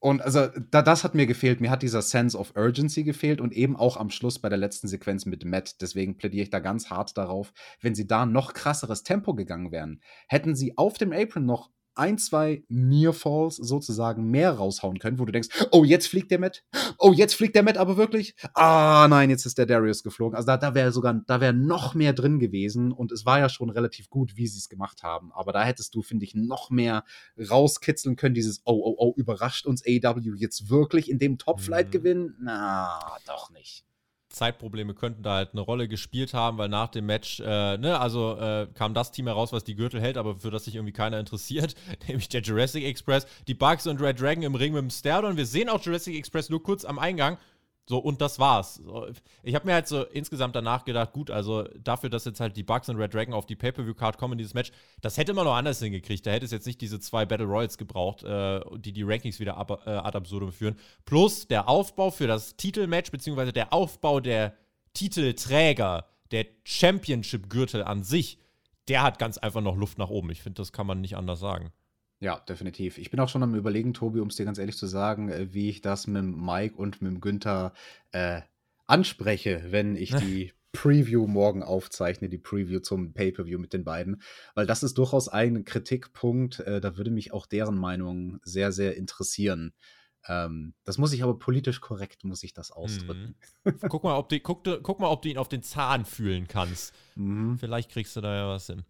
Und 0.00 0.22
also 0.22 0.46
da, 0.70 0.82
das 0.82 1.02
hat 1.02 1.14
mir 1.14 1.26
gefehlt. 1.26 1.60
Mir 1.60 1.70
hat 1.70 1.82
dieser 1.82 2.02
Sense 2.02 2.38
of 2.38 2.54
Urgency 2.56 3.02
gefehlt 3.02 3.40
und 3.40 3.52
eben 3.52 3.76
auch 3.76 3.96
am 3.96 4.10
Schluss 4.10 4.38
bei 4.38 4.48
der 4.48 4.58
letzten 4.58 4.86
Sequenz 4.86 5.26
mit 5.26 5.44
Matt. 5.44 5.80
Deswegen 5.80 6.16
plädiere 6.16 6.44
ich 6.44 6.50
da 6.50 6.60
ganz 6.60 6.88
hart 6.90 7.18
darauf, 7.18 7.52
wenn 7.80 7.96
sie 7.96 8.06
da 8.06 8.24
noch 8.24 8.52
krasseres 8.52 9.02
Tempo 9.02 9.34
gegangen 9.34 9.72
wären, 9.72 10.00
hätten 10.28 10.54
sie 10.54 10.78
auf 10.78 10.98
dem 10.98 11.12
Apron 11.12 11.46
noch 11.46 11.70
ein, 11.98 12.18
zwei 12.18 12.62
Near 12.68 13.12
Falls 13.12 13.56
sozusagen 13.56 14.30
mehr 14.30 14.52
raushauen 14.52 14.98
können, 14.98 15.18
wo 15.18 15.24
du 15.24 15.32
denkst, 15.32 15.48
oh, 15.72 15.84
jetzt 15.84 16.06
fliegt 16.08 16.30
der 16.30 16.38
Matt. 16.38 16.64
Oh, 16.98 17.12
jetzt 17.12 17.34
fliegt 17.34 17.54
der 17.54 17.62
Matt 17.62 17.76
aber 17.76 17.96
wirklich. 17.96 18.34
Ah, 18.54 19.06
nein, 19.08 19.30
jetzt 19.30 19.46
ist 19.46 19.58
der 19.58 19.66
Darius 19.66 20.02
geflogen. 20.02 20.36
Also 20.36 20.46
da, 20.46 20.56
da 20.56 20.74
wäre 20.74 20.92
sogar, 20.92 21.14
da 21.26 21.40
wäre 21.40 21.52
noch 21.52 21.94
mehr 21.94 22.12
drin 22.12 22.38
gewesen 22.38 22.92
und 22.92 23.12
es 23.12 23.26
war 23.26 23.38
ja 23.38 23.48
schon 23.48 23.70
relativ 23.70 24.10
gut, 24.10 24.36
wie 24.36 24.46
sie 24.46 24.58
es 24.58 24.68
gemacht 24.68 25.02
haben. 25.02 25.32
Aber 25.32 25.52
da 25.52 25.62
hättest 25.64 25.94
du, 25.94 26.02
finde 26.02 26.24
ich, 26.24 26.34
noch 26.34 26.70
mehr 26.70 27.04
rauskitzeln 27.38 28.16
können, 28.16 28.34
dieses, 28.34 28.62
oh, 28.64 28.80
oh, 28.84 28.94
oh, 28.98 29.14
überrascht 29.16 29.66
uns 29.66 29.82
AW 29.86 30.34
jetzt 30.36 30.70
wirklich 30.70 31.10
in 31.10 31.18
dem 31.18 31.38
Top-Flight 31.38 31.88
Mhm. 31.88 31.90
gewinnen? 31.90 32.36
Na, 32.40 32.98
doch 33.26 33.50
nicht. 33.50 33.84
Zeitprobleme 34.28 34.94
könnten 34.94 35.22
da 35.22 35.36
halt 35.36 35.50
eine 35.52 35.60
Rolle 35.60 35.88
gespielt 35.88 36.34
haben, 36.34 36.58
weil 36.58 36.68
nach 36.68 36.88
dem 36.88 37.06
Match, 37.06 37.40
äh, 37.40 37.78
ne, 37.78 37.98
also 37.98 38.36
äh, 38.36 38.68
kam 38.74 38.94
das 38.94 39.10
Team 39.10 39.26
heraus, 39.26 39.52
was 39.52 39.64
die 39.64 39.74
Gürtel 39.74 40.00
hält, 40.00 40.16
aber 40.16 40.36
für 40.36 40.50
das 40.50 40.64
sich 40.64 40.74
irgendwie 40.74 40.92
keiner 40.92 41.18
interessiert, 41.18 41.74
nämlich 42.08 42.28
der 42.28 42.42
Jurassic 42.42 42.84
Express, 42.84 43.26
die 43.46 43.54
Bugs 43.54 43.86
und 43.86 44.00
Red 44.00 44.20
Dragon 44.20 44.42
im 44.42 44.54
Ring 44.54 44.72
mit 44.72 44.82
dem 44.82 44.90
Stardon. 44.90 45.36
Wir 45.36 45.46
sehen 45.46 45.68
auch 45.68 45.82
Jurassic 45.82 46.16
Express 46.16 46.50
nur 46.50 46.62
kurz 46.62 46.84
am 46.84 46.98
Eingang. 46.98 47.38
So, 47.88 47.96
und 47.96 48.20
das 48.20 48.38
war's. 48.38 48.82
Ich 49.42 49.54
habe 49.54 49.66
mir 49.66 49.72
halt 49.72 49.88
so 49.88 50.02
insgesamt 50.04 50.54
danach 50.54 50.84
gedacht, 50.84 51.14
gut, 51.14 51.30
also 51.30 51.62
dafür, 51.82 52.10
dass 52.10 52.26
jetzt 52.26 52.38
halt 52.38 52.54
die 52.54 52.62
Bugs 52.62 52.90
und 52.90 52.96
Red 52.96 53.14
Dragon 53.14 53.32
auf 53.32 53.46
die 53.46 53.56
Pay-Per-View-Card 53.56 54.18
kommen 54.18 54.36
dieses 54.36 54.52
Match, 54.52 54.72
das 55.00 55.16
hätte 55.16 55.32
man 55.32 55.46
noch 55.46 55.54
anders 55.54 55.78
hingekriegt. 55.78 56.26
Da 56.26 56.32
hätte 56.32 56.44
es 56.44 56.50
jetzt 56.50 56.66
nicht 56.66 56.82
diese 56.82 57.00
zwei 57.00 57.24
Battle 57.24 57.46
Royals 57.46 57.78
gebraucht, 57.78 58.24
äh, 58.24 58.60
die 58.76 58.92
die 58.92 59.04
Rankings 59.04 59.40
wieder 59.40 59.56
ab, 59.56 59.86
äh, 59.86 59.90
ad 59.90 60.18
absurdum 60.18 60.52
führen. 60.52 60.76
Plus 61.06 61.48
der 61.48 61.66
Aufbau 61.66 62.10
für 62.10 62.26
das 62.26 62.58
Titelmatch, 62.58 63.10
beziehungsweise 63.10 63.54
der 63.54 63.72
Aufbau 63.72 64.20
der 64.20 64.52
Titelträger, 64.92 66.04
der 66.30 66.44
Championship-Gürtel 66.64 67.82
an 67.84 68.02
sich, 68.02 68.38
der 68.88 69.02
hat 69.02 69.18
ganz 69.18 69.38
einfach 69.38 69.62
noch 69.62 69.76
Luft 69.76 69.96
nach 69.96 70.10
oben. 70.10 70.30
Ich 70.30 70.42
finde, 70.42 70.60
das 70.60 70.72
kann 70.72 70.86
man 70.86 71.00
nicht 71.00 71.16
anders 71.16 71.40
sagen. 71.40 71.72
Ja, 72.20 72.40
definitiv. 72.48 72.98
Ich 72.98 73.10
bin 73.10 73.20
auch 73.20 73.28
schon 73.28 73.42
am 73.42 73.54
Überlegen, 73.54 73.94
Tobi, 73.94 74.20
um 74.20 74.28
es 74.28 74.36
dir 74.36 74.44
ganz 74.44 74.58
ehrlich 74.58 74.76
zu 74.76 74.86
sagen, 74.86 75.28
äh, 75.28 75.52
wie 75.52 75.68
ich 75.68 75.80
das 75.80 76.06
mit 76.06 76.22
dem 76.22 76.44
Mike 76.44 76.76
und 76.76 77.00
mit 77.00 77.12
dem 77.12 77.20
Günther 77.20 77.72
äh, 78.12 78.40
anspreche, 78.86 79.66
wenn 79.68 79.94
ich 79.94 80.10
die 80.16 80.52
Preview 80.72 81.26
morgen 81.26 81.62
aufzeichne, 81.62 82.28
die 82.28 82.38
Preview 82.38 82.80
zum 82.80 83.12
Pay-Per-View 83.14 83.58
mit 83.58 83.72
den 83.72 83.84
beiden. 83.84 84.22
Weil 84.54 84.66
das 84.66 84.82
ist 84.82 84.98
durchaus 84.98 85.28
ein 85.28 85.64
Kritikpunkt, 85.64 86.60
äh, 86.60 86.80
da 86.80 86.96
würde 86.96 87.10
mich 87.10 87.32
auch 87.32 87.46
deren 87.46 87.76
Meinung 87.76 88.40
sehr, 88.42 88.72
sehr 88.72 88.96
interessieren. 88.96 89.72
Ähm, 90.26 90.74
das 90.84 90.98
muss 90.98 91.12
ich 91.12 91.22
aber 91.22 91.38
politisch 91.38 91.80
korrekt, 91.80 92.24
muss 92.24 92.42
ich 92.42 92.52
das 92.52 92.70
ausdrücken. 92.70 93.36
Guck 93.88 94.04
mal, 94.04 94.16
ob 94.16 94.28
du, 94.28 94.40
guck, 94.40 94.64
guck 94.82 95.00
mal, 95.00 95.08
ob 95.08 95.22
du 95.22 95.28
ihn 95.28 95.38
auf 95.38 95.48
den 95.48 95.62
Zahn 95.62 96.04
fühlen 96.04 96.48
kannst. 96.48 96.94
Mhm. 97.18 97.58
Vielleicht 97.58 97.90
kriegst 97.90 98.14
du 98.14 98.20
da 98.20 98.32
ja 98.32 98.48
was 98.48 98.68
hin. 98.68 98.84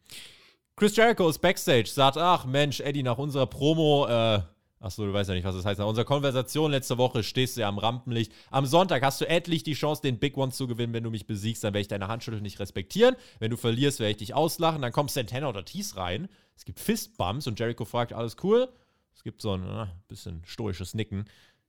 Chris 0.79 0.95
Jericho 0.95 1.29
ist 1.29 1.41
Backstage, 1.41 1.89
sagt, 1.89 2.17
ach 2.19 2.45
Mensch, 2.45 2.79
Eddie, 2.79 3.03
nach 3.03 3.19
unserer 3.19 3.47
Promo, 3.47 4.07
äh, 4.07 4.41
achso, 4.79 5.05
du 5.05 5.13
weißt 5.13 5.29
ja 5.29 5.35
nicht, 5.35 5.45
was 5.45 5.57
das 5.57 5.65
heißt, 5.65 5.81
nach 5.81 5.89
unserer 5.89 6.05
Konversation 6.05 6.71
letzte 6.71 6.99
Woche 6.99 7.25
stehst 7.25 7.57
du 7.57 7.63
ja 7.63 7.69
am 7.69 7.79
Rampenlicht. 7.79 8.33
Am 8.53 8.65
Sonntag 8.65 9.03
hast 9.03 9.21
du 9.21 9.29
endlich 9.29 9.65
die 9.65 9.73
Chance, 9.73 10.03
den 10.03 10.21
Big 10.21 10.37
One 10.37 10.53
zu 10.53 10.69
gewinnen. 10.69 10.93
Wenn 10.93 11.03
du 11.03 11.11
mich 11.11 11.27
besiegst, 11.27 11.65
dann 11.65 11.75
werde 11.75 11.81
ich 11.81 11.89
deine 11.89 12.07
Handschüttel 12.07 12.41
nicht 12.41 12.61
respektieren. 12.61 13.17
Wenn 13.41 13.51
du 13.51 13.57
verlierst, 13.57 13.99
werde 13.99 14.13
ich 14.13 14.19
dich 14.19 14.35
auslachen. 14.35 14.81
Dann 14.81 14.93
kommt 14.93 15.11
Santana 15.11 15.49
oder 15.49 15.65
Tease 15.65 15.97
rein. 15.97 16.29
Es 16.57 16.65
gibt 16.65 16.79
Fistbumps 16.79 17.49
und 17.49 17.59
Jericho 17.59 17.85
fragt, 17.85 18.13
alles 18.13 18.37
cool? 18.45 18.69
Es 19.17 19.25
gibt 19.25 19.43
so 19.43 19.55
ein 19.55 19.65
äh, 19.65 19.87
bisschen 20.07 20.43
stoisches 20.45 20.95
Nicken. 20.95 21.25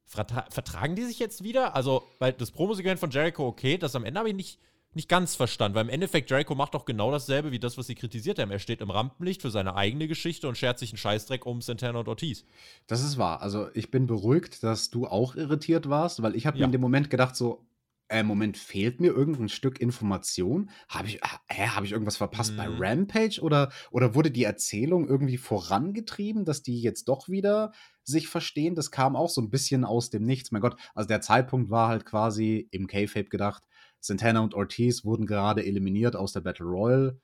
Vertra 0.06 0.45
vertragen 0.52 0.95
die 0.95 1.06
sich 1.06 1.17
jetzt 1.17 1.43
wieder? 1.43 1.76
Also, 1.76 2.04
weil 2.19 2.34
das 2.34 2.52
Promosegment 2.52 3.00
von 3.00 3.10
Jericho 3.10 3.48
okay, 3.48 3.80
das 3.80 3.95
am 3.95 4.06
Ende 4.06 4.19
habe 4.19 4.30
ich 4.30 4.36
nicht, 4.36 4.60
nicht 4.93 5.08
ganz 5.10 5.36
verstanden, 5.36 5.75
weil 5.75 5.84
im 5.86 5.89
Endeffekt 5.89 6.30
Jericho 6.32 6.56
macht 6.56 6.73
doch 6.73 6.86
genau 6.86 7.12
dasselbe 7.12 7.52
wie 7.52 7.60
das, 7.60 7.78
was 7.78 7.88
sie 7.88 7.95
kritisiert 7.95 8.39
haben. 8.39 8.49
Er 8.52 8.60
steht 8.60 8.82
im 8.82 8.89
Rampenlicht 8.89 9.41
für 9.41 9.52
seine 9.52 9.75
eigene 9.75 10.08
Geschichte 10.08 10.47
und 10.47 10.58
schert 10.58 10.80
sich 10.80 10.91
einen 10.91 10.97
Scheißdreck 10.97 11.45
um 11.45 11.62
Santana 11.62 11.99
und 11.99 12.08
Ortiz. 12.08 12.43
Das 12.88 13.04
ist 13.04 13.17
wahr. 13.17 13.41
Also 13.41 13.67
ich 13.73 13.91
bin 13.91 14.08
beruhigt, 14.08 14.63
dass 14.63 14.89
du 14.89 15.06
auch 15.06 15.36
irritiert 15.36 15.89
warst, 15.89 16.21
weil 16.23 16.36
ich 16.36 16.47
habe 16.47 16.58
Ja. 16.58 16.62
mir 16.62 16.65
in 16.65 16.71
dem 16.73 16.82
Moment 16.82 17.10
gedacht 17.10 17.36
so, 17.36 17.63
äh, 18.10 18.24
Moment, 18.24 18.58
fehlt 18.58 19.00
mir 19.00 19.13
irgendein 19.13 19.50
Stück 19.50 19.80
Information? 19.80 20.69
Habe 20.88 21.08
ich, 21.08 21.19
hä, 21.48 21.67
habe 21.67 21.86
ich 21.86 21.91
irgendwas 21.91 22.17
verpasst 22.17 22.56
bei 22.56 22.67
Mhm. 22.67 22.78
Rampage 22.80 23.39
oder, 23.41 23.72
oder 23.91 24.15
wurde 24.15 24.32
die 24.32 24.43
Erzählung 24.43 25.08
irgendwie 25.08 25.38
vorangetrieben, 25.38 26.45
dass 26.45 26.63
die 26.63 26.82
jetzt 26.82 27.08
doch 27.08 27.30
wieder 27.30 27.72
sich 28.04 28.28
verstehen? 28.28 28.76
Das 28.76 28.91
kam 28.91 29.15
auch 29.15 29.30
so 29.30 29.41
ein 29.41 29.50
bisschen 29.50 29.86
aus 29.86 30.10
dem 30.10 30.24
Nichts. 30.24 30.52
Mein 30.52 30.62
Gott, 30.62 30.80
also 30.95 31.08
der 31.08 31.22
Zeitpunkt 31.22 31.69
war 31.69 31.88
halt 31.89 32.06
quasi 32.06 32.67
im 32.72 32.88
K-Fape 32.88 33.30
gedacht, 33.30 33.63
Santana 34.00 34.39
und 34.41 34.54
Ortiz 34.56 35.04
wurden 35.06 35.26
gerade 35.26 35.65
eliminiert 35.65 36.15
aus 36.15 36.34
der 36.34 36.41
Battle 36.41 36.65
Royal 36.65 37.19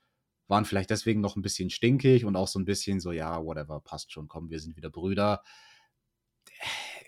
waren 0.48 0.64
vielleicht 0.64 0.90
deswegen 0.90 1.20
noch 1.20 1.36
ein 1.36 1.42
bisschen 1.42 1.70
stinkig 1.70 2.24
und 2.24 2.36
auch 2.36 2.48
so 2.48 2.58
ein 2.58 2.64
bisschen 2.64 3.00
so, 3.00 3.12
ja, 3.12 3.44
whatever, 3.44 3.80
passt 3.80 4.12
schon, 4.12 4.28
komm, 4.28 4.50
wir 4.50 4.60
sind 4.60 4.76
wieder 4.76 4.90
Brüder. 4.90 5.42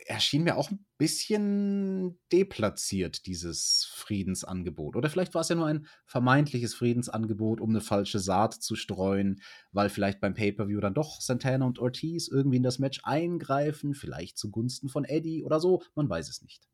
Erschien 0.09 0.43
mir 0.43 0.57
auch 0.57 0.71
ein 0.71 0.87
bisschen 0.97 2.19
deplatziert, 2.33 3.27
dieses 3.27 3.91
Friedensangebot. 3.95 4.97
Oder 4.97 5.11
vielleicht 5.11 5.35
war 5.35 5.43
es 5.43 5.51
ja 5.51 5.55
nur 5.55 5.67
ein 5.67 5.87
vermeintliches 6.07 6.75
Friedensangebot, 6.75 7.61
um 7.61 7.69
eine 7.71 7.83
falsche 7.83 8.19
Saat 8.19 8.55
zu 8.55 8.75
streuen, 8.75 9.43
weil 9.71 9.91
vielleicht 9.91 10.21
beim 10.21 10.33
Pay-Per-View 10.33 10.81
dann 10.81 10.95
doch 10.95 11.21
Santana 11.21 11.67
und 11.67 11.79
Ortiz 11.79 12.27
irgendwie 12.29 12.57
in 12.57 12.63
das 12.63 12.79
Match 12.79 13.01
eingreifen, 13.05 13.95
vielleicht 13.95 14.39
zugunsten 14.39 14.89
von 14.89 15.05
Eddie 15.05 15.45
oder 15.45 15.61
so, 15.61 15.83
man 15.95 16.09
weiß 16.09 16.31
es 16.31 16.41
nicht. 16.41 16.67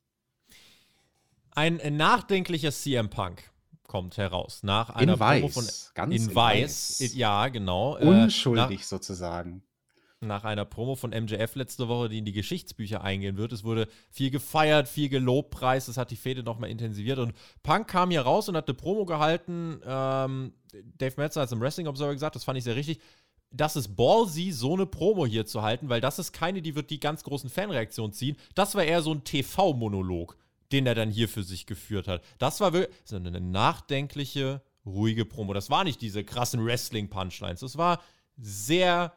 Ein 1.51 1.81
äh, 1.81 1.91
nachdenklicher 1.91 2.71
CM 2.71 3.11
Punk 3.11 3.51
kommt 3.89 4.17
heraus 4.17 4.63
nach 4.63 4.91
einer 4.91 5.15
In 5.15 5.19
Promo 5.19 5.49
von 5.49 5.67
ganz 5.95 6.15
in, 6.15 6.29
in 6.29 6.35
Weiß. 6.35 7.01
Weiß. 7.01 7.15
Ja, 7.15 7.49
genau. 7.49 7.97
Äh, 7.99 8.05
Unschuldig 8.05 8.87
sozusagen. 8.87 9.65
Nach 10.21 10.45
einer 10.45 10.65
Promo 10.65 10.95
von 10.95 11.11
MJF 11.11 11.55
letzte 11.55 11.89
Woche, 11.89 12.09
die 12.09 12.19
in 12.19 12.25
die 12.25 12.33
Geschichtsbücher 12.33 13.03
eingehen 13.03 13.37
wird. 13.37 13.53
Es 13.53 13.65
wurde 13.65 13.89
viel 14.11 14.31
gefeiert, 14.31 14.89
viel 14.89 15.09
gelobpreist, 15.09 15.89
es 15.89 15.97
hat 15.97 16.11
die 16.11 16.17
Fehde 16.17 16.43
nochmal 16.43 16.71
intensiviert 16.71 17.19
und 17.19 17.35
Punk 17.63 17.89
kam 17.89 18.11
hier 18.11 18.23
raus 18.23 18.49
und 18.49 18.57
hat 18.57 18.69
eine 18.69 18.75
Promo 18.75 19.05
gehalten. 19.05 19.81
Ähm, 19.85 20.55
Dave 20.99 21.15
Metzer 21.17 21.43
hat 21.43 21.47
es 21.47 21.53
im 21.53 21.61
Wrestling 21.61 21.87
Observer 21.87 22.13
gesagt, 22.13 22.37
das 22.37 22.45
fand 22.45 22.59
ich 22.59 22.65
sehr 22.65 22.77
richtig. 22.77 23.01
Das 23.51 23.77
ist 23.77 23.95
ballsy, 23.95 24.51
so 24.51 24.75
eine 24.75 24.87
Promo 24.87 25.27
hier 25.27 25.47
zu 25.47 25.63
halten, 25.63 25.89
weil 25.89 26.01
das 26.01 26.19
ist 26.19 26.33
keine, 26.33 26.61
die 26.61 26.75
wird 26.75 26.91
die 26.91 26.99
ganz 26.99 27.23
großen 27.23 27.51
Fanreaktionen 27.51 28.13
ziehen. 28.13 28.37
Das 28.55 28.75
war 28.75 28.83
eher 28.83 29.03
so 29.03 29.13
ein 29.13 29.23
TV-Monolog, 29.23 30.37
den 30.73 30.87
er 30.87 30.97
dann 30.97 31.11
hier 31.11 31.29
für 31.29 31.45
sich 31.45 31.67
geführt 31.67 32.09
hat. 32.09 32.23
Das 32.39 32.61
war 32.61 32.73
wirklich 32.73 32.97
so 33.05 33.15
eine 33.15 33.41
nachdenkliche, 33.41 34.61
ruhige 34.85 35.25
Promo. 35.25 35.53
Das 35.55 35.71
war 35.71 35.85
nicht 35.85 36.01
diese 36.01 36.25
krassen 36.25 36.65
Wrestling-Punchlines. 36.65 37.61
Das 37.61 37.79
war 37.79 38.03
sehr 38.37 39.13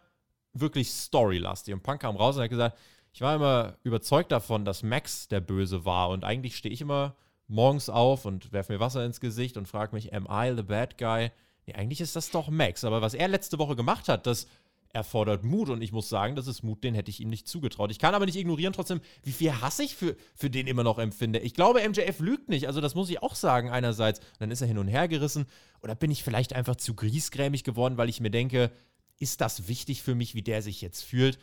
wirklich 0.60 0.92
storylastig. 0.92 1.74
Und 1.74 1.84
Punk 1.84 2.02
kam 2.02 2.16
raus 2.16 2.36
und 2.36 2.44
hat 2.44 2.50
gesagt, 2.50 2.78
ich 3.14 3.22
war 3.22 3.36
immer 3.36 3.78
überzeugt 3.84 4.32
davon, 4.32 4.66
dass 4.66 4.84
Max 4.84 5.28
der 5.28 5.40
Böse 5.40 5.86
war. 5.86 6.10
Und 6.10 6.24
eigentlich 6.24 6.56
stehe 6.56 6.74
ich 6.74 6.82
immer 6.82 7.16
morgens 7.48 7.90
auf 7.90 8.26
und 8.26 8.52
werfe 8.52 8.74
mir 8.74 8.80
Wasser 8.80 9.06
ins 9.06 9.20
Gesicht 9.20 9.58
und 9.58 9.68
frage 9.68 9.96
mich, 9.96 10.14
am 10.14 10.28
I 10.30 10.54
the 10.56 10.64
bad 10.64 10.98
guy? 10.98 11.32
Nee, 11.66 11.74
eigentlich 11.74 12.02
ist 12.02 12.16
das 12.16 12.30
doch 12.30 12.50
Max. 12.50 12.84
Aber 12.84 13.02
was 13.02 13.14
er 13.14 13.28
letzte 13.28 13.60
Woche 13.60 13.76
gemacht 13.76 14.08
hat, 14.08 14.28
dass 14.28 14.48
erfordert 14.94 15.44
Mut 15.44 15.70
und 15.70 15.82
ich 15.82 15.92
muss 15.92 16.10
sagen, 16.10 16.36
das 16.36 16.48
ist 16.48 16.64
Mut, 16.64 16.84
den 16.84 16.96
hätte 16.96 17.10
ich 17.10 17.20
ihm 17.20 17.30
nicht 17.30 17.48
zugetraut. 17.48 17.92
Ich 17.92 18.00
kann 18.00 18.16
aber 18.16 18.26
nicht 18.26 18.36
ignorieren 18.36 18.74
trotzdem, 18.74 19.02
wie 19.24 19.32
viel 19.32 19.54
Hass 19.62 19.80
ich 19.80 19.96
für, 19.96 20.16
für 20.36 20.50
den 20.50 20.68
immer 20.68 20.84
noch 20.84 20.98
empfinde. 20.98 21.40
Ich 21.40 21.54
glaube, 21.54 21.88
MJF 21.88 22.20
lügt 22.20 22.50
nicht, 22.50 22.68
also 22.68 22.82
das 22.82 22.96
muss 22.96 23.10
ich 23.10 23.22
auch 23.22 23.36
sagen 23.36 23.70
einerseits. 23.70 24.20
Und 24.20 24.42
dann 24.42 24.52
ist 24.52 24.62
er 24.62 24.68
hin 24.68 24.78
und 24.78 24.88
her 24.88 25.08
gerissen 25.08 25.46
oder 25.82 25.96
bin 25.96 26.12
ich 26.12 26.24
vielleicht 26.24 26.54
einfach 26.54 26.76
zu 26.76 26.96
griesgrämig 26.96 27.64
geworden, 27.64 27.98
weil 27.98 28.10
ich 28.10 28.20
mir 28.20 28.32
denke, 28.32 28.72
ist 29.20 29.42
das 29.42 29.68
wichtig 29.68 30.02
für 30.02 30.16
mich, 30.16 30.36
wie 30.36 30.42
der 30.42 30.62
sich 30.62 30.82
jetzt 30.82 31.04
fühlt? 31.04 31.40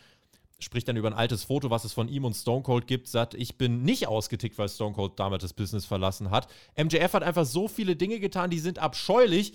Spricht 0.58 0.88
dann 0.88 0.96
über 0.96 1.08
ein 1.08 1.14
altes 1.14 1.44
Foto, 1.44 1.70
was 1.70 1.84
es 1.84 1.92
von 1.92 2.08
ihm 2.08 2.24
und 2.24 2.34
Stone 2.34 2.62
Cold 2.62 2.86
gibt, 2.86 3.08
sagt, 3.08 3.34
ich 3.34 3.58
bin 3.58 3.82
nicht 3.82 4.06
ausgetickt, 4.06 4.56
weil 4.56 4.68
Stone 4.68 4.94
Cold 4.94 5.18
damals 5.18 5.42
das 5.42 5.52
Business 5.52 5.84
verlassen 5.84 6.30
hat. 6.30 6.48
MJF 6.76 7.12
hat 7.12 7.22
einfach 7.22 7.44
so 7.44 7.68
viele 7.68 7.96
Dinge 7.96 8.20
getan, 8.20 8.50
die 8.50 8.60
sind 8.60 8.78
abscheulich 8.78 9.54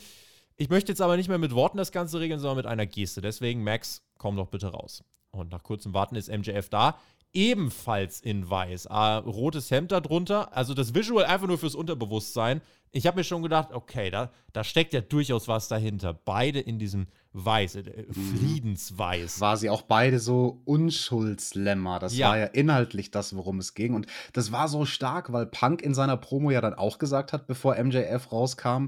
ich 0.61 0.67
möchte 0.67 0.91
jetzt 0.91 0.99
aber 1.01 1.15
nicht 1.15 1.29
mehr 1.29 1.37
mit 1.37 1.55
Worten 1.55 1.77
das 1.77 1.93
Ganze 1.93 2.19
regeln, 2.19 2.41
sondern 2.41 2.57
mit 2.57 2.65
einer 2.65 2.85
Geste. 2.85 3.21
Deswegen, 3.21 3.63
Max, 3.63 4.03
komm 4.17 4.35
doch 4.35 4.47
bitte 4.47 4.67
raus. 4.67 5.05
Und 5.31 5.51
nach 5.51 5.63
kurzem 5.63 5.93
Warten 5.93 6.15
ist 6.15 6.29
MJF 6.29 6.67
da. 6.67 6.99
Ebenfalls 7.31 8.19
in 8.19 8.49
weiß. 8.49 8.87
Ah, 8.87 9.19
rotes 9.19 9.71
Hemd 9.71 9.93
darunter. 9.93 10.53
Also 10.53 10.73
das 10.73 10.93
Visual 10.93 11.23
einfach 11.23 11.47
nur 11.47 11.57
fürs 11.57 11.75
Unterbewusstsein. 11.75 12.61
Ich 12.91 13.07
habe 13.07 13.19
mir 13.19 13.23
schon 13.23 13.41
gedacht, 13.41 13.69
okay, 13.71 14.09
da, 14.09 14.33
da 14.51 14.65
steckt 14.65 14.91
ja 14.91 14.99
durchaus 14.99 15.47
was 15.47 15.69
dahinter. 15.69 16.13
Beide 16.13 16.59
in 16.59 16.77
diesem 16.77 17.07
Weiß, 17.33 17.75
äh, 17.75 18.05
mhm. 18.07 18.13
Friedensweiß. 18.13 19.39
War 19.39 19.57
sie 19.57 19.69
auch 19.69 19.83
beide 19.83 20.19
so 20.19 20.61
Unschuldslämmer. 20.65 21.99
Das 21.99 22.17
ja. 22.17 22.29
war 22.29 22.37
ja 22.37 22.45
inhaltlich 22.45 23.11
das, 23.11 23.35
worum 23.35 23.59
es 23.59 23.75
ging. 23.75 23.93
Und 23.93 24.07
das 24.33 24.51
war 24.51 24.67
so 24.67 24.85
stark, 24.85 25.31
weil 25.31 25.45
Punk 25.45 25.81
in 25.81 25.93
seiner 25.93 26.17
Promo 26.17 26.49
ja 26.49 26.61
dann 26.61 26.73
auch 26.73 26.97
gesagt 26.97 27.31
hat, 27.33 27.45
bevor 27.45 27.75
MJF 27.75 28.31
rauskam, 28.31 28.87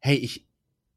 hey, 0.00 0.16
ich, 0.16 0.48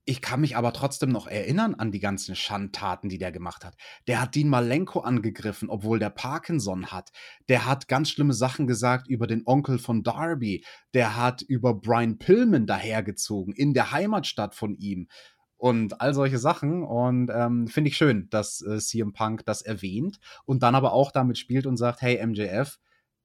ich 0.05 0.21
kann 0.21 0.41
mich 0.41 0.57
aber 0.57 0.73
trotzdem 0.73 1.09
noch 1.09 1.27
erinnern 1.27 1.75
an 1.75 1.91
die 1.91 1.99
ganzen 1.99 2.35
Schandtaten, 2.35 3.09
die 3.09 3.19
der 3.19 3.31
gemacht 3.31 3.63
hat. 3.63 3.75
Der 4.07 4.19
hat 4.19 4.33
Dean 4.33 4.49
Malenko 4.49 5.01
angegriffen, 5.01 5.69
obwohl 5.69 5.99
der 5.99 6.09
Parkinson 6.09 6.87
hat. 6.87 7.11
Der 7.47 7.67
hat 7.67 7.87
ganz 7.87 8.09
schlimme 8.09 8.33
Sachen 8.33 8.65
gesagt 8.65 9.07
über 9.07 9.27
den 9.27 9.43
Onkel 9.45 9.77
von 9.77 10.01
Darby. 10.01 10.65
Der 10.95 11.15
hat 11.15 11.43
über 11.43 11.75
Brian 11.75 12.17
Pillman 12.17 12.65
dahergezogen, 12.65 13.53
in 13.53 13.75
der 13.75 13.91
Heimatstadt 13.91 14.55
von 14.55 14.73
ihm. 14.73 15.07
Und 15.61 16.01
all 16.01 16.15
solche 16.15 16.39
Sachen. 16.39 16.81
Und 16.81 17.29
ähm, 17.31 17.67
finde 17.67 17.91
ich 17.91 17.95
schön, 17.95 18.27
dass 18.31 18.63
äh, 18.63 18.79
CM 18.79 19.13
Punk 19.13 19.45
das 19.45 19.61
erwähnt 19.61 20.19
und 20.45 20.63
dann 20.63 20.73
aber 20.73 20.91
auch 20.91 21.11
damit 21.11 21.37
spielt 21.37 21.67
und 21.67 21.77
sagt: 21.77 22.01
Hey, 22.01 22.25
MJF, 22.25 22.79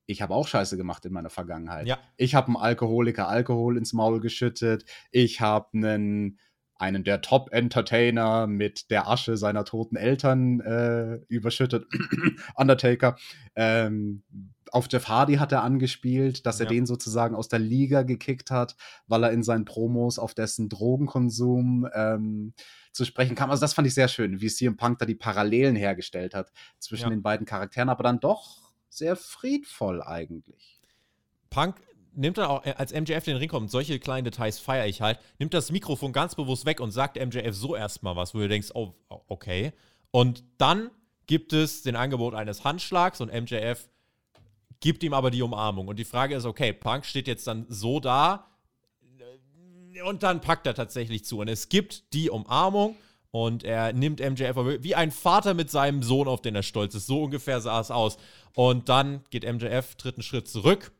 ich 0.04 0.20
habe 0.20 0.34
auch 0.34 0.46
Scheiße 0.46 0.76
gemacht 0.76 1.06
in 1.06 1.14
meiner 1.14 1.30
Vergangenheit. 1.30 1.86
Ja. 1.86 1.98
Ich 2.18 2.34
habe 2.34 2.48
einem 2.48 2.58
Alkoholiker 2.58 3.26
Alkohol 3.26 3.78
ins 3.78 3.94
Maul 3.94 4.20
geschüttet. 4.20 4.84
Ich 5.10 5.40
habe 5.40 5.68
einen 5.72 6.38
einen 6.78 7.04
der 7.04 7.20
Top-Entertainer 7.20 8.46
mit 8.46 8.90
der 8.90 9.08
Asche 9.08 9.36
seiner 9.36 9.64
toten 9.64 9.96
Eltern 9.96 10.60
äh, 10.60 11.20
überschüttet, 11.28 11.86
Undertaker. 12.54 13.16
Ähm, 13.54 14.22
auf 14.72 14.88
Jeff 14.90 15.08
Hardy 15.08 15.36
hat 15.36 15.52
er 15.52 15.62
angespielt, 15.62 16.44
dass 16.44 16.60
er 16.60 16.66
den 16.66 16.86
sozusagen 16.86 17.34
aus 17.34 17.48
der 17.48 17.60
Liga 17.60 18.02
gekickt 18.02 18.50
hat, 18.50 18.76
weil 19.06 19.22
er 19.22 19.30
in 19.30 19.42
seinen 19.42 19.64
Promos 19.64 20.18
auf 20.18 20.34
dessen 20.34 20.68
Drogenkonsum 20.68 21.88
ähm, 21.94 22.52
zu 22.92 23.04
sprechen 23.04 23.36
kam. 23.36 23.50
Also 23.50 23.60
das 23.60 23.74
fand 23.74 23.86
ich 23.86 23.94
sehr 23.94 24.08
schön, 24.08 24.40
wie 24.40 24.48
CM 24.48 24.76
Punk 24.76 24.98
da 24.98 25.06
die 25.06 25.14
Parallelen 25.14 25.76
hergestellt 25.76 26.34
hat 26.34 26.50
zwischen 26.78 27.04
ja. 27.04 27.10
den 27.10 27.22
beiden 27.22 27.46
Charakteren, 27.46 27.88
aber 27.88 28.02
dann 28.02 28.20
doch 28.20 28.72
sehr 28.88 29.16
friedvoll 29.16 30.02
eigentlich. 30.02 30.80
Punk 31.50 31.80
nimmt 32.16 32.38
dann 32.38 32.46
auch, 32.46 32.64
äh, 32.64 32.74
als 32.76 32.92
MJF 32.92 33.26
in 33.26 33.34
den 33.34 33.36
Ring 33.36 33.48
kommt, 33.48 33.70
solche 33.70 33.98
kleinen 33.98 34.24
Details 34.24 34.58
feiere 34.58 34.86
ich 34.86 35.00
halt, 35.00 35.18
nimmt 35.38 35.54
das 35.54 35.70
Mikrofon 35.70 36.12
ganz 36.12 36.34
bewusst 36.34 36.66
weg 36.66 36.80
und 36.80 36.90
sagt 36.90 37.16
MJF 37.16 37.54
so 37.54 37.76
erstmal 37.76 38.16
was, 38.16 38.34
wo 38.34 38.38
du 38.38 38.48
denkst, 38.48 38.70
oh, 38.74 38.94
okay. 39.28 39.72
Und 40.10 40.42
dann 40.58 40.90
gibt 41.26 41.52
es 41.52 41.82
den 41.82 41.96
Angebot 41.96 42.34
eines 42.34 42.64
Handschlags 42.64 43.20
und 43.20 43.32
MJF 43.32 43.88
gibt 44.80 45.02
ihm 45.02 45.14
aber 45.14 45.30
die 45.30 45.42
Umarmung. 45.42 45.88
Und 45.88 45.98
die 45.98 46.04
Frage 46.04 46.34
ist, 46.34 46.44
okay, 46.44 46.72
Punk 46.72 47.04
steht 47.04 47.26
jetzt 47.28 47.46
dann 47.46 47.66
so 47.68 48.00
da 48.00 48.46
und 50.04 50.22
dann 50.22 50.40
packt 50.40 50.66
er 50.66 50.74
tatsächlich 50.74 51.24
zu. 51.24 51.40
Und 51.40 51.48
es 51.48 51.68
gibt 51.68 52.12
die 52.12 52.30
Umarmung 52.30 52.96
und 53.30 53.64
er 53.64 53.92
nimmt 53.92 54.20
MJF 54.20 54.56
wie 54.82 54.94
ein 54.94 55.10
Vater 55.10 55.54
mit 55.54 55.70
seinem 55.70 56.02
Sohn, 56.02 56.28
auf 56.28 56.42
den 56.42 56.54
er 56.54 56.62
stolz 56.62 56.94
ist. 56.94 57.06
So 57.06 57.24
ungefähr 57.24 57.60
sah 57.60 57.80
es 57.80 57.90
aus. 57.90 58.18
Und 58.54 58.88
dann 58.88 59.24
geht 59.30 59.44
MJF, 59.44 59.96
tritt 59.96 60.16
einen 60.16 60.22
Schritt 60.22 60.48
zurück 60.48 60.92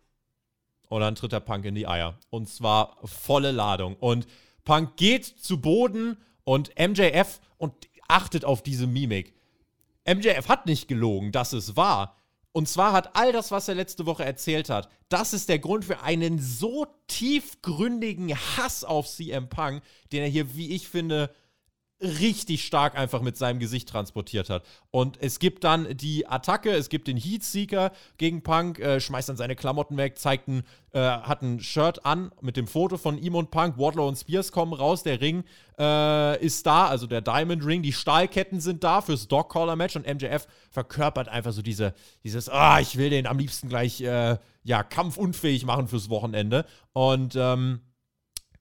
und 0.89 1.01
dann 1.01 1.15
tritt 1.15 1.33
der 1.33 1.41
Punk 1.41 1.65
in 1.65 1.75
die 1.75 1.87
Eier. 1.87 2.19
Und 2.31 2.49
zwar 2.49 2.97
volle 3.05 3.53
Ladung. 3.53 3.97
Und 3.97 4.27
Punk 4.65 4.97
geht 4.97 5.25
zu 5.25 5.61
Boden 5.61 6.17
und 6.45 6.73
MJF 6.79 7.41
und 7.59 7.75
achtet 8.09 8.45
auf 8.45 8.63
diese 8.63 8.87
Mimik. 8.87 9.35
MJF 10.07 10.49
hat 10.49 10.67
nicht 10.67 10.89
gelogen, 10.89 11.33
dass 11.33 11.53
es 11.53 11.77
wahr. 11.77 12.17
Und 12.53 12.69
zwar 12.69 12.93
hat 12.93 13.17
all 13.17 13.33
das, 13.33 13.51
was 13.51 13.69
er 13.69 13.75
letzte 13.75 14.07
Woche 14.07 14.25
erzählt 14.25 14.71
hat, 14.71 14.89
das 15.09 15.35
ist 15.35 15.49
der 15.49 15.59
Grund 15.59 15.85
für 15.85 16.01
einen 16.01 16.39
so 16.39 16.87
tiefgründigen 17.07 18.35
Hass 18.35 18.83
auf 18.83 19.07
CM 19.07 19.49
Punk, 19.49 19.83
den 20.11 20.23
er 20.23 20.29
hier, 20.29 20.57
wie 20.57 20.75
ich 20.75 20.89
finde, 20.89 21.31
richtig 22.01 22.65
stark 22.65 22.97
einfach 22.97 23.23
mit 23.23 23.37
seinem 23.37 23.59
Gesicht 23.59 23.89
transportiert 23.89 24.51
hat. 24.51 24.65
Und 24.91 25.17
es 25.23 25.39
gibt 25.39 25.65
dann 25.65 25.97
die 25.97 26.27
Attacke, 26.27 26.71
es 26.71 26.91
gibt 26.91 27.09
den 27.09 27.17
Heatseeker 27.17 27.91
gegen 28.19 28.43
Punk, 28.43 28.79
äh, 28.79 29.01
schmeißt 29.01 29.31
dann 29.31 29.37
seine 29.37 29.57
Klamotten 29.57 29.97
weg, 29.97 30.19
zeigt 30.19 30.49
ein, 30.49 30.63
äh, 30.93 31.01
hat 31.01 31.43
ein 31.43 31.61
Shirt 31.61 32.05
an 32.05 32.33
mit 32.43 32.57
dem 32.59 32.67
Foto 32.67 32.99
von 32.99 33.17
ihm 33.17 33.35
und 33.35 33.51
Punk. 33.51 33.79
Wardlow 33.79 34.07
und 34.07 34.17
Spears 34.17 34.53
kommen 34.53 34.75
raus, 34.75 35.05
der 35.05 35.21
Ring 35.23 35.45
äh, 35.79 36.45
ist 36.45 36.67
da, 36.67 36.87
also 36.87 37.07
der 37.07 37.23
Diamond 37.23 37.65
Ring, 37.65 37.83
die 37.83 37.95
Stahlketten 37.95 38.61
sind 38.61 38.85
da 38.85 39.01
fürs 39.01 39.27
Dog 39.27 39.49
Collar 39.49 39.77
Match 39.77 39.97
und 39.97 40.07
MJF 40.07 40.47
verkörpert 40.71 41.29
einfach 41.29 41.53
so 41.53 41.63
diese, 41.63 41.95
dieses, 42.25 42.51
ah, 42.51 42.79
ich 42.79 42.99
will 42.99 43.09
den 43.09 43.27
am 43.27 43.39
liebsten 43.39 43.69
gleich, 43.69 44.03
äh, 44.03 44.37
ja, 44.65 44.83
kampfunfähig 44.83 45.65
machen 45.65 45.89
fürs 45.89 46.11
Wochenende. 46.11 46.67
Und, 46.93 47.37
ähm, 47.37 47.81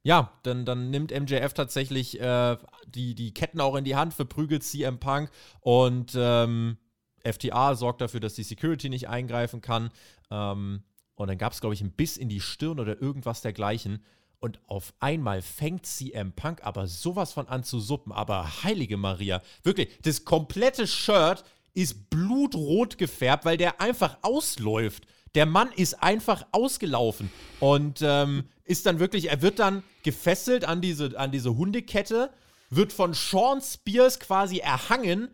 ja, 0.06 0.32
dann, 0.44 0.66
dann 0.66 0.92
nimmt 0.92 1.10
MJF 1.10 1.56
tatsächlich 1.56 2.22
äh, 2.22 2.58
die, 2.86 3.16
die 3.16 3.34
Ketten 3.34 3.60
auch 3.60 3.76
in 3.76 3.84
die 3.84 3.96
Hand, 3.96 4.14
verprügelt 4.14 4.64
CM 4.64 5.00
Punk 5.00 5.32
und 5.62 6.14
ähm, 6.16 6.78
FTA 7.24 7.74
sorgt 7.74 8.02
dafür, 8.02 8.20
dass 8.20 8.36
die 8.36 8.44
Security 8.44 8.88
nicht 8.90 9.10
eingreifen 9.10 9.62
kann. 9.62 9.90
Ähm, 10.30 10.84
und 11.16 11.28
dann 11.28 11.40
gab 11.40 11.54
es, 11.54 11.60
glaube 11.60 11.74
ich, 11.74 11.82
ein 11.82 11.90
Biss 11.90 12.18
in 12.18 12.30
die 12.30 12.40
Stirn 12.40 12.80
oder 12.80 13.02
irgendwas 13.02 13.42
dergleichen. 13.42 14.04
Und 14.38 14.60
auf 14.68 14.94
einmal 15.00 15.42
fängt 15.42 15.88
CM 15.88 16.34
Punk 16.34 16.64
aber 16.64 16.86
sowas 16.86 17.34
von 17.34 17.48
an 17.48 17.64
zu 17.64 17.80
suppen. 17.80 18.12
Aber 18.12 18.64
heilige 18.64 18.98
Maria, 18.98 19.42
wirklich, 19.64 19.90
das 20.04 20.24
komplette 20.24 20.86
Shirt 20.86 21.44
ist 21.74 22.12
blutrot 22.12 23.00
gefärbt, 23.00 23.44
weil 23.44 23.58
der 23.58 23.82
einfach 23.82 24.20
ausläuft. 24.22 25.08
Der 25.36 25.46
Mann 25.46 25.72
ist 25.74 26.02
einfach 26.02 26.46
ausgelaufen 26.52 27.30
und 27.60 28.00
ähm, 28.02 28.46
ist 28.64 28.86
dann 28.86 29.00
wirklich, 29.00 29.30
er 29.30 29.42
wird 29.42 29.60
dann 29.60 29.84
gefesselt 30.04 30.66
an 30.66 30.82
diese, 30.82 31.20
an 31.20 31.32
diese 31.32 31.56
Hundekette, 31.56 32.32
wird 32.70 32.94
von 32.94 33.14
Sean 33.14 33.62
Spears 33.62 34.20
quasi 34.20 34.58
erhangen 34.58 35.30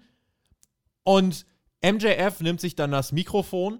und 1.04 1.46
MJF 1.84 2.42
nimmt 2.42 2.62
sich 2.62 2.76
dann 2.76 2.92
das 2.92 3.12
Mikrofon 3.12 3.80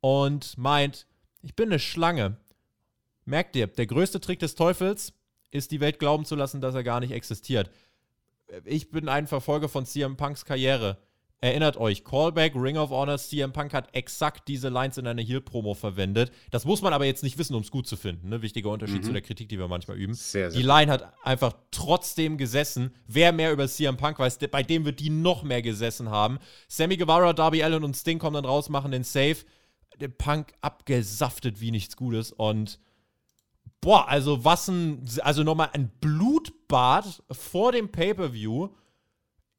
und 0.00 0.58
meint, 0.58 1.06
ich 1.42 1.56
bin 1.56 1.70
eine 1.70 1.78
Schlange. 1.78 2.36
Merkt 3.24 3.56
ihr, 3.56 3.66
der 3.66 3.86
größte 3.86 4.20
Trick 4.20 4.40
des 4.40 4.54
Teufels 4.54 5.12
ist, 5.50 5.70
die 5.70 5.80
Welt 5.80 5.98
glauben 5.98 6.24
zu 6.24 6.34
lassen, 6.34 6.60
dass 6.60 6.74
er 6.74 6.82
gar 6.82 7.00
nicht 7.00 7.12
existiert. 7.12 7.70
Ich 8.64 8.90
bin 8.90 9.08
ein 9.08 9.26
Verfolger 9.26 9.68
von 9.68 9.86
CM 9.86 10.16
Punks 10.16 10.44
Karriere. 10.44 10.98
Erinnert 11.42 11.76
euch, 11.76 12.04
Callback, 12.04 12.54
Ring 12.54 12.76
of 12.76 12.90
Honor, 12.90 13.18
CM 13.18 13.52
Punk 13.52 13.74
hat 13.74 13.92
exakt 13.96 14.46
diese 14.46 14.68
Lines 14.68 14.96
in 14.96 15.08
einer 15.08 15.22
Heel-Promo 15.22 15.74
verwendet. 15.74 16.30
Das 16.52 16.64
muss 16.64 16.82
man 16.82 16.92
aber 16.92 17.04
jetzt 17.04 17.24
nicht 17.24 17.36
wissen, 17.36 17.56
um 17.56 17.62
es 17.62 17.72
gut 17.72 17.88
zu 17.88 17.96
finden. 17.96 18.28
Ne? 18.28 18.42
Wichtiger 18.42 18.70
Unterschied 18.70 18.98
mhm. 18.98 19.06
zu 19.06 19.12
der 19.12 19.22
Kritik, 19.22 19.48
die 19.48 19.58
wir 19.58 19.66
manchmal 19.66 19.96
üben. 19.96 20.14
Sehr, 20.14 20.52
sehr 20.52 20.60
die 20.60 20.64
Line 20.64 20.92
hat 20.92 21.12
einfach 21.24 21.54
trotzdem 21.72 22.38
gesessen. 22.38 22.94
Wer 23.08 23.32
mehr 23.32 23.52
über 23.52 23.66
CM 23.66 23.96
Punk 23.96 24.20
weiß, 24.20 24.38
bei 24.52 24.62
dem 24.62 24.84
wird 24.84 25.00
die 25.00 25.10
noch 25.10 25.42
mehr 25.42 25.62
gesessen 25.62 26.10
haben. 26.10 26.38
Sammy 26.68 26.96
Guevara, 26.96 27.32
Darby 27.32 27.64
Allen 27.64 27.82
und 27.82 27.96
Sting 27.96 28.20
kommen 28.20 28.34
dann 28.34 28.44
raus, 28.44 28.68
machen 28.68 28.92
den 28.92 29.02
Save. 29.02 29.38
Der 30.00 30.08
Punk 30.08 30.52
abgesaftet 30.60 31.60
wie 31.60 31.72
nichts 31.72 31.96
Gutes. 31.96 32.30
Und 32.30 32.78
boah, 33.80 34.06
also 34.06 34.44
was 34.44 34.68
ein, 34.68 35.04
also 35.22 35.42
nochmal 35.42 35.70
ein 35.72 35.90
Blutbad 36.00 37.24
vor 37.32 37.72
dem 37.72 37.90
Pay-Per-View 37.90 38.68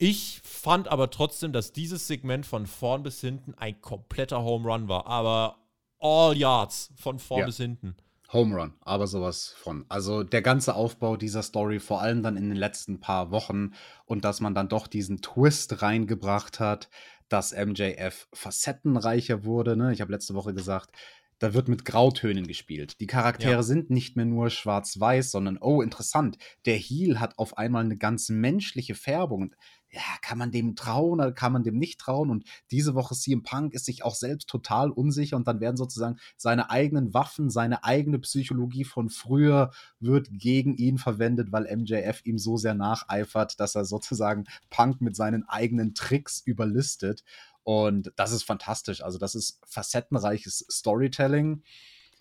ich 0.03 0.41
fand 0.43 0.89
aber 0.89 1.11
trotzdem, 1.11 1.53
dass 1.53 1.71
dieses 1.71 2.07
Segment 2.07 2.45
von 2.45 2.67
vorn 2.67 3.03
bis 3.03 3.21
hinten 3.21 3.53
ein 3.53 3.79
kompletter 3.79 4.43
Home 4.43 4.69
Run 4.69 4.89
war. 4.89 5.07
Aber 5.07 5.59
all 5.97 6.37
yards 6.37 6.91
von 6.97 7.19
vorn 7.19 7.39
ja. 7.39 7.45
bis 7.45 7.55
hinten. 7.55 7.95
Home 8.33 8.53
Run, 8.53 8.73
aber 8.81 9.07
sowas 9.07 9.55
von. 9.57 9.85
Also 9.87 10.23
der 10.23 10.41
ganze 10.41 10.75
Aufbau 10.75 11.15
dieser 11.15 11.41
Story, 11.41 11.79
vor 11.79 12.01
allem 12.01 12.21
dann 12.21 12.35
in 12.35 12.49
den 12.49 12.57
letzten 12.57 12.99
paar 12.99 13.31
Wochen 13.31 13.71
und 14.03 14.25
dass 14.25 14.41
man 14.41 14.53
dann 14.53 14.67
doch 14.67 14.87
diesen 14.87 15.21
Twist 15.21 15.81
reingebracht 15.81 16.59
hat, 16.59 16.89
dass 17.29 17.53
MJF 17.53 18.27
facettenreicher 18.33 19.45
wurde. 19.45 19.77
Ne? 19.77 19.93
Ich 19.93 20.01
habe 20.01 20.11
letzte 20.11 20.33
Woche 20.33 20.53
gesagt, 20.53 20.91
da 21.39 21.53
wird 21.53 21.69
mit 21.69 21.85
Grautönen 21.85 22.45
gespielt. 22.45 22.99
Die 22.99 23.07
Charaktere 23.07 23.53
ja. 23.53 23.63
sind 23.63 23.89
nicht 23.89 24.17
mehr 24.17 24.25
nur 24.25 24.49
schwarz-weiß, 24.49 25.31
sondern, 25.31 25.57
oh, 25.59 25.81
interessant, 25.81 26.37
der 26.65 26.75
Heel 26.75 27.21
hat 27.21 27.37
auf 27.37 27.57
einmal 27.57 27.85
eine 27.85 27.97
ganz 27.97 28.27
menschliche 28.29 28.95
Färbung 28.95 29.55
ja, 29.93 30.01
kann 30.21 30.39
man 30.39 30.51
dem 30.51 30.75
trauen 30.75 31.19
oder 31.19 31.31
kann 31.31 31.53
man 31.53 31.63
dem 31.63 31.77
nicht 31.77 31.99
trauen? 31.99 32.31
Und 32.31 32.45
diese 32.71 32.95
Woche 32.95 33.13
CM 33.13 33.43
Punk 33.43 33.73
ist 33.73 33.85
sich 33.85 34.03
auch 34.03 34.15
selbst 34.15 34.49
total 34.49 34.89
unsicher 34.89 35.35
und 35.35 35.47
dann 35.47 35.59
werden 35.59 35.77
sozusagen 35.77 36.17
seine 36.35 36.71
eigenen 36.71 37.13
Waffen, 37.13 37.51
seine 37.51 37.83
eigene 37.83 38.17
Psychologie 38.17 38.85
von 38.85 39.09
früher 39.09 39.71
wird 39.99 40.29
gegen 40.31 40.75
ihn 40.75 40.97
verwendet, 40.97 41.51
weil 41.51 41.73
MJF 41.75 42.21
ihm 42.25 42.39
so 42.39 42.57
sehr 42.57 42.73
nacheifert, 42.73 43.59
dass 43.59 43.75
er 43.75 43.85
sozusagen 43.85 44.45
Punk 44.71 44.99
mit 44.99 45.15
seinen 45.15 45.47
eigenen 45.47 45.93
Tricks 45.93 46.41
überlistet. 46.43 47.23
Und 47.61 48.11
das 48.15 48.31
ist 48.31 48.43
fantastisch. 48.43 49.03
Also, 49.03 49.19
das 49.19 49.35
ist 49.35 49.61
facettenreiches 49.67 50.65
Storytelling 50.69 51.61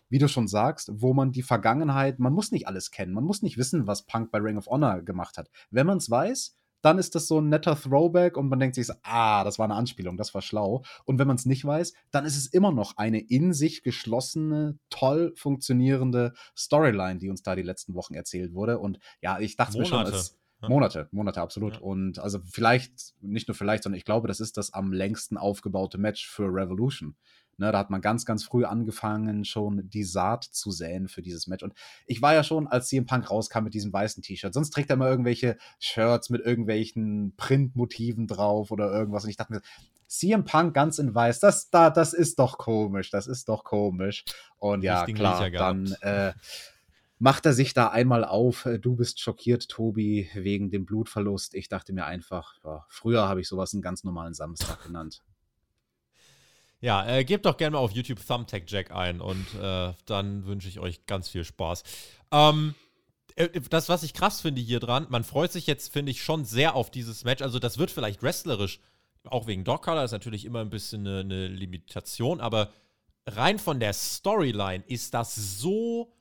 wie 0.09 0.19
du 0.19 0.29
schon 0.29 0.47
sagst, 0.47 0.91
wo 0.93 1.15
man 1.15 1.33
die 1.33 1.41
Vergangenheit, 1.43 2.19
man 2.19 2.35
muss 2.35 2.53
nicht 2.53 2.67
alles 2.69 2.91
kennen, 2.91 3.15
man 3.15 3.25
muss 3.25 3.41
nicht 3.41 3.57
wissen, 3.57 3.87
was 3.87 4.03
Punk 4.03 4.31
bei 4.31 4.41
Ring 4.41 4.59
of 4.59 4.67
Honor 4.67 5.01
gemacht 5.01 5.39
hat. 5.39 5.49
Wenn 5.71 5.87
man 5.87 5.97
es 5.97 6.11
weiß, 6.11 6.55
dann 6.83 6.99
ist 6.99 7.15
das 7.15 7.29
so 7.29 7.41
ein 7.41 7.49
netter 7.49 7.81
Throwback 7.81 8.37
und 8.37 8.49
man 8.49 8.61
denkt 8.61 8.75
sich 8.75 8.87
so, 8.87 8.95
ah, 9.03 9.45
das 9.45 9.59
war 9.59 9.65
eine 9.65 9.75
Anspielung, 9.75 10.17
das 10.17 10.35
war 10.35 10.43
schlau. 10.43 10.83
Und 11.05 11.19
wenn 11.19 11.27
man 11.27 11.37
es 11.37 11.47
nicht 11.47 11.65
weiß, 11.65 11.95
dann 12.11 12.25
ist 12.25 12.37
es 12.37 12.47
immer 12.47 12.73
noch 12.73 12.97
eine 12.97 13.21
in 13.21 13.53
sich 13.53 13.83
geschlossene, 13.83 14.79
toll 14.91 15.33
funktionierende 15.37 16.35
Storyline, 16.57 17.19
die 17.19 17.31
uns 17.31 17.43
da 17.43 17.57
die 17.57 17.63
letzten 17.63 17.95
Wochen 17.95 18.15
erzählt 18.15 18.55
wurde. 18.55 18.79
Und 18.79 18.99
ja, 19.23 19.39
ich 19.39 19.57
dachte 19.57 19.79
mir 19.79 19.87
schon, 19.87 20.05
als 20.05 20.37
Monate, 20.69 21.09
Monate, 21.11 21.41
absolut. 21.41 21.75
Ja. 21.75 21.81
Und 21.81 22.19
also 22.19 22.39
vielleicht, 22.45 23.15
nicht 23.21 23.49
nur 23.49 23.55
vielleicht, 23.55 23.83
sondern 23.83 23.99
ich 23.99 24.05
glaube, 24.05 24.29
das 24.29 24.41
ist 24.41 24.57
das 24.57 24.73
am 24.73 24.93
längsten 24.93 25.37
aufgebaute 25.37 25.99
Match 25.99 26.29
für 26.29 26.45
Revolution. 26.45 27.17
Ne, 27.59 27.71
da 27.71 27.79
hat 27.79 27.91
man 27.91 28.01
ganz, 28.01 28.25
ganz 28.25 28.45
früh 28.45 28.65
angefangen, 28.65 29.45
schon 29.45 29.89
die 29.89 30.05
Saat 30.05 30.45
zu 30.45 30.71
säen 30.71 31.09
für 31.09 31.23
dieses 31.23 31.47
Match. 31.47 31.63
Und 31.63 31.75
ich 32.07 32.23
war 32.23 32.35
ja 32.35 32.43
schon, 32.43 32.67
als 32.67 32.89
CM 32.89 33.05
Punk 33.05 33.31
rauskam 33.31 33.65
mit 33.65 33.75
diesem 33.75 33.93
weißen 33.93 34.23
T-Shirt. 34.23 34.55
Sonst 34.55 34.71
trägt 34.71 34.91
er 34.91 34.95
immer 34.95 35.09
irgendwelche 35.09 35.59
Shirts 35.79 36.31
mit 36.31 36.41
irgendwelchen 36.41 37.35
Printmotiven 37.37 38.27
drauf 38.27 38.71
oder 38.71 38.91
irgendwas. 38.91 39.25
Und 39.25 39.31
ich 39.31 39.37
dachte 39.37 39.53
mir, 39.53 39.63
CM 40.13 40.45
Punk 40.45 40.75
ganz 40.75 40.99
in 40.99 41.15
weiß, 41.15 41.41
das, 41.41 41.71
da, 41.71 41.91
das 41.91 42.13
ist 42.13 42.39
doch 42.39 42.59
komisch, 42.59 43.11
das 43.11 43.27
ist 43.27 43.49
doch 43.49 43.65
komisch. 43.65 44.25
Und 44.59 44.83
ja, 44.83 45.05
klar, 45.07 45.51
dann 45.51 45.95
äh, 46.01 46.33
macht 47.19 47.47
er 47.47 47.53
sich 47.53 47.73
da 47.73 47.89
einmal 47.89 48.25
auf. 48.25 48.69
Du 48.81 48.97
bist 48.97 49.21
schockiert, 49.21 49.69
Tobi, 49.69 50.29
wegen 50.35 50.71
dem 50.71 50.85
Blutverlust. 50.85 51.55
Ich 51.55 51.69
dachte 51.69 51.93
mir 51.93 52.05
einfach, 52.05 52.57
ja, 52.65 52.85
früher 52.89 53.29
habe 53.29 53.41
ich 53.41 53.49
sowas 53.49 53.73
einen 53.73 53.83
ganz 53.83 54.05
normalen 54.05 54.35
Samstag 54.35 54.83
genannt. 54.85 55.23
Ja, 56.83 57.07
äh, 57.07 57.25
gebt 57.25 57.47
doch 57.47 57.57
gerne 57.57 57.77
mal 57.77 57.79
auf 57.79 57.93
YouTube 57.93 58.19
Thumbtack 58.27 58.65
Jack 58.67 58.91
ein 58.91 59.21
und 59.21 59.47
äh, 59.55 59.93
dann 60.05 60.47
wünsche 60.47 60.69
ich 60.69 60.81
euch 60.81 61.07
ganz 61.07 61.29
viel 61.29 61.45
Spaß. 61.45 61.85
Ähm, 62.33 62.75
äh, 63.37 63.61
das, 63.71 63.89
was 63.89 64.03
ich 64.03 64.15
krass 64.15 64.41
finde 64.41 64.61
hier 64.61 64.81
dran, 64.81 65.07
man 65.09 65.23
freut 65.23 65.53
sich 65.53 65.69
jetzt, 65.69 65.93
finde 65.93 66.11
ich, 66.11 66.25
schon 66.25 66.45
sehr 66.45 66.75
auf 66.75 66.91
dieses 66.91 67.23
Match. 67.23 67.41
Also, 67.41 67.61
das 67.61 67.79
wird 67.79 67.93
vielleicht 67.93 68.25
wrestlerisch, 68.25 68.81
auch 69.25 69.47
wegen 69.47 69.63
Dog 69.63 69.83
Color, 69.83 70.03
ist 70.03 70.11
natürlich 70.11 70.45
immer 70.45 70.61
ein 70.61 70.71
bisschen 70.71 71.07
eine, 71.07 71.21
eine 71.21 71.47
Limitation, 71.47 72.41
aber 72.41 72.73
rein 73.27 73.61
von 73.61 73.79
der 73.79 73.93
Storyline 73.93 74.83
ist 74.89 75.15
das 75.15 75.37
so 75.37 76.13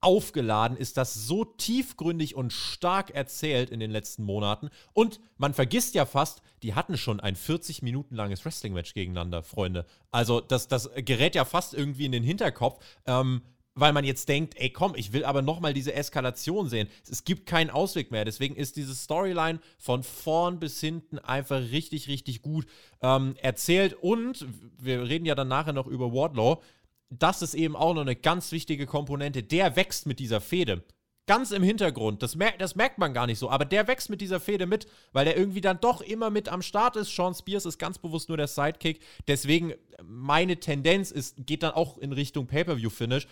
aufgeladen, 0.00 0.76
ist 0.76 0.96
das 0.96 1.14
so 1.14 1.44
tiefgründig 1.44 2.34
und 2.34 2.52
stark 2.52 3.10
erzählt 3.10 3.70
in 3.70 3.80
den 3.80 3.90
letzten 3.90 4.24
Monaten. 4.24 4.70
Und 4.92 5.20
man 5.36 5.54
vergisst 5.54 5.94
ja 5.94 6.06
fast, 6.06 6.42
die 6.62 6.74
hatten 6.74 6.96
schon 6.96 7.20
ein 7.20 7.36
40 7.36 7.82
Minuten 7.82 8.14
langes 8.14 8.44
Wrestling-Match 8.44 8.94
gegeneinander, 8.94 9.42
Freunde. 9.42 9.86
Also 10.10 10.40
das, 10.40 10.68
das 10.68 10.90
gerät 10.96 11.34
ja 11.34 11.44
fast 11.44 11.74
irgendwie 11.74 12.06
in 12.06 12.12
den 12.12 12.24
Hinterkopf. 12.24 12.82
Ähm, 13.06 13.42
weil 13.74 13.92
man 13.92 14.04
jetzt 14.04 14.28
denkt, 14.28 14.54
ey 14.58 14.70
komm, 14.70 14.94
ich 14.96 15.12
will 15.12 15.24
aber 15.24 15.42
nochmal 15.42 15.72
diese 15.72 15.94
Eskalation 15.94 16.68
sehen. 16.68 16.88
Es 17.08 17.24
gibt 17.24 17.46
keinen 17.46 17.70
Ausweg 17.70 18.10
mehr. 18.10 18.24
Deswegen 18.24 18.56
ist 18.56 18.76
diese 18.76 18.94
Storyline 18.94 19.60
von 19.78 20.02
vorn 20.02 20.58
bis 20.58 20.80
hinten 20.80 21.18
einfach 21.18 21.60
richtig, 21.70 22.08
richtig 22.08 22.42
gut 22.42 22.66
ähm, 23.00 23.36
erzählt. 23.40 23.94
Und 23.94 24.46
wir 24.78 25.08
reden 25.08 25.24
ja 25.24 25.34
dann 25.34 25.48
nachher 25.48 25.72
noch 25.72 25.86
über 25.86 26.12
Wardlow 26.12 26.62
das 27.10 27.42
ist 27.42 27.54
eben 27.54 27.76
auch 27.76 27.94
noch 27.94 28.02
eine 28.02 28.16
ganz 28.16 28.52
wichtige 28.52 28.86
Komponente. 28.86 29.42
Der 29.42 29.76
wächst 29.76 30.06
mit 30.06 30.18
dieser 30.18 30.40
Fehde. 30.40 30.82
Ganz 31.26 31.50
im 31.50 31.62
Hintergrund. 31.62 32.22
Das, 32.22 32.34
mer 32.34 32.52
das 32.58 32.74
merkt 32.74 32.98
man 32.98 33.12
gar 33.12 33.26
nicht 33.26 33.38
so. 33.38 33.50
Aber 33.50 33.64
der 33.64 33.86
wächst 33.86 34.10
mit 34.10 34.20
dieser 34.20 34.40
Fehde 34.40 34.66
mit, 34.66 34.86
weil 35.12 35.24
der 35.24 35.36
irgendwie 35.36 35.60
dann 35.60 35.80
doch 35.80 36.00
immer 36.00 36.30
mit 36.30 36.48
am 36.48 36.62
Start 36.62 36.96
ist. 36.96 37.14
Sean 37.14 37.34
Spears 37.34 37.66
ist 37.66 37.78
ganz 37.78 37.98
bewusst 37.98 38.28
nur 38.28 38.38
der 38.38 38.48
Sidekick. 38.48 39.00
Deswegen, 39.28 39.74
meine 40.02 40.58
Tendenz 40.58 41.10
ist, 41.10 41.46
geht 41.46 41.62
dann 41.62 41.72
auch 41.72 41.98
in 41.98 42.12
Richtung 42.12 42.46
Pay-Per-View-Finish 42.46 43.26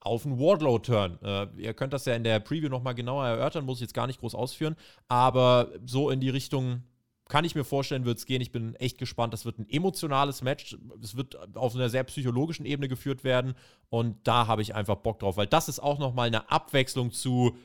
auf 0.00 0.24
einen 0.24 0.38
Wardlow-Turn. 0.38 1.18
Äh, 1.22 1.46
ihr 1.58 1.74
könnt 1.74 1.92
das 1.92 2.04
ja 2.04 2.14
in 2.14 2.24
der 2.24 2.38
Preview 2.40 2.68
nochmal 2.68 2.94
genauer 2.94 3.26
erörtern, 3.26 3.64
muss 3.64 3.78
ich 3.78 3.82
jetzt 3.82 3.94
gar 3.94 4.06
nicht 4.06 4.20
groß 4.20 4.34
ausführen. 4.34 4.76
Aber 5.08 5.72
so 5.84 6.10
in 6.10 6.20
die 6.20 6.30
Richtung 6.30 6.84
kann 7.28 7.44
ich 7.44 7.54
mir 7.54 7.64
vorstellen, 7.64 8.04
wird 8.04 8.18
es 8.18 8.26
gehen. 8.26 8.40
Ich 8.40 8.52
bin 8.52 8.76
echt 8.76 8.98
gespannt. 8.98 9.32
Das 9.32 9.44
wird 9.44 9.58
ein 9.58 9.68
emotionales 9.68 10.42
Match. 10.42 10.76
Es 11.02 11.16
wird 11.16 11.56
auf 11.56 11.74
einer 11.74 11.88
sehr 11.88 12.04
psychologischen 12.04 12.66
Ebene 12.66 12.88
geführt 12.88 13.24
werden. 13.24 13.54
Und 13.88 14.16
da 14.26 14.46
habe 14.46 14.62
ich 14.62 14.74
einfach 14.74 14.96
Bock 14.96 15.18
drauf, 15.18 15.36
weil 15.36 15.46
das 15.46 15.68
ist 15.68 15.80
auch 15.80 15.98
nochmal 15.98 16.28
eine 16.28 16.50
Abwechslung 16.50 17.10
zu, 17.10 17.56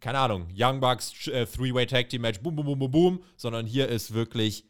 keine 0.00 0.18
Ahnung, 0.18 0.48
Young 0.56 0.80
Bucks 0.80 1.26
äh, 1.26 1.46
Three-Way 1.46 1.86
Tag 1.86 2.08
Team 2.08 2.22
Match, 2.22 2.40
boom, 2.40 2.54
boom, 2.54 2.66
boom, 2.66 2.78
boom, 2.78 2.90
boom, 2.90 3.24
sondern 3.36 3.66
hier 3.66 3.88
ist 3.88 4.14
wirklich 4.14 4.64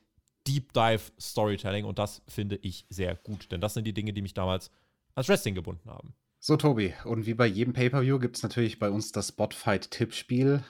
Deep 0.47 0.73
Dive 0.73 1.03
Storytelling 1.21 1.85
und 1.85 1.99
das 1.99 2.23
finde 2.27 2.57
ich 2.63 2.87
sehr 2.89 3.15
gut, 3.17 3.53
denn 3.53 3.61
das 3.61 3.75
sind 3.75 3.87
die 3.87 3.93
Dinge, 3.93 4.15
die 4.15 4.23
mich 4.23 4.33
damals 4.33 4.71
ans 5.15 5.29
Wrestling 5.29 5.55
gebunden 5.55 5.91
haben. 5.91 6.15
So, 6.41 6.57
Tobi, 6.57 6.95
und 7.05 7.27
wie 7.27 7.35
bei 7.35 7.47
jedem 7.47 7.75
Pay-Per-View 7.75 8.19
gibt 8.19 8.37
es 8.37 8.43
natürlich 8.43 8.79
bei 8.79 8.89
uns 8.89 9.13
das 9.13 9.29
Spotfight-Tippspiel. 9.29 10.63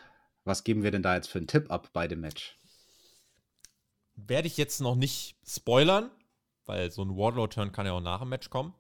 Was 0.45 0.65
geben 0.65 0.83
wir 0.83 0.91
denn 0.91 1.03
da 1.03 1.15
jetzt 1.15 1.29
für 1.29 1.39
einen 1.39 1.47
Tipp 1.47 1.71
ab 1.71 1.91
bei 1.93 2.09
dem 2.09 2.21
Match? 2.21 2.59
Werde 4.27 4.49
ich 4.49 4.57
jetzt 4.57 4.81
noch 4.81 4.97
nicht 4.97 5.37
spoilern, 5.47 6.11
weil 6.67 6.91
so 6.91 7.03
ein 7.03 7.17
Wardlow-Turn 7.17 7.73
kann 7.73 7.87
ja 7.87 7.93
auch 7.93 8.01
nach 8.01 8.21
dem 8.21 8.29
Match 8.29 8.51
kommen. 8.51 8.75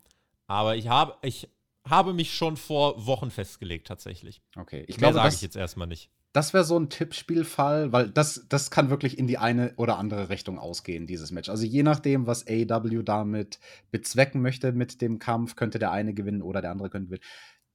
Aber 0.47 0.77
ich 0.77 0.89
habe, 0.89 1.15
ich 1.23 1.49
habe 1.87 2.13
mich 2.13 2.35
schon 2.35 2.57
vor 2.57 3.07
Wochen 3.07 3.31
festgelegt, 3.31 3.87
tatsächlich. 3.87 4.43
Okay, 4.57 4.85
ich 4.89 4.97
glaube, 4.97 5.15
sage 5.15 5.35
ich 5.35 5.43
jetzt 5.43 5.57
erstmal 5.57 5.87
nicht. 5.87 6.11
Das 6.33 6.53
wäre 6.53 6.65
so 6.65 6.79
ein 6.79 6.91
Tippspielfall, 6.91 7.93
weil 7.93 8.11
das, 8.11 8.45
das 8.49 8.71
kann 8.71 8.91
wirklich 8.91 9.19
in 9.19 9.27
die 9.27 9.39
eine 9.39 9.73
oder 9.77 9.99
andere 9.99 10.29
Richtung 10.29 10.59
ausgehen, 10.59 11.07
dieses 11.07 11.31
Match. 11.31 11.49
Also 11.49 11.65
je 11.65 11.83
nachdem, 11.83 12.27
was 12.27 12.47
AEW 12.47 13.03
damit 13.03 13.59
bezwecken 13.91 14.43
möchte 14.43 14.73
mit 14.73 15.01
dem 15.01 15.19
Kampf, 15.19 15.57
könnte 15.57 15.79
der 15.79 15.91
eine 15.91 16.13
gewinnen 16.13 16.43
oder 16.43 16.61
der 16.61 16.71
andere 16.71 16.91
könnte 16.91 17.09
gewinnen 17.09 17.25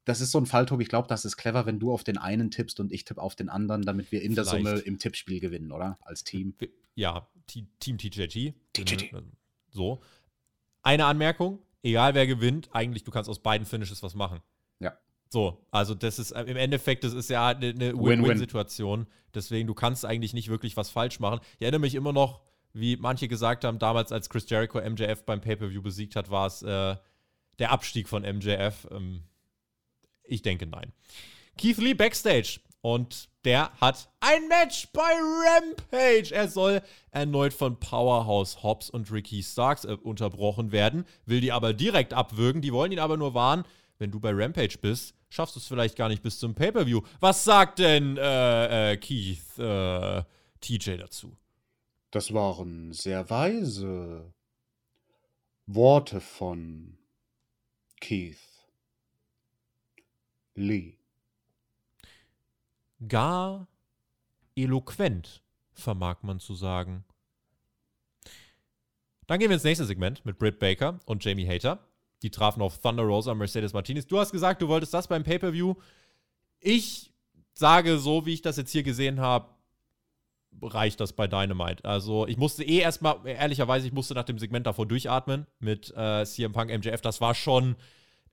das 0.05 0.22
ist 0.22 0.32
so 0.32 0.38
ein 0.38 0.45
Fall, 0.45 0.66
Tobi. 0.66 0.84
Ich 0.84 0.89
glaube, 0.89 1.07
das 1.07 1.26
ist 1.26 1.38
clever, 1.38 1.66
wenn 1.66 1.80
du 1.80 1.91
auf 1.91 2.03
den 2.03 2.18
einen 2.18 2.51
tippst 2.51 2.80
und 2.80 2.91
ich 2.91 3.05
tippe 3.05 3.22
auf 3.22 3.36
den 3.36 3.49
anderen, 3.49 3.84
damit 3.84 4.11
wir 4.11 4.22
in 4.22 4.34
Vielleicht. 4.34 4.51
der 4.51 4.59
Summe 4.59 4.80
im 4.80 4.99
Tippspiel 4.99 5.39
gewinnen, 5.39 5.72
oder? 5.72 5.97
Als 6.01 6.24
Team. 6.24 6.55
Ja, 6.96 7.28
Team 7.48 7.98
TJT. 7.98 8.54
TJT. 8.74 9.14
So. 9.70 10.02
Eine 10.82 11.06
Anmerkung: 11.06 11.60
egal 11.82 12.14
wer 12.14 12.28
gewinnt, 12.28 12.70
eigentlich, 12.74 13.04
du 13.04 13.12
kannst 13.12 13.30
aus 13.30 13.39
beiden 13.39 13.66
Finishes 13.66 14.04
was 14.04 14.16
machen. 14.16 14.41
Ja. 14.80 14.98
So, 15.30 15.66
also 15.72 15.96
das 15.96 16.20
ist 16.20 16.32
im 16.32 16.58
Endeffekt, 16.58 17.04
das 17.04 17.14
ist 17.14 17.30
ja 17.30 17.48
eine, 17.48 17.70
eine 17.70 17.94
Win-Win-Situation. 17.94 19.08
Deswegen, 19.34 19.68
du 19.68 19.74
kannst 19.74 20.06
eigentlich 20.06 20.34
nicht 20.34 20.50
wirklich 20.50 20.78
was 20.78 20.89
falsch 20.89 21.20
machen. 21.20 21.39
Ich 21.56 21.62
erinnere 21.62 21.82
mich 21.82 21.96
immer 21.96 22.14
noch, 22.14 22.41
wie 22.74 22.98
manche 22.98 23.28
gesagt 23.28 23.64
haben, 23.64 23.80
damals, 23.80 24.12
als 24.12 24.30
Chris 24.30 24.50
Jericho 24.50 24.80
MJF 24.80 25.26
beim 25.26 25.41
Pay-Per-View 25.41 25.82
besiegt 25.82 26.16
hat, 26.16 26.30
war 26.30 26.48
es 26.48 26.62
äh, 26.62 26.96
der 27.60 27.72
Abstieg 27.72 28.08
von 28.08 28.24
MJF. 28.24 28.88
Ähm, 28.91 29.24
ich 30.24 30.41
denke 30.41 30.66
nein. 30.66 30.94
Keith 31.58 31.78
Lee 31.78 31.94
backstage 31.94 32.60
und 32.82 33.30
der 33.46 33.72
hat 33.80 34.10
ein 34.20 34.48
Match 34.48 34.88
bei 34.94 35.02
Rampage. 35.02 36.34
Er 36.34 36.48
soll 36.48 36.82
erneut 37.12 37.54
von 37.54 37.80
Powerhouse 37.80 38.64
Hobbs 38.64 38.89
und 38.89 39.12
Ricky 39.12 39.44
Starks 39.44 39.86
äh, 39.86 39.98
unterbrochen 40.02 40.72
werden, 40.72 41.06
will 41.26 41.41
die 41.41 41.52
aber 41.52 41.74
direkt 41.74 42.14
abwürgen. 42.14 42.62
Die 42.62 42.74
wollen 42.74 42.91
ihn 42.91 43.00
aber 43.00 43.18
nur 43.18 43.34
warnen, 43.34 43.66
wenn 43.98 44.12
du 44.12 44.20
bei 44.20 44.32
Rampage 44.34 44.78
bist, 44.82 45.16
schaffst 45.30 45.56
du 45.56 45.60
es 45.60 45.68
vielleicht 45.68 45.96
gar 45.96 46.10
nicht 46.10 46.24
bis 46.24 46.39
zum 46.39 46.56
Pay-Per-View. 46.56 47.02
Was 47.20 47.44
sagt 47.44 47.80
denn 47.80 48.18
äh, 48.18 48.94
äh, 48.94 48.98
Keith 48.98 49.58
äh, 49.58 50.24
TJ 50.62 50.98
dazu? 50.98 51.38
Das 52.12 52.34
waren 52.34 52.94
sehr 52.94 53.30
weise 53.30 54.34
Worte 55.66 56.20
von 56.20 56.98
Keith. 58.00 58.38
Lee. 60.56 60.98
Gar 63.08 63.68
eloquent, 64.56 65.41
vermag 65.72 66.18
man 66.22 66.39
zu 66.39 66.56
sagen. 66.56 67.04
Dann 69.28 69.39
gehen 69.39 69.49
wir 69.49 69.56
ins 69.56 69.64
nächste 69.64 69.86
Segment 69.86 70.26
mit 70.26 70.38
Britt 70.38 70.60
Baker 70.60 70.99
und 71.06 71.24
Jamie 71.24 71.47
Hater. 71.47 71.80
Die 72.22 72.30
trafen 72.30 72.62
auf 72.62 72.80
Thunder 72.80 73.04
Rosa 73.04 73.32
und 73.32 73.38
Mercedes 73.38 73.74
Martinez. 73.74 74.08
Du 74.08 74.20
hast 74.20 74.32
gesagt, 74.32 74.62
du 74.62 74.68
wolltest 74.68 74.93
das 74.93 75.08
beim 75.08 75.24
Pay-Per-View. 75.24 75.76
Ich 76.60 77.12
sage, 77.54 77.97
so 77.99 78.26
wie 78.26 78.34
ich 78.34 78.41
das 78.41 78.58
jetzt 78.58 78.72
hier 78.72 78.84
gesehen 78.84 79.20
habe, 79.20 79.49
reicht 80.62 80.99
das 80.99 81.14
bei 81.14 81.28
Dynamite. 81.28 81.84
Also 81.84 82.28
ich 82.28 82.38
musste 82.38 82.64
eh 82.64 82.80
erstmal, 82.80 83.20
ehrlicherweise, 83.26 83.88
ich 83.88 83.93
musste 83.93 84.14
nach 84.14 84.24
dem 84.24 84.39
Segment 84.39 84.68
davor 84.68 84.86
durchatmen 84.86 85.47
mit 85.60 85.93
äh, 85.95 86.26
CM 86.26 86.54
Punk 86.54 86.72
MJF. 86.72 87.01
Das 87.01 87.22
war 87.22 87.36
schon 87.36 87.76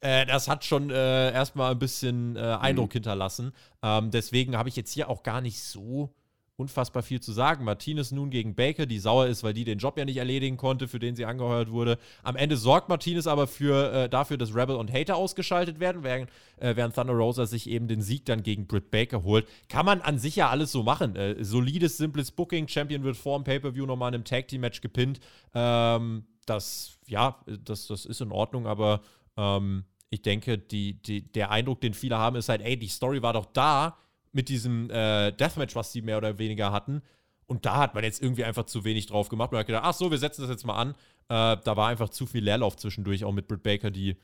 äh, 0.00 0.26
das 0.26 0.48
hat 0.48 0.64
schon 0.64 0.90
äh, 0.90 1.32
erstmal 1.32 1.72
ein 1.72 1.78
bisschen 1.78 2.36
äh, 2.36 2.40
Eindruck 2.40 2.90
mhm. 2.90 2.94
hinterlassen. 2.94 3.52
Ähm, 3.82 4.10
deswegen 4.10 4.56
habe 4.56 4.68
ich 4.68 4.76
jetzt 4.76 4.92
hier 4.92 5.08
auch 5.08 5.22
gar 5.22 5.40
nicht 5.40 5.62
so 5.62 6.14
unfassbar 6.60 7.02
viel 7.02 7.20
zu 7.20 7.32
sagen. 7.32 7.64
Martinez 7.64 8.12
nun 8.12 8.30
gegen 8.30 8.54
Baker, 8.54 8.86
die 8.86 8.98
sauer 8.98 9.26
ist, 9.26 9.42
weil 9.42 9.54
die 9.54 9.64
den 9.64 9.78
Job 9.78 9.98
ja 9.98 10.04
nicht 10.04 10.18
erledigen 10.18 10.56
konnte, 10.56 10.86
für 10.86 10.98
den 10.98 11.16
sie 11.16 11.24
angeheuert 11.24 11.70
wurde. 11.70 11.98
Am 12.22 12.36
Ende 12.36 12.56
sorgt 12.56 12.88
Martinez 12.88 13.26
aber 13.26 13.46
für, 13.46 13.92
äh, 13.92 14.08
dafür, 14.08 14.36
dass 14.36 14.54
Rebel 14.54 14.76
und 14.76 14.92
Hater 14.92 15.16
ausgeschaltet 15.16 15.80
werden, 15.80 16.04
während, 16.04 16.30
äh, 16.58 16.76
während 16.76 16.94
Thunder 16.94 17.14
Rosa 17.14 17.46
sich 17.46 17.68
eben 17.68 17.88
den 17.88 18.02
Sieg 18.02 18.26
dann 18.26 18.42
gegen 18.42 18.66
Britt 18.66 18.90
Baker 18.90 19.24
holt. 19.24 19.48
Kann 19.68 19.86
man 19.86 20.02
an 20.02 20.18
sich 20.18 20.36
ja 20.36 20.50
alles 20.50 20.70
so 20.70 20.82
machen. 20.82 21.16
Äh, 21.16 21.42
solides, 21.42 21.96
simples 21.96 22.30
Booking. 22.30 22.68
Champion 22.68 23.02
wird 23.02 23.16
vor 23.16 23.38
dem 23.38 23.44
Pay-Per-View 23.44 23.86
nochmal 23.86 24.10
in 24.10 24.16
einem 24.16 24.24
Tag-Team-Match 24.24 24.82
gepinnt. 24.82 25.18
Ähm, 25.54 26.24
das, 26.46 26.98
ja, 27.06 27.40
das, 27.64 27.86
das 27.86 28.04
ist 28.04 28.20
in 28.20 28.32
Ordnung, 28.32 28.66
aber 28.66 29.00
ähm, 29.36 29.84
ich 30.10 30.22
denke, 30.22 30.58
die, 30.58 31.00
die, 31.00 31.32
der 31.32 31.50
Eindruck, 31.50 31.80
den 31.80 31.94
viele 31.94 32.18
haben, 32.18 32.36
ist 32.36 32.48
halt, 32.48 32.62
ey, 32.62 32.76
die 32.76 32.88
Story 32.88 33.22
war 33.22 33.32
doch 33.32 33.46
da 33.46 33.96
mit 34.32 34.48
diesem 34.48 34.90
äh, 34.90 35.32
Deathmatch, 35.32 35.74
was 35.76 35.92
sie 35.92 36.02
mehr 36.02 36.18
oder 36.18 36.38
weniger 36.38 36.72
hatten. 36.72 37.02
Und 37.46 37.64
da 37.64 37.78
hat 37.78 37.94
man 37.94 38.04
jetzt 38.04 38.22
irgendwie 38.22 38.44
einfach 38.44 38.66
zu 38.66 38.84
wenig 38.84 39.06
drauf 39.06 39.28
gemacht. 39.28 39.50
Man 39.52 39.60
hat 39.60 39.66
gedacht, 39.66 39.84
ach 39.84 39.94
so, 39.94 40.10
wir 40.10 40.18
setzen 40.18 40.42
das 40.42 40.50
jetzt 40.50 40.66
mal 40.66 40.76
an. 40.76 40.90
Äh, 41.28 41.60
da 41.64 41.76
war 41.76 41.88
einfach 41.88 42.08
zu 42.10 42.26
viel 42.26 42.44
Leerlauf 42.44 42.76
zwischendurch, 42.76 43.24
auch 43.24 43.32
mit 43.32 43.48
Britt 43.48 43.62
Baker, 43.62 43.90
die 43.90 44.16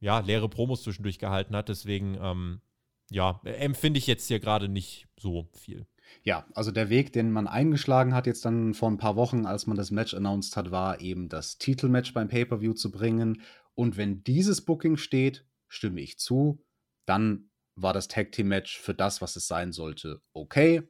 ja 0.00 0.20
leere 0.20 0.48
Promos 0.48 0.82
zwischendurch 0.82 1.18
gehalten 1.18 1.54
hat. 1.54 1.68
Deswegen, 1.68 2.18
ähm, 2.20 2.60
ja, 3.10 3.40
empfinde 3.44 3.98
ich 3.98 4.06
jetzt 4.06 4.26
hier 4.26 4.40
gerade 4.40 4.68
nicht 4.68 5.06
so 5.16 5.48
viel. 5.52 5.86
Ja, 6.24 6.44
also 6.54 6.70
der 6.70 6.88
Weg, 6.90 7.12
den 7.12 7.32
man 7.32 7.46
eingeschlagen 7.46 8.14
hat 8.14 8.26
jetzt 8.26 8.44
dann 8.44 8.74
vor 8.74 8.90
ein 8.90 8.98
paar 8.98 9.16
Wochen, 9.16 9.46
als 9.46 9.66
man 9.66 9.76
das 9.76 9.90
Match 9.90 10.14
announced 10.14 10.56
hat, 10.56 10.70
war 10.70 11.00
eben 11.00 11.28
das 11.28 11.58
Titelmatch 11.58 12.12
beim 12.14 12.28
Pay-per-View 12.28 12.74
zu 12.74 12.90
bringen. 12.90 13.40
Und 13.74 13.96
wenn 13.96 14.22
dieses 14.24 14.64
Booking 14.64 14.96
steht, 14.96 15.46
stimme 15.68 16.00
ich 16.00 16.18
zu, 16.18 16.64
dann 17.06 17.50
war 17.74 17.92
das 17.92 18.08
Tag 18.08 18.32
Team 18.32 18.48
Match 18.48 18.78
für 18.78 18.94
das, 18.94 19.22
was 19.22 19.36
es 19.36 19.46
sein 19.46 19.72
sollte, 19.72 20.20
okay, 20.34 20.82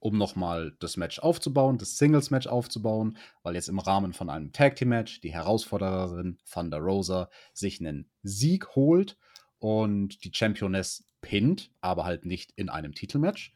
um 0.00 0.16
nochmal 0.16 0.76
das 0.78 0.96
Match 0.96 1.18
aufzubauen, 1.18 1.78
das 1.78 1.98
Singles 1.98 2.30
Match 2.30 2.46
aufzubauen, 2.46 3.18
weil 3.42 3.54
jetzt 3.54 3.68
im 3.68 3.80
Rahmen 3.80 4.12
von 4.12 4.30
einem 4.30 4.52
Tag 4.52 4.76
Team 4.76 4.90
Match 4.90 5.20
die 5.20 5.32
Herausfordererin 5.32 6.38
Thunder 6.50 6.78
Rosa 6.78 7.28
sich 7.52 7.80
einen 7.80 8.08
Sieg 8.22 8.76
holt 8.76 9.18
und 9.58 10.22
die 10.24 10.30
Championess 10.32 11.04
pinnt, 11.20 11.72
aber 11.80 12.04
halt 12.04 12.24
nicht 12.24 12.52
in 12.52 12.68
einem 12.68 12.94
Titelmatch. 12.94 13.52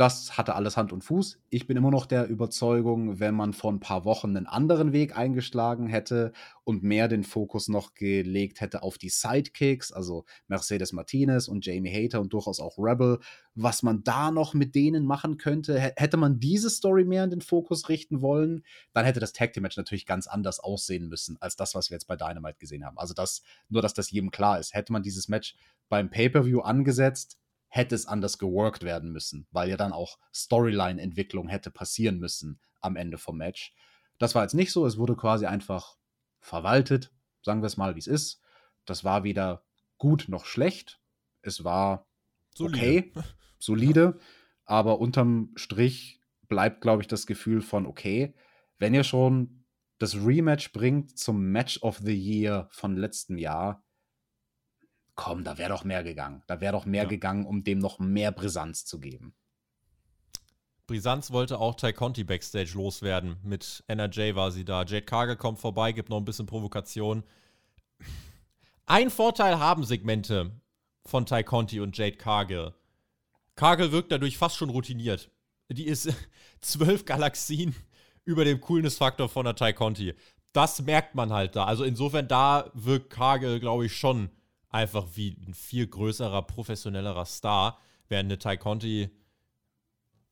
Das 0.00 0.38
hatte 0.38 0.54
alles 0.54 0.78
Hand 0.78 0.94
und 0.94 1.04
Fuß. 1.04 1.42
Ich 1.50 1.66
bin 1.66 1.76
immer 1.76 1.90
noch 1.90 2.06
der 2.06 2.26
Überzeugung, 2.26 3.20
wenn 3.20 3.34
man 3.34 3.52
vor 3.52 3.70
ein 3.70 3.80
paar 3.80 4.06
Wochen 4.06 4.34
einen 4.34 4.46
anderen 4.46 4.94
Weg 4.94 5.14
eingeschlagen 5.14 5.88
hätte 5.88 6.32
und 6.64 6.82
mehr 6.82 7.06
den 7.06 7.22
Fokus 7.22 7.68
noch 7.68 7.92
gelegt 7.92 8.62
hätte 8.62 8.82
auf 8.82 8.96
die 8.96 9.10
Sidekicks, 9.10 9.92
also 9.92 10.24
Mercedes 10.48 10.94
Martinez 10.94 11.48
und 11.48 11.66
Jamie 11.66 11.92
Hater 11.92 12.22
und 12.22 12.32
durchaus 12.32 12.60
auch 12.60 12.78
Rebel, 12.78 13.18
was 13.54 13.82
man 13.82 14.02
da 14.02 14.30
noch 14.30 14.54
mit 14.54 14.74
denen 14.74 15.04
machen 15.04 15.36
könnte, 15.36 15.78
hätte 15.78 16.16
man 16.16 16.40
diese 16.40 16.70
Story 16.70 17.04
mehr 17.04 17.24
in 17.24 17.30
den 17.30 17.42
Fokus 17.42 17.90
richten 17.90 18.22
wollen, 18.22 18.64
dann 18.94 19.04
hätte 19.04 19.20
das 19.20 19.34
Tag 19.34 19.52
Team 19.52 19.64
Match 19.64 19.76
natürlich 19.76 20.06
ganz 20.06 20.26
anders 20.26 20.60
aussehen 20.60 21.10
müssen 21.10 21.36
als 21.42 21.56
das, 21.56 21.74
was 21.74 21.90
wir 21.90 21.96
jetzt 21.96 22.06
bei 22.06 22.16
Dynamite 22.16 22.56
gesehen 22.58 22.86
haben. 22.86 22.96
Also 22.96 23.12
das, 23.12 23.42
nur 23.68 23.82
dass 23.82 23.92
das 23.92 24.10
jedem 24.10 24.30
klar 24.30 24.58
ist. 24.58 24.72
Hätte 24.72 24.94
man 24.94 25.02
dieses 25.02 25.28
Match 25.28 25.56
beim 25.90 26.08
Pay-per-View 26.08 26.60
angesetzt, 26.60 27.36
hätte 27.70 27.94
es 27.94 28.06
anders 28.06 28.38
geworkt 28.38 28.82
werden 28.82 29.12
müssen, 29.12 29.46
weil 29.52 29.70
ja 29.70 29.76
dann 29.76 29.92
auch 29.92 30.18
Storyline-Entwicklung 30.34 31.48
hätte 31.48 31.70
passieren 31.70 32.18
müssen 32.18 32.60
am 32.80 32.96
Ende 32.96 33.16
vom 33.16 33.38
Match. 33.38 33.74
Das 34.18 34.34
war 34.34 34.42
jetzt 34.42 34.54
nicht 34.54 34.72
so, 34.72 34.84
es 34.84 34.98
wurde 34.98 35.16
quasi 35.16 35.46
einfach 35.46 35.96
verwaltet, 36.40 37.12
sagen 37.42 37.62
wir 37.62 37.68
es 37.68 37.76
mal, 37.76 37.94
wie 37.94 38.00
es 38.00 38.08
ist. 38.08 38.42
Das 38.84 39.04
war 39.04 39.24
weder 39.24 39.64
gut 39.98 40.26
noch 40.28 40.44
schlecht. 40.44 41.00
Es 41.42 41.64
war 41.64 42.08
solide. 42.54 42.76
okay, 42.76 43.12
solide, 43.58 44.18
aber 44.64 44.98
unterm 44.98 45.52
Strich 45.54 46.20
bleibt, 46.48 46.80
glaube 46.80 47.02
ich, 47.02 47.08
das 47.08 47.26
Gefühl 47.26 47.62
von, 47.62 47.86
okay, 47.86 48.34
wenn 48.78 48.94
ihr 48.94 49.04
schon 49.04 49.64
das 49.98 50.16
Rematch 50.16 50.72
bringt 50.72 51.18
zum 51.18 51.52
Match 51.52 51.82
of 51.82 51.98
the 51.98 52.14
Year 52.14 52.68
von 52.72 52.96
letztem 52.96 53.38
Jahr, 53.38 53.84
komm, 55.14 55.44
da 55.44 55.58
wäre 55.58 55.70
doch 55.70 55.84
mehr 55.84 56.02
gegangen. 56.02 56.42
Da 56.46 56.60
wäre 56.60 56.72
doch 56.72 56.86
mehr 56.86 57.04
ja. 57.04 57.08
gegangen, 57.08 57.46
um 57.46 57.64
dem 57.64 57.78
noch 57.78 57.98
mehr 57.98 58.32
Brisanz 58.32 58.84
zu 58.84 59.00
geben. 59.00 59.34
Brisanz 60.86 61.30
wollte 61.30 61.58
auch 61.60 61.76
Ty 61.76 61.92
Conti 61.92 62.24
backstage 62.24 62.72
loswerden. 62.74 63.36
Mit 63.44 63.84
NRJ 63.86 64.34
war 64.34 64.50
sie 64.50 64.64
da. 64.64 64.82
Jade 64.82 65.02
Cargill 65.02 65.36
kommt 65.36 65.60
vorbei, 65.60 65.92
gibt 65.92 66.08
noch 66.08 66.16
ein 66.16 66.24
bisschen 66.24 66.46
Provokation. 66.46 67.22
Ein 68.86 69.10
Vorteil 69.10 69.60
haben 69.60 69.84
Segmente 69.84 70.50
von 71.06 71.26
Ty 71.26 71.44
Conti 71.44 71.78
und 71.78 71.96
Jade 71.96 72.16
Cargill. 72.16 72.74
Cargill 73.54 73.92
wirkt 73.92 74.10
dadurch 74.10 74.36
fast 74.36 74.56
schon 74.56 74.70
routiniert. 74.70 75.30
Die 75.68 75.86
ist 75.86 76.12
zwölf 76.60 77.04
Galaxien 77.04 77.76
über 78.24 78.44
dem 78.44 78.60
Coolness-Faktor 78.60 79.28
von 79.28 79.44
der 79.44 79.54
Ty 79.54 79.74
Conti. 79.74 80.14
Das 80.52 80.82
merkt 80.82 81.14
man 81.14 81.32
halt 81.32 81.54
da. 81.54 81.66
Also 81.66 81.84
insofern, 81.84 82.26
da 82.26 82.70
wirkt 82.74 83.10
Cargill, 83.10 83.60
glaube 83.60 83.86
ich, 83.86 83.96
schon 83.96 84.30
einfach 84.70 85.06
wie 85.14 85.36
ein 85.46 85.54
viel 85.54 85.86
größerer, 85.86 86.42
professionellerer 86.42 87.26
Star, 87.26 87.78
während 88.08 88.30
eine 88.30 88.38
Ty 88.38 88.56
Conti. 88.56 89.10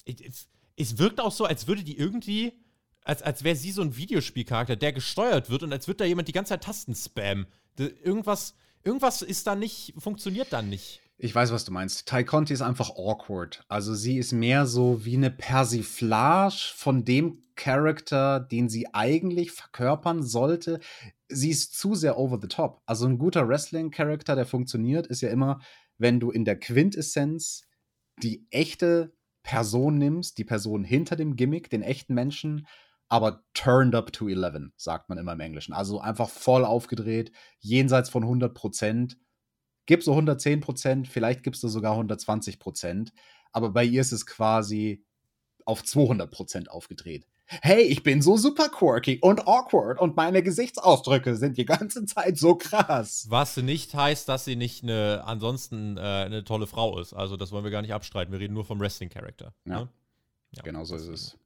Es, 0.05 0.49
es 0.77 0.99
wirkt 0.99 1.21
auch 1.21 1.33
so, 1.33 1.45
als 1.45 1.67
würde 1.67 1.83
die 1.83 1.99
irgendwie, 1.99 2.53
als, 3.03 3.23
als 3.23 3.45
wäre 3.45 3.57
sie 3.57 3.73
so 3.73 3.83
ein 3.83 3.97
Videospielcharakter, 3.97 4.77
der 4.77 4.93
gesteuert 4.93 5.51
wird 5.51 5.65
und 5.65 5.73
als 5.73 5.87
würde 5.87 5.99
da 5.99 6.05
jemand 6.05 6.29
die 6.29 6.33
ganze 6.33 6.51
Zeit 6.51 6.65
Tasten 6.65 6.95
spammen. 6.95 7.47
Irgendwas, 7.77 8.55
irgendwas 8.85 9.23
ist 9.23 9.47
da 9.47 9.55
nicht, 9.55 9.95
funktioniert 9.99 10.53
dann 10.53 10.69
nicht. 10.69 11.01
Ich 11.21 11.35
weiß, 11.35 11.51
was 11.51 11.65
du 11.65 11.73
meinst. 11.73 12.09
Ty 12.09 12.23
Conti 12.23 12.53
ist 12.53 12.63
einfach 12.63 12.91
awkward. 12.91 13.65
Also 13.67 13.93
sie 13.93 14.19
ist 14.19 14.31
mehr 14.31 14.67
so 14.67 15.05
wie 15.05 15.17
eine 15.17 15.33
Persiflage 15.33 16.73
von 16.77 17.05
dem 17.05 17.43
Charakter, 17.57 18.39
den 18.39 18.69
sie 18.69 18.95
eigentlich 18.95 19.51
verkörpern 19.51 20.23
sollte. 20.23 20.79
Sie 21.29 21.51
ist 21.51 21.77
zu 21.77 21.97
sehr 21.97 22.19
over 22.19 22.39
the 22.41 22.47
top. 22.47 22.83
Also 22.87 23.07
ein 23.07 23.19
guter 23.19 23.49
Wrestling-Charakter, 23.49 24.37
der 24.37 24.47
funktioniert, 24.47 25.09
ist 25.09 25.21
ja 25.21 25.31
immer, 25.31 25.59
wenn 25.99 26.21
du 26.21 26.31
in 26.31 26.45
der 26.45 26.57
Quintessenz 26.57 27.67
die 28.23 28.47
echte 28.51 29.13
Person 29.43 29.99
nimmst, 29.99 30.39
die 30.39 30.45
Person 30.45 30.85
hinter 30.85 31.17
dem 31.17 31.35
Gimmick, 31.35 31.69
den 31.69 31.83
echten 31.83 32.15
Menschen, 32.15 32.65
aber 33.09 33.43
turned 33.55 33.97
up 33.97 34.13
to 34.13 34.29
11, 34.29 34.71
sagt 34.77 35.09
man 35.09 35.19
immer 35.19 35.33
im 35.33 35.41
Englischen. 35.41 35.73
Also 35.73 36.01
einfach 36.01 36.29
voll 36.29 36.65
aufgedreht, 36.65 37.33
jenseits 37.59 38.09
von 38.09 38.23
100 38.23 38.55
Prozent 38.55 39.19
gib 39.89 40.05
so 40.05 40.13
110 40.13 40.61
Prozent, 40.61 41.09
vielleicht 41.09 41.43
gibst 41.43 41.63
du 41.65 41.69
sogar 41.69 41.93
120 41.93 42.61
Prozent, 42.61 43.13
aber 43.51 43.71
bei 43.71 43.85
ihr 43.85 44.03
ist 44.03 44.13
es 44.13 44.27
quasi 44.27 45.03
auf 45.65 45.83
200 45.83 46.31
Prozent 46.31 46.71
aufgedreht. 46.71 47.27
Hey, 47.47 47.81
ich 47.81 48.03
bin 48.03 48.21
so 48.21 48.37
super 48.37 48.69
quirky 48.69 49.19
und 49.23 49.49
awkward 49.49 49.99
und 49.99 50.15
meine 50.15 50.43
Gesichtsausdrücke 50.43 51.35
sind 51.35 51.57
die 51.57 51.65
ganze 51.65 52.05
Zeit 52.05 52.37
so 52.37 52.57
krass. 52.57 53.27
Was 53.31 53.57
nicht 53.57 53.95
heißt, 53.95 54.29
dass 54.29 54.45
sie 54.45 54.55
nicht 54.55 54.83
eine, 54.83 55.23
ansonsten 55.25 55.97
äh, 55.97 56.01
eine 56.01 56.45
tolle 56.45 56.67
Frau 56.67 57.01
ist. 57.01 57.15
Also, 57.15 57.39
das 57.39 57.51
wollen 57.51 57.65
wir 57.65 57.71
gar 57.71 57.81
nicht 57.81 57.95
abstreiten. 57.95 58.31
Wir 58.33 58.41
reden 58.41 58.53
nur 58.53 58.67
vom 58.67 58.79
Wrestling-Character. 58.79 59.55
Ja. 59.65 59.81
Ne? 59.81 59.89
ja. 60.51 60.63
Genau 60.63 60.85
so 60.85 60.97
ist 60.97 61.09
es. 61.09 61.39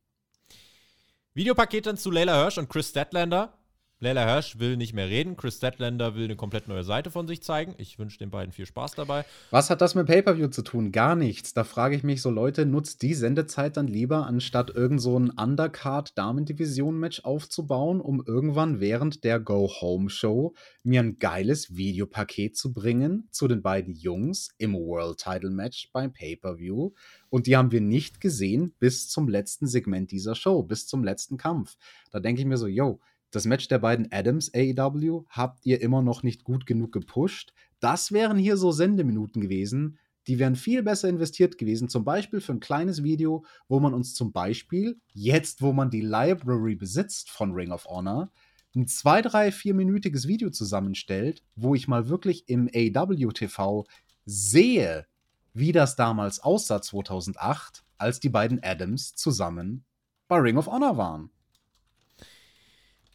Videopaket 1.35 1.87
dann 1.87 1.97
zu 1.97 2.11
Layla 2.11 2.35
Hirsch 2.43 2.59
und 2.59 2.69
Chris 2.69 2.89
Statlander. 2.89 3.57
Leila 4.03 4.25
Hirsch 4.25 4.59
will 4.59 4.77
nicht 4.77 4.95
mehr 4.95 5.09
reden. 5.09 5.37
Chris 5.37 5.59
Statlander 5.59 6.17
will 6.17 6.25
eine 6.25 6.35
komplett 6.35 6.67
neue 6.67 6.83
Seite 6.83 7.13
von 7.13 7.29
sich 7.29 7.41
zeigen. 7.41 7.77
Ich 7.79 8.01
wünsche 8.01 8.19
den 8.19 8.31
beiden 8.31 8.51
viel 8.53 8.67
Spaß 8.67 8.97
dabei. 8.97 9.25
Was 9.53 9.71
hat 9.71 9.81
das 9.81 9.95
mit 9.95 10.09
Pay-Per-View 10.09 10.49
zu 10.49 10.63
tun? 10.63 10.91
Gar 10.91 11.15
nichts. 11.15 11.55
Da 11.55 11.63
frage 11.63 11.95
ich 11.95 12.03
mich 12.03 12.21
so, 12.21 12.29
Leute, 12.29 12.67
nutzt 12.67 13.03
die 13.03 13.15
Sendezeit 13.15 13.77
dann 13.77 13.87
lieber, 13.87 14.27
anstatt 14.27 14.71
irgend 14.71 15.01
so 15.01 15.17
ein 15.17 15.31
Undercard-Damen-Division-Match 15.31 17.21
aufzubauen, 17.21 18.01
um 18.01 18.25
irgendwann 18.27 18.81
während 18.81 19.23
der 19.23 19.39
Go-Home-Show 19.39 20.55
mir 20.83 20.99
ein 20.99 21.21
geiles 21.21 21.77
Videopaket 21.77 22.57
zu 22.57 22.73
bringen 22.73 23.29
zu 23.31 23.47
den 23.47 23.63
beiden 23.63 23.95
Jungs 23.95 24.49
im 24.59 24.75
World-Title-Match 24.75 25.91
beim 25.93 26.13
Pay-Per-View. 26.13 26.91
Und 27.31 27.47
die 27.47 27.57
haben 27.57 27.71
wir 27.71 27.81
nicht 27.81 28.21
gesehen 28.21 28.75
bis 28.81 29.09
zum 29.09 29.29
letzten 29.29 29.69
Segment 29.69 30.11
dieser 30.11 30.35
Show, 30.35 30.65
bis 30.65 30.89
zum 30.89 31.05
letzten 31.05 31.37
Kampf. 31.37 31.77
Da 32.11 32.19
denke 32.19 32.41
ich 32.41 32.47
mir 32.49 32.59
so, 32.59 32.67
yo, 32.67 32.99
das 33.33 33.47
Match 33.47 33.67
der 33.67 33.79
beiden 33.79 34.13
Adams 34.13 34.53
AEW 34.55 35.25
habt 35.29 35.65
ihr 35.65 35.81
immer 35.81 36.03
noch 36.03 36.23
nicht 36.23 36.45
gut 36.45 36.67
genug 36.67 36.93
gepusht. 36.93 37.55
Das 37.81 38.13
wären 38.13 38.39
hier 38.39 38.59
so 38.59 38.73
Sendeminuten 38.73 39.41
gewesen, 39.41 39.99
die 40.27 40.39
wären 40.39 40.55
viel 40.55 40.83
besser 40.83 41.09
investiert 41.09 41.59
gewesen, 41.59 41.89
zum 41.89 42.05
Beispiel 42.05 42.41
für 42.41 42.53
ein 42.53 42.61
kleines 42.61 43.03
Video, 43.03 43.45
wo 43.69 43.81
man 43.81 43.95
uns 43.95 44.15
zum 44.15 44.33
Beispiel, 44.33 45.01
jetzt 45.15 45.63
wo 45.63 45.73
man 45.73 45.91
die 45.91 46.03
Library 46.03 46.77
besitzt 46.77 47.31
von 47.31 47.53
Ring 47.53 47.73
of 47.73 47.87
Honor, 47.87 48.31
ein 48.77 48.87
zwei, 48.87 49.23
drei, 49.23 49.51
vierminütiges 49.51 50.29
Video 50.29 50.51
zusammenstellt, 50.51 51.43
wo 51.57 51.75
ich 51.75 51.89
mal 51.89 52.09
wirklich 52.09 52.49
im 52.49 52.69
AW-TV 52.73 53.87
sehe, 54.27 55.07
wie 55.55 55.73
das 55.73 55.97
damals 55.97 56.41
aussah 56.41 56.83
2008, 56.83 57.83
als 57.97 58.21
die 58.21 58.29
beiden 58.31 58.63
Adams 58.63 59.15
zusammen 59.15 59.85
bei 60.29 60.37
Ring 60.39 60.59
of 60.59 60.67
Honor 60.67 60.97
waren. 60.99 61.31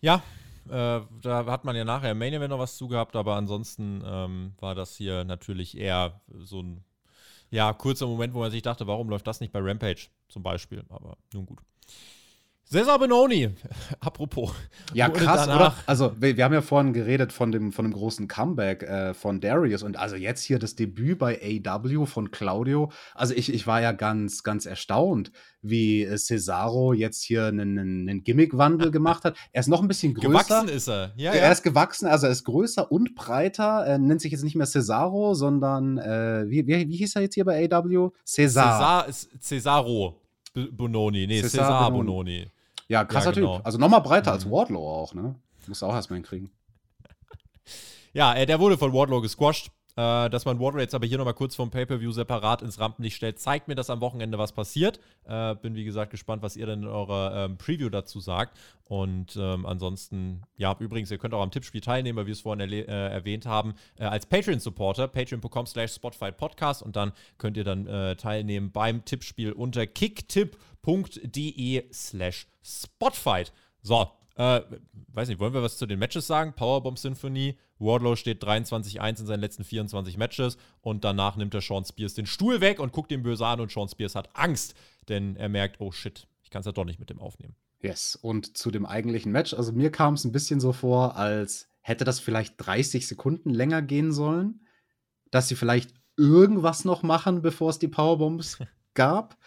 Ja, 0.07 0.23
äh, 0.69 1.01
da 1.21 1.45
hat 1.47 1.65
man 1.65 1.75
ja 1.75 1.83
nachher 1.83 2.11
im 2.11 2.17
Main 2.17 2.31
Event 2.31 2.51
noch 2.51 2.59
was 2.59 2.77
zugehabt, 2.77 3.17
aber 3.17 3.35
ansonsten 3.35 4.01
ähm, 4.05 4.53
war 4.57 4.73
das 4.73 4.95
hier 4.95 5.25
natürlich 5.25 5.77
eher 5.77 6.21
so 6.29 6.61
ein 6.61 6.85
ja, 7.49 7.73
kurzer 7.73 8.07
Moment, 8.07 8.33
wo 8.33 8.39
man 8.39 8.51
sich 8.51 8.61
dachte, 8.61 8.87
warum 8.87 9.09
läuft 9.09 9.27
das 9.27 9.41
nicht 9.41 9.51
bei 9.51 9.59
Rampage? 9.59 10.07
zum 10.29 10.43
Beispiel, 10.43 10.85
aber 10.89 11.17
nun 11.33 11.45
gut. 11.45 11.59
Cesar 12.69 12.99
Benoni, 12.99 13.49
apropos. 14.01 14.53
Ja, 14.93 15.07
krass, 15.07 15.45
danach- 15.45 15.55
oder? 15.55 15.75
Also, 15.85 16.11
wir, 16.19 16.35
wir 16.35 16.43
haben 16.43 16.53
ja 16.53 16.61
vorhin 16.61 16.91
geredet 16.91 17.31
von 17.31 17.51
dem, 17.53 17.71
von 17.71 17.85
dem 17.85 17.93
großen 17.93 18.27
Comeback 18.27 18.83
äh, 18.83 19.13
von 19.13 19.39
Darius 19.39 19.83
und 19.83 19.97
also 19.97 20.17
jetzt 20.17 20.43
hier 20.43 20.59
das 20.59 20.75
Debüt 20.75 21.17
bei 21.17 21.39
AW 21.65 22.05
von 22.05 22.29
Claudio. 22.29 22.91
Also, 23.15 23.33
ich, 23.33 23.53
ich 23.53 23.67
war 23.67 23.81
ja 23.81 23.93
ganz, 23.93 24.43
ganz 24.43 24.65
erstaunt, 24.65 25.31
wie 25.61 26.03
äh, 26.03 26.17
Cesaro 26.17 26.91
jetzt 26.91 27.23
hier 27.23 27.45
einen, 27.45 27.79
einen, 27.79 28.23
Gimmick-Wandel 28.25 28.91
gemacht 28.91 29.23
hat. 29.23 29.37
Er 29.53 29.61
ist 29.61 29.67
noch 29.67 29.81
ein 29.81 29.87
bisschen 29.87 30.13
größer. 30.13 30.27
Gewachsen 30.27 30.67
ist 30.67 30.89
er. 30.89 31.13
Ja, 31.15 31.31
Er 31.31 31.43
ja. 31.43 31.51
ist 31.51 31.63
gewachsen, 31.63 32.07
also 32.07 32.25
er 32.25 32.33
ist 32.33 32.43
größer 32.43 32.91
und 32.91 33.15
breiter. 33.15 33.85
Er 33.85 33.97
nennt 33.97 34.19
sich 34.19 34.33
jetzt 34.33 34.43
nicht 34.43 34.55
mehr 34.55 34.67
Cesaro, 34.67 35.35
sondern 35.35 35.97
äh, 35.99 36.43
wie, 36.49 36.67
wie, 36.67 36.89
wie 36.89 36.97
hieß 36.97 37.15
er 37.15 37.21
jetzt 37.21 37.35
hier 37.35 37.45
bei 37.45 37.69
AW? 37.71 38.09
Cesar. 38.25 39.05
Cesar, 39.05 39.07
ist 39.07 39.29
Cesaro 39.41 40.19
Bononi. 40.71 41.27
Nee, 41.27 41.41
Cesar 41.41 41.65
Cesar 41.65 41.91
Bononi. 41.91 42.07
Bononi. 42.07 42.47
Ja, 42.87 43.05
krasser 43.05 43.29
Ja, 43.29 43.35
genau. 43.35 43.57
Typ. 43.57 43.65
Also 43.65 43.77
nochmal 43.77 44.01
breiter 44.01 44.31
als 44.31 44.45
Mhm. 44.45 44.51
Wardlow 44.51 44.87
auch, 44.89 45.13
ne? 45.13 45.35
Muss 45.67 45.83
auch 45.83 45.93
erstmal 45.93 46.17
hinkriegen. 46.17 46.49
Ja, 48.13 48.33
äh, 48.33 48.45
der 48.45 48.59
wurde 48.59 48.77
von 48.77 48.93
Wardlow 48.93 49.21
gesquasht. 49.21 49.69
Äh, 49.97 50.29
dass 50.29 50.45
man 50.45 50.59
Wardlow 50.59 50.79
jetzt 50.79 50.93
aber 50.93 51.07
hier 51.07 51.17
nochmal 51.17 51.33
kurz 51.33 51.55
vom 51.55 51.71
Pay-Per-View 51.71 52.11
separat 52.11 52.61
ins 52.61 52.79
Rampenlicht 52.79 53.15
stellt, 53.15 53.39
zeigt 53.39 53.67
mir, 53.67 53.73
dass 53.73 53.89
am 53.89 53.99
Wochenende 53.99 54.37
was 54.37 54.51
passiert. 54.51 54.99
Äh, 55.25 55.55
bin, 55.55 55.73
wie 55.73 55.85
gesagt, 55.85 56.11
gespannt, 56.11 56.43
was 56.43 56.55
ihr 56.55 56.67
denn 56.67 56.83
in 56.83 56.87
eurer 56.87 57.45
ähm, 57.45 57.57
Preview 57.57 57.89
dazu 57.89 58.19
sagt. 58.19 58.55
Und 58.83 59.35
ähm, 59.37 59.65
ansonsten, 59.65 60.43
ja, 60.55 60.75
übrigens, 60.77 61.09
ihr 61.09 61.17
könnt 61.17 61.33
auch 61.33 61.41
am 61.41 61.49
Tippspiel 61.49 61.81
teilnehmen, 61.81 62.15
weil 62.15 62.27
wir 62.27 62.33
es 62.33 62.41
vorhin 62.41 62.71
äh, 62.71 62.83
erwähnt 62.83 63.47
haben, 63.47 63.73
äh, 63.97 64.03
als 64.03 64.27
Patreon-Supporter, 64.27 65.07
patreon.com 65.07 65.65
slash 65.65 65.93
Spotify 65.93 66.31
Podcast. 66.31 66.83
Und 66.83 66.95
dann 66.95 67.11
könnt 67.39 67.57
ihr 67.57 67.63
dann 67.63 67.87
äh, 67.87 68.15
teilnehmen 68.17 68.71
beim 68.71 69.03
Tippspiel 69.03 69.51
unter 69.51 69.87
kicktipp.de 70.87 71.83
slash 71.91 72.47
Spotfight. 72.63 73.51
So, 73.81 74.07
äh, 74.35 74.61
weiß 75.13 75.27
nicht, 75.27 75.39
wollen 75.39 75.53
wir 75.53 75.63
was 75.63 75.77
zu 75.77 75.85
den 75.85 75.99
Matches 75.99 76.27
sagen? 76.27 76.53
Powerbomb 76.53 76.97
Symphony, 76.97 77.57
Wardlow 77.79 78.15
steht 78.15 78.43
23-1 78.43 79.21
in 79.21 79.25
seinen 79.25 79.39
letzten 79.39 79.63
24 79.63 80.17
Matches 80.17 80.57
und 80.81 81.03
danach 81.03 81.35
nimmt 81.35 81.53
er 81.53 81.61
Sean 81.61 81.85
Spears 81.85 82.13
den 82.13 82.25
Stuhl 82.25 82.61
weg 82.61 82.79
und 82.79 82.91
guckt 82.91 83.11
ihn 83.11 83.23
böse 83.23 83.45
an 83.45 83.59
und 83.59 83.71
Sean 83.71 83.89
Spears 83.89 84.15
hat 84.15 84.29
Angst, 84.33 84.75
denn 85.09 85.35
er 85.35 85.49
merkt, 85.49 85.79
oh 85.79 85.91
shit, 85.91 86.27
ich 86.43 86.49
kann 86.49 86.61
es 86.61 86.65
ja 86.65 86.71
doch 86.71 86.85
nicht 86.85 86.99
mit 86.99 87.09
dem 87.09 87.19
aufnehmen. 87.19 87.55
Yes, 87.79 88.15
und 88.15 88.57
zu 88.57 88.71
dem 88.71 88.85
eigentlichen 88.85 89.31
Match, 89.31 89.53
also 89.53 89.71
mir 89.71 89.91
kam 89.91 90.15
es 90.15 90.25
ein 90.25 90.31
bisschen 90.31 90.59
so 90.59 90.73
vor, 90.73 91.15
als 91.15 91.69
hätte 91.81 92.03
das 92.03 92.19
vielleicht 92.19 92.55
30 92.57 93.07
Sekunden 93.07 93.51
länger 93.53 93.81
gehen 93.81 94.11
sollen, 94.11 94.65
dass 95.29 95.47
sie 95.47 95.55
vielleicht 95.55 95.93
irgendwas 96.15 96.85
noch 96.85 97.03
machen, 97.03 97.41
bevor 97.41 97.69
es 97.69 97.79
die 97.79 97.87
Powerbombs 97.87 98.57
gab. 98.93 99.37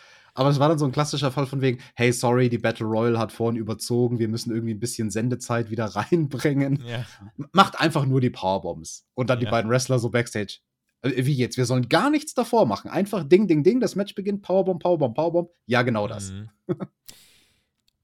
Aber 0.41 0.49
es 0.49 0.59
war 0.59 0.71
dann 0.71 0.79
so 0.79 0.87
ein 0.87 0.91
klassischer 0.93 1.31
Fall 1.31 1.45
von 1.45 1.61
wegen, 1.61 1.81
hey, 1.95 2.13
sorry, 2.15 2.49
die 2.49 2.57
Battle 2.57 2.87
Royale 2.87 3.19
hat 3.19 3.31
vorhin 3.31 3.59
überzogen, 3.61 4.19
wir 4.19 4.27
müssen 4.27 4.51
irgendwie 4.55 4.73
ein 4.73 4.81
bisschen 4.81 5.11
Sendezeit 5.11 5.71
wieder 5.71 5.85
reinbringen. 5.97 6.83
Ja. 6.87 7.05
Macht 7.53 7.79
einfach 7.79 8.07
nur 8.07 8.23
die 8.23 8.31
Powerbombs. 8.31 9.05
Und 9.13 9.29
dann 9.29 9.39
die 9.39 9.45
Ja. 9.45 9.51
beiden 9.51 9.71
Wrestler 9.71 9.99
so 9.99 10.09
backstage. 10.09 10.61
Äh, 11.03 11.27
Wie 11.27 11.35
jetzt? 11.35 11.59
Wir 11.59 11.67
sollen 11.67 11.91
gar 11.91 12.09
nichts 12.09 12.33
davor 12.33 12.65
machen. 12.65 12.91
Einfach 12.91 13.23
Ding, 13.25 13.49
Ding, 13.49 13.63
Ding, 13.65 13.81
das 13.81 13.97
Match 13.97 14.15
beginnt, 14.15 14.41
Powerbomb, 14.41 14.83
Powerbomb, 14.83 15.15
Powerbomb. 15.15 15.51
Ja, 15.67 15.83
genau 15.83 16.09
das. 16.09 16.33
Mhm. 16.33 16.49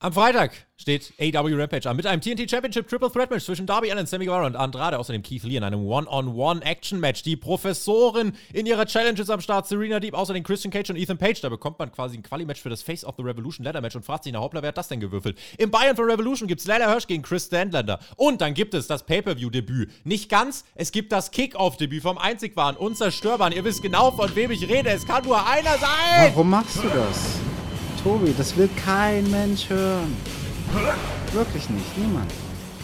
Am 0.07 0.13
Freitag 0.13 0.53
steht 0.77 1.13
AW 1.19 1.53
Rampage 1.61 1.91
an 1.91 1.97
mit 1.97 2.07
einem 2.07 2.21
TNT 2.21 2.49
Championship 2.49 2.87
Triple 2.87 3.11
Threat 3.11 3.29
Match 3.29 3.45
zwischen 3.45 3.67
Darby 3.67 3.91
Allin, 3.91 4.07
Sammy 4.07 4.27
Guevara 4.27 4.47
und 4.47 4.55
Andrade, 4.55 5.01
außerdem 5.01 5.21
Keith 5.21 5.43
Lee 5.43 5.57
in 5.57 5.65
einem 5.65 5.85
One-on-One-Action-Match. 5.85 7.25
Die 7.25 7.35
Professoren 7.35 8.37
in 8.53 8.67
ihrer 8.67 8.87
Challenges 8.87 9.29
am 9.31 9.41
Start, 9.41 9.67
Serena 9.67 9.99
Deep, 9.99 10.15
außerdem 10.15 10.45
Christian 10.45 10.71
Cage 10.71 10.91
und 10.91 10.97
Ethan 10.97 11.19
Page. 11.19 11.41
Da 11.41 11.49
bekommt 11.49 11.81
man 11.81 11.91
quasi 11.91 12.17
ein 12.17 12.23
Quali-Match 12.23 12.63
für 12.63 12.69
das 12.69 12.83
Face 12.83 13.05
of 13.05 13.17
the 13.19 13.25
Revolution 13.25 13.65
Ladder 13.65 13.81
Match 13.81 13.97
und 13.97 14.05
fragt 14.05 14.23
sich, 14.23 14.33
na 14.33 14.39
hoppla, 14.39 14.63
wer 14.63 14.69
hat 14.69 14.79
das 14.79 14.87
denn 14.87 15.01
gewürfelt? 15.01 15.37
Im 15.59 15.73
Bayern 15.73 15.97
von 15.97 16.09
Revolution 16.09 16.47
gibt 16.47 16.61
es 16.61 16.69
Leila 16.69 16.89
Hirsch 16.89 17.09
gegen 17.09 17.25
Chris 17.25 17.47
Stanlander. 17.47 17.99
Und 18.15 18.41
dann 18.43 18.55
gibt 18.55 18.75
es 18.75 18.87
das 18.87 19.05
Pay-Per-View-Debüt. 19.07 19.91
Nicht 20.07 20.29
ganz, 20.31 20.65
es 20.77 20.93
gibt 20.93 21.11
das 21.11 21.33
Kick-Off-Debüt 21.33 22.03
vom 22.03 22.17
einzig 22.17 22.57
wahren, 22.57 22.77
unzerstörbaren. 22.77 23.53
Ihr 23.53 23.65
wisst 23.65 23.83
genau, 23.83 24.13
von 24.13 24.33
wem 24.37 24.53
ich 24.53 24.69
rede. 24.69 24.89
Es 24.91 25.05
kann 25.05 25.25
nur 25.25 25.45
einer 25.45 25.77
sein! 25.79 26.31
Warum 26.31 26.51
machst 26.51 26.77
du 26.77 26.89
das? 26.91 27.41
Tobi, 28.07 28.33
das 28.39 28.57
will 28.57 28.71
kein 28.85 29.29
Mensch 29.33 29.69
hören. 29.69 30.17
Wirklich 31.33 31.69
nicht, 31.71 31.99
niemand. 31.99 32.31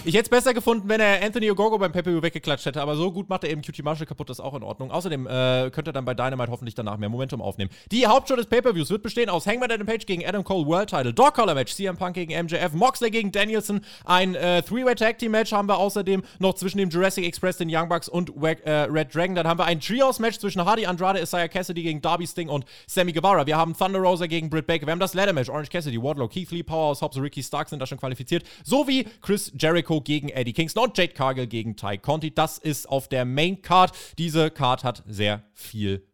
Ich 0.04 0.14
hätte 0.14 0.24
es 0.24 0.28
besser 0.30 0.52
gefunden, 0.52 0.88
wenn 0.88 1.00
er 1.00 1.22
Anthony 1.22 1.48
Ogogo 1.48 1.78
beim 1.78 1.92
Pay-Per-View 1.92 2.22
weggeklatscht 2.22 2.66
hätte, 2.66 2.82
aber 2.82 2.96
so 2.96 3.12
gut 3.12 3.28
macht 3.28 3.44
er 3.44 3.50
eben 3.50 3.62
QT 3.62 3.84
Marshall 3.84 4.04
kaputt, 4.04 4.28
das 4.28 4.40
ist 4.40 4.44
auch 4.44 4.54
in 4.54 4.64
Ordnung. 4.64 4.90
Außerdem 4.90 5.28
äh, 5.28 5.70
könnte 5.70 5.90
er 5.90 5.92
dann 5.92 6.04
bei 6.04 6.12
Dynamite 6.12 6.50
hoffentlich 6.50 6.74
danach 6.74 6.96
mehr 6.96 7.08
Momentum 7.08 7.40
aufnehmen. 7.40 7.70
Die 7.92 8.04
Hauptshow 8.08 8.34
des 8.34 8.46
Pay-Per-Views 8.46 8.90
wird 8.90 9.04
bestehen 9.04 9.30
aus 9.30 9.46
Hangman 9.46 9.70
Adam 9.70 9.86
Page 9.86 10.04
gegen 10.04 10.26
Adam 10.26 10.42
Cole 10.42 10.66
World 10.66 10.90
Title, 10.90 11.14
Dog 11.14 11.34
Collar 11.34 11.54
Match, 11.54 11.72
CM 11.72 11.96
Punk 11.96 12.14
gegen 12.14 12.34
MJF, 12.34 12.72
Moxley 12.72 13.12
gegen 13.12 13.30
Danielson, 13.30 13.80
ein 14.04 14.34
äh, 14.34 14.62
Three-Way 14.62 14.96
Tag 14.96 15.18
Team 15.18 15.30
Match 15.30 15.52
haben 15.52 15.68
wir 15.68 15.78
außerdem 15.78 16.24
noch 16.40 16.54
zwischen 16.54 16.78
dem 16.78 16.88
Jurassic 16.88 17.24
Express, 17.24 17.58
den 17.58 17.68
Young 17.72 17.88
Bucks 17.88 18.08
und 18.08 18.32
Wack, 18.34 18.66
äh, 18.66 18.88
Red 18.90 19.14
Dragon. 19.14 19.36
Dann 19.36 19.46
haben 19.46 19.60
wir 19.60 19.66
ein 19.66 19.78
Trios 19.78 20.18
Match 20.18 20.38
zwischen 20.38 20.64
Hardy, 20.64 20.84
Andrade, 20.84 21.20
Isaiah 21.20 21.46
Cassidy 21.46 21.84
gegen 21.84 22.02
Darby 22.02 22.26
Sting 22.26 22.48
und 22.48 22.64
Sammy 22.88 23.12
Guevara. 23.12 23.46
Wir 23.46 23.56
haben 23.56 23.76
Thunder 23.76 24.00
Rosa 24.00 24.26
gegen 24.26 24.50
Britt 24.50 24.66
Baker. 24.66 24.84
Wir 24.84 24.90
haben 24.90 24.98
das 24.98 25.14
Ladder 25.14 25.32
Match, 25.32 25.48
Orange 25.48 25.70
Cassidy, 25.70 26.02
Wardlow, 26.02 26.26
Keith 26.26 26.50
Lee, 26.50 26.64
Powerhouse 26.64 27.02
Hobbs, 27.02 27.16
Ricky 27.18 27.40
Stark 27.44 27.68
sind 27.68 27.78
da 27.78 27.86
schon 27.86 27.98
qualifiziert, 27.98 28.42
sowie 28.64 29.06
Chris 29.20 29.52
Jericho 29.56 29.91
gegen 30.00 30.28
Eddie 30.28 30.52
Kingston 30.52 30.84
und 30.84 30.98
Jade 30.98 31.12
Cargill 31.12 31.46
gegen 31.46 31.76
Ty 31.76 31.98
Conti. 31.98 32.34
Das 32.34 32.58
ist 32.58 32.88
auf 32.88 33.08
der 33.08 33.24
Main 33.24 33.62
Card. 33.62 33.92
Diese 34.18 34.50
Card 34.50 34.84
hat 34.84 35.02
sehr 35.06 35.44
viel 35.54 36.06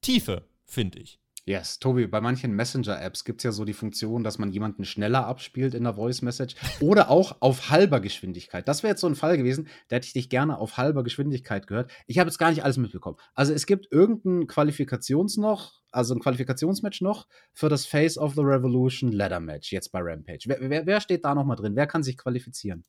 Tiefe, 0.00 0.48
finde 0.64 1.00
ich. 1.00 1.18
Yes, 1.48 1.78
Tobi, 1.78 2.06
bei 2.06 2.20
manchen 2.20 2.52
Messenger-Apps 2.52 3.24
gibt 3.24 3.40
es 3.40 3.44
ja 3.44 3.52
so 3.52 3.64
die 3.64 3.72
Funktion, 3.72 4.22
dass 4.22 4.38
man 4.38 4.52
jemanden 4.52 4.84
schneller 4.84 5.26
abspielt 5.26 5.72
in 5.72 5.84
der 5.84 5.94
Voice-Message 5.94 6.56
oder 6.80 7.08
auch 7.08 7.38
auf 7.40 7.70
halber 7.70 8.00
Geschwindigkeit. 8.00 8.68
Das 8.68 8.82
wäre 8.82 8.90
jetzt 8.90 9.00
so 9.00 9.06
ein 9.06 9.14
Fall 9.14 9.38
gewesen, 9.38 9.66
da 9.88 9.96
hätte 9.96 10.06
ich 10.06 10.12
dich 10.12 10.28
gerne 10.28 10.58
auf 10.58 10.76
halber 10.76 11.02
Geschwindigkeit 11.02 11.66
gehört. 11.66 11.90
Ich 12.06 12.18
habe 12.18 12.28
jetzt 12.28 12.36
gar 12.36 12.50
nicht 12.50 12.64
alles 12.64 12.76
mitbekommen. 12.76 13.16
Also 13.32 13.54
es 13.54 13.64
gibt 13.64 13.90
irgendein 13.90 14.46
Qualifikations 14.46 15.38
noch, 15.38 15.80
also 15.90 16.14
ein 16.14 16.20
Qualifikationsmatch 16.20 17.00
noch 17.00 17.26
für 17.54 17.70
das 17.70 17.86
Face 17.86 18.18
of 18.18 18.34
the 18.34 18.42
Revolution 18.42 19.10
Ladder 19.10 19.40
Match 19.40 19.72
jetzt 19.72 19.90
bei 19.90 20.00
Rampage. 20.02 20.44
Wer, 20.48 20.68
wer, 20.68 20.84
wer 20.84 21.00
steht 21.00 21.24
da 21.24 21.34
nochmal 21.34 21.56
drin? 21.56 21.76
Wer 21.76 21.86
kann 21.86 22.02
sich 22.02 22.18
qualifizieren? 22.18 22.84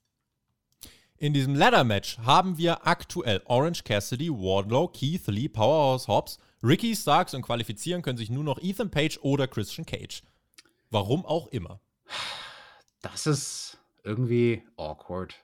In 1.20 1.34
diesem 1.34 1.53
Ladder-Match 1.53 2.20
haben 2.20 2.57
wir 2.57 2.88
aktuell 2.88 3.41
Orange 3.43 3.84
Cassidy, 3.84 4.30
Wardlow, 4.30 4.88
Keith 4.88 5.28
Lee, 5.28 5.49
Powerhouse 5.49 6.07
Hobbs, 6.07 6.39
Ricky 6.63 6.95
Starks 6.95 7.34
und 7.34 7.41
qualifizieren 7.41 8.01
können 8.01 8.17
sich 8.17 8.30
nur 8.30 8.45
noch 8.45 8.57
Ethan 8.61 8.89
Page 8.89 9.20
oder 9.22 9.45
Christian 9.45 9.86
Cage. 9.86 10.24
Warum 10.89 11.26
auch 11.26 11.47
immer. 11.47 11.82
Das 13.01 13.28
ist 13.28 13.80
irgendwie 14.05 14.63
awkward. 14.78 15.36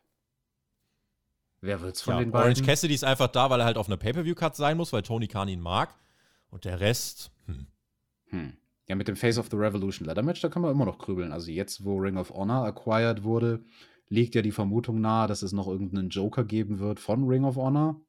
Wer 1.59 1.81
wird's 1.81 2.01
von 2.01 2.13
Ja, 2.13 2.19
den 2.21 2.31
beiden? 2.31 2.45
Orange 2.45 2.63
Cassidy 2.63 2.93
ist 2.93 3.03
einfach 3.03 3.27
da, 3.27 3.49
weil 3.49 3.59
er 3.59 3.65
halt 3.65 3.77
auf 3.77 3.87
einer 3.87 3.97
Pay-Per-View-Cut 3.97 4.55
sein 4.55 4.77
muss, 4.77 4.93
weil 4.93 5.01
Tony 5.01 5.27
Khan 5.27 5.49
ihn 5.49 5.61
mag. 5.61 5.93
Und 6.51 6.63
der 6.63 6.79
Rest, 6.79 7.31
hm. 7.47 7.67
Hm. 8.27 8.53
Ja, 8.87 8.95
mit 8.95 9.09
dem 9.09 9.17
Face 9.17 9.37
of 9.37 9.49
the 9.51 9.57
Revolution 9.57 10.05
Ladder 10.05 10.21
Match, 10.21 10.39
da 10.39 10.47
kann 10.47 10.61
man 10.61 10.71
immer 10.71 10.85
noch 10.85 10.99
grübeln. 10.99 11.33
Also 11.33 11.51
jetzt, 11.51 11.83
wo 11.83 11.97
Ring 11.97 12.15
of 12.15 12.29
Honor 12.29 12.65
acquired 12.65 13.23
wurde, 13.23 13.65
liegt 14.09 14.35
ja 14.35 14.41
die 14.41 14.51
Vermutung 14.51 15.01
nahe, 15.01 15.27
dass 15.27 15.41
es 15.41 15.51
noch 15.51 15.67
irgendeinen 15.67 16.09
Joker 16.09 16.43
geben 16.43 16.79
wird 16.79 16.99
von 16.99 17.23
Ring 17.27 17.43
of 17.43 17.55
Honor. 17.55 17.99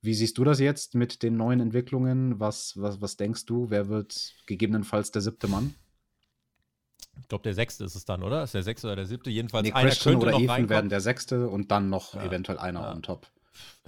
Wie 0.00 0.14
siehst 0.14 0.38
du 0.38 0.44
das 0.44 0.60
jetzt 0.60 0.94
mit 0.94 1.22
den 1.22 1.36
neuen 1.36 1.60
Entwicklungen? 1.60 2.38
Was, 2.40 2.74
was, 2.76 3.00
was 3.00 3.16
denkst 3.16 3.46
du? 3.46 3.70
Wer 3.70 3.88
wird 3.88 4.34
gegebenenfalls 4.46 5.10
der 5.10 5.22
siebte 5.22 5.48
Mann? 5.48 5.74
ich 7.20 7.26
glaube, 7.26 7.42
der 7.42 7.54
sechste 7.54 7.84
ist 7.84 7.96
es 7.96 8.04
dann, 8.04 8.22
oder? 8.22 8.44
Ist 8.44 8.54
der 8.54 8.62
sechste 8.62 8.86
oder 8.86 8.94
der 8.96 9.06
siebte? 9.06 9.28
Jedenfalls 9.28 9.64
Nee, 9.66 9.72
einer 9.72 9.88
Christian 9.88 10.14
könnte 10.14 10.26
oder 10.26 10.32
noch 10.32 10.40
Ethan 10.40 10.50
reinkommen. 10.50 10.70
werden 10.70 10.88
der 10.88 11.00
sechste 11.00 11.48
und 11.48 11.70
dann 11.72 11.88
noch 11.90 12.14
Ja. 12.14 12.24
eventuell 12.24 12.58
einer 12.58 12.80
Ja. 12.80 12.92
on 12.92 13.02
top. 13.02 13.26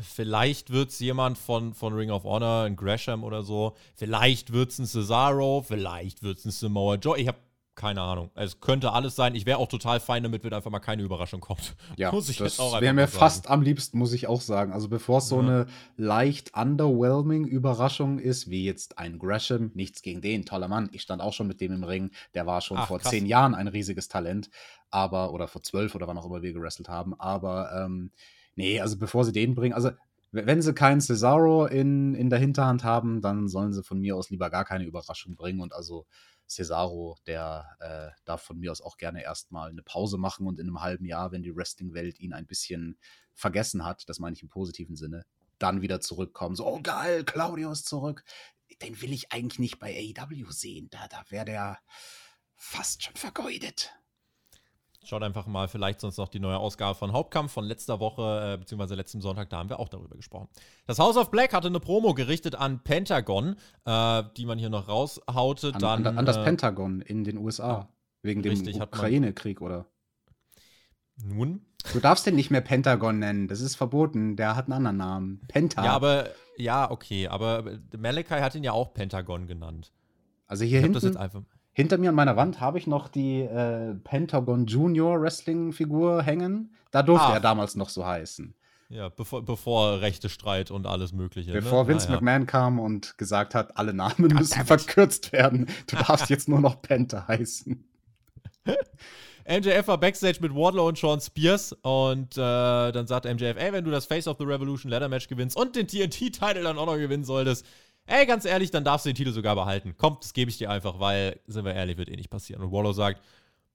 Vielleicht 0.00 0.70
wird 0.70 0.90
es 0.90 0.98
jemand 0.98 1.38
von, 1.38 1.72
von 1.74 1.92
Ring 1.92 2.10
of 2.10 2.24
Honor, 2.24 2.64
ein 2.64 2.74
Gresham 2.74 3.22
oder 3.22 3.44
so. 3.44 3.76
Vielleicht 3.94 4.52
wird 4.52 4.72
es 4.72 4.80
ein 4.80 4.86
Cesaro, 4.86 5.62
vielleicht 5.62 6.24
wird 6.24 6.38
es 6.38 6.44
ein 6.44 6.50
Samoa 6.50 6.96
Joe. 6.96 7.16
Ich 7.20 7.28
habe 7.28 7.38
keine 7.74 8.02
Ahnung. 8.02 8.30
Es 8.34 8.60
könnte 8.60 8.92
alles 8.92 9.16
sein. 9.16 9.34
Ich 9.34 9.46
wäre 9.46 9.58
auch 9.58 9.68
total 9.68 10.00
fein 10.00 10.22
damit, 10.22 10.44
wenn 10.44 10.52
einfach 10.52 10.70
mal 10.70 10.80
keine 10.80 11.02
Überraschung 11.02 11.40
kommt. 11.40 11.76
Ja, 11.96 12.12
Muss 12.12 12.28
ich 12.28 12.38
das 12.38 12.58
wäre 12.58 12.92
mir 12.92 13.08
fast 13.08 13.48
am 13.48 13.62
liebsten, 13.62 13.98
muss 13.98 14.12
ich 14.12 14.26
auch 14.26 14.40
sagen. 14.40 14.72
Also 14.72 14.88
bevor 14.88 15.18
es 15.18 15.28
so 15.28 15.36
Ja. 15.36 15.42
eine 15.48 15.66
leicht 15.96 16.56
underwhelming 16.56 17.46
Überraschung 17.46 18.18
ist, 18.18 18.50
wie 18.50 18.64
jetzt 18.64 18.98
ein 18.98 19.18
Gresham, 19.18 19.70
nichts 19.74 20.02
gegen 20.02 20.20
den, 20.20 20.44
toller 20.44 20.68
Mann. 20.68 20.88
Ich 20.92 21.02
stand 21.02 21.22
auch 21.22 21.32
schon 21.32 21.46
mit 21.46 21.60
dem 21.60 21.72
im 21.72 21.84
Ring. 21.84 22.10
Der 22.34 22.46
war 22.46 22.60
schon 22.60 22.78
Ach, 22.78 22.88
vor 22.88 22.98
krass. 22.98 23.10
zehn 23.10 23.26
Jahren 23.26 23.54
ein 23.54 23.68
riesiges 23.68 24.08
Talent, 24.08 24.50
aber 24.90 25.32
oder 25.32 25.48
vor 25.48 25.62
zwölf 25.62 25.94
oder 25.94 26.06
wann 26.06 26.18
auch 26.18 26.26
immer 26.26 26.42
wir 26.42 26.52
gewrestelt 26.52 26.88
haben. 26.88 27.18
Aber 27.18 27.70
ähm, 27.74 28.10
nee, 28.56 28.80
also 28.80 28.98
bevor 28.98 29.24
sie 29.24 29.32
den 29.32 29.54
bringen, 29.54 29.74
also 29.74 29.90
wenn 30.32 30.62
sie 30.62 30.74
keinen 30.74 31.00
Cesaro 31.00 31.66
in, 31.66 32.14
in 32.14 32.30
der 32.30 32.38
Hinterhand 32.38 32.84
haben, 32.84 33.20
dann 33.20 33.48
sollen 33.48 33.72
sie 33.72 33.82
von 33.82 33.98
mir 33.98 34.14
aus 34.16 34.30
lieber 34.30 34.48
gar 34.48 34.64
keine 34.64 34.84
Überraschung 34.84 35.34
bringen 35.34 35.60
und 35.60 35.72
also 35.74 36.06
Cesaro, 36.50 37.16
der 37.26 37.76
äh, 37.80 38.20
darf 38.24 38.42
von 38.42 38.58
mir 38.58 38.72
aus 38.72 38.80
auch 38.80 38.96
gerne 38.96 39.22
erstmal 39.22 39.70
eine 39.70 39.82
Pause 39.82 40.18
machen 40.18 40.46
und 40.46 40.58
in 40.58 40.66
einem 40.66 40.80
halben 40.80 41.04
Jahr, 41.04 41.32
wenn 41.32 41.42
die 41.42 41.54
Wrestling-Welt 41.54 42.18
ihn 42.18 42.32
ein 42.32 42.46
bisschen 42.46 42.98
vergessen 43.34 43.84
hat, 43.84 44.08
das 44.08 44.18
meine 44.18 44.34
ich 44.34 44.42
im 44.42 44.48
positiven 44.48 44.96
Sinne, 44.96 45.24
dann 45.58 45.82
wieder 45.82 46.00
zurückkommen. 46.00 46.56
So, 46.56 46.66
oh 46.66 46.80
geil, 46.82 47.24
Claudio 47.24 47.70
ist 47.70 47.86
zurück. 47.86 48.24
Den 48.82 49.00
will 49.00 49.12
ich 49.12 49.32
eigentlich 49.32 49.58
nicht 49.58 49.78
bei 49.78 49.94
AEW 49.94 50.50
sehen. 50.50 50.88
Da, 50.90 51.06
da 51.08 51.24
wäre 51.28 51.44
der, 51.44 51.78
Fast 52.62 53.02
schon 53.02 53.16
vergeudet. 53.16 53.90
Schaut 55.02 55.22
einfach 55.22 55.46
mal 55.46 55.66
vielleicht 55.66 56.00
sonst 56.00 56.18
noch 56.18 56.28
die 56.28 56.40
neue 56.40 56.58
Ausgabe 56.58 56.94
von 56.94 57.12
Hauptkampf 57.12 57.50
von 57.52 57.64
letzter 57.64 58.00
Woche, 58.00 58.52
äh, 58.54 58.58
beziehungsweise 58.58 58.94
letzten 58.94 59.22
Sonntag, 59.22 59.48
da 59.48 59.56
haben 59.58 59.70
wir 59.70 59.78
auch 59.80 59.88
darüber 59.88 60.14
gesprochen. 60.14 60.48
Das 60.86 60.98
House 60.98 61.16
of 61.16 61.30
Black 61.30 61.54
hatte 61.54 61.68
eine 61.68 61.80
Promo 61.80 62.12
gerichtet 62.12 62.54
an 62.54 62.80
Pentagon, 62.80 63.56
äh, 63.86 64.22
die 64.36 64.44
man 64.44 64.58
hier 64.58 64.68
noch 64.68 64.88
raushaute. 64.88 65.72
An, 65.74 65.80
dann, 65.80 66.06
an, 66.06 66.18
an 66.18 66.26
das 66.26 66.36
äh, 66.36 66.44
Pentagon 66.44 67.00
in 67.00 67.24
den 67.24 67.38
USA. 67.38 67.88
Wegen 68.22 68.42
dem 68.42 68.50
Richtig, 68.50 68.78
man- 68.78 68.88
Ukraine-Krieg, 68.88 69.62
oder? 69.62 69.86
Nun? 71.22 71.64
Du 71.94 72.00
darfst 72.00 72.26
den 72.26 72.34
nicht 72.36 72.50
mehr 72.50 72.60
Pentagon 72.60 73.18
nennen. 73.18 73.48
Das 73.48 73.60
ist 73.62 73.76
verboten. 73.76 74.36
Der 74.36 74.54
hat 74.56 74.66
einen 74.66 74.74
anderen 74.74 74.96
Namen. 74.98 75.40
Penta. 75.48 75.82
Ja, 75.82 75.92
aber, 75.92 76.28
ja, 76.58 76.90
okay, 76.90 77.26
aber 77.28 77.78
Malachi 77.96 78.40
hat 78.40 78.54
ihn 78.54 78.64
ja 78.64 78.72
auch 78.72 78.92
Pentagon 78.92 79.46
genannt. 79.46 79.92
also 80.46 80.64
hier 80.64 80.80
Ich 80.80 80.84
hab 80.84 80.92
das 80.92 81.02
jetzt 81.04 81.12
hinten, 81.18 81.22
einfach. 81.22 81.42
Hinter 81.72 81.98
mir 81.98 82.10
an 82.10 82.14
meiner 82.14 82.36
Wand 82.36 82.60
habe 82.60 82.78
ich 82.78 82.86
noch 82.86 83.08
die 83.08 83.40
äh, 83.40 83.94
Pentagon 83.94 84.66
Junior 84.66 85.20
Wrestling-Figur 85.20 86.22
hängen. 86.22 86.74
Da 86.90 87.02
durfte 87.02 87.26
Ah. 87.28 87.34
er 87.34 87.40
damals 87.40 87.76
noch 87.76 87.88
so 87.88 88.04
heißen. 88.04 88.54
Ja, 88.88 89.08
bevor, 89.08 89.44
bevor 89.44 90.00
rechte 90.00 90.28
Streit 90.28 90.72
und 90.72 90.84
alles 90.86 91.12
Mögliche. 91.12 91.52
Bevor 91.52 91.84
ne? 91.84 91.90
Vince 91.90 92.06
Naja. 92.08 92.16
McMahon 92.16 92.46
kam 92.46 92.80
und 92.80 93.16
gesagt 93.18 93.54
hat, 93.54 93.76
alle 93.76 93.94
Namen 93.94 94.34
müssen 94.34 94.64
verkürzt 94.66 95.32
werden. 95.32 95.66
Du 95.86 95.94
darfst 96.06 96.28
jetzt 96.28 96.48
nur 96.48 96.60
noch 96.60 96.82
Penta 96.82 97.28
heißen. 97.28 97.84
MJF 99.48 99.88
war 99.88 99.98
Backstage 99.98 100.38
mit 100.40 100.54
Wardlow 100.54 100.88
und 100.88 100.98
Sean 100.98 101.20
Spears 101.20 101.72
und 101.82 102.36
äh, 102.36 102.92
dann 102.92 103.06
sagt 103.06 103.24
MJF, 103.24 103.56
ey, 103.56 103.72
wenn 103.72 103.84
du 103.84 103.90
das 103.90 104.06
Face 104.06 104.28
of 104.28 104.36
the 104.38 104.44
Revolution 104.44 104.90
Ladder 104.90 105.08
Match 105.08 105.28
gewinnst 105.28 105.56
und 105.56 105.74
den 105.76 105.86
TNT-Title 105.88 106.62
dann 106.62 106.76
auch 106.78 106.86
noch 106.86 106.96
gewinnen 106.96 107.24
solltest, 107.24 107.64
ey, 108.10 108.26
ganz 108.26 108.44
ehrlich, 108.44 108.70
dann 108.70 108.84
darfst 108.84 109.06
du 109.06 109.10
den 109.10 109.16
Titel 109.16 109.32
sogar 109.32 109.54
behalten. 109.54 109.94
Komm, 109.96 110.18
das 110.20 110.32
gebe 110.32 110.50
ich 110.50 110.58
dir 110.58 110.70
einfach, 110.70 110.98
weil, 110.98 111.40
sind 111.46 111.64
wir 111.64 111.74
ehrlich, 111.74 111.96
wird 111.96 112.08
eh 112.08 112.16
nicht 112.16 112.30
passieren. 112.30 112.62
Und 112.62 112.72
Wardlow 112.72 112.92
sagt, 112.92 113.22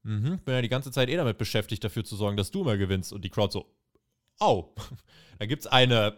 mhm, 0.04 0.40
bin 0.40 0.56
ja 0.56 0.62
die 0.62 0.70
ganze 0.70 0.92
Zeit 0.92 1.10
eh 1.10 1.16
damit 1.16 1.38
beschäftigt, 1.38 1.84
dafür 1.84 2.04
zu 2.04 2.16
sorgen, 2.16 2.38
dass 2.38 2.52
du 2.52 2.64
mal 2.64 2.78
gewinnst. 2.78 3.14
Und 3.14 3.24
die 3.24 3.30
Crowd 3.30 3.52
so, 3.52 3.66
oh, 4.40 4.74
da 5.40 5.46
gibt's 5.46 5.68
eine 5.68 6.18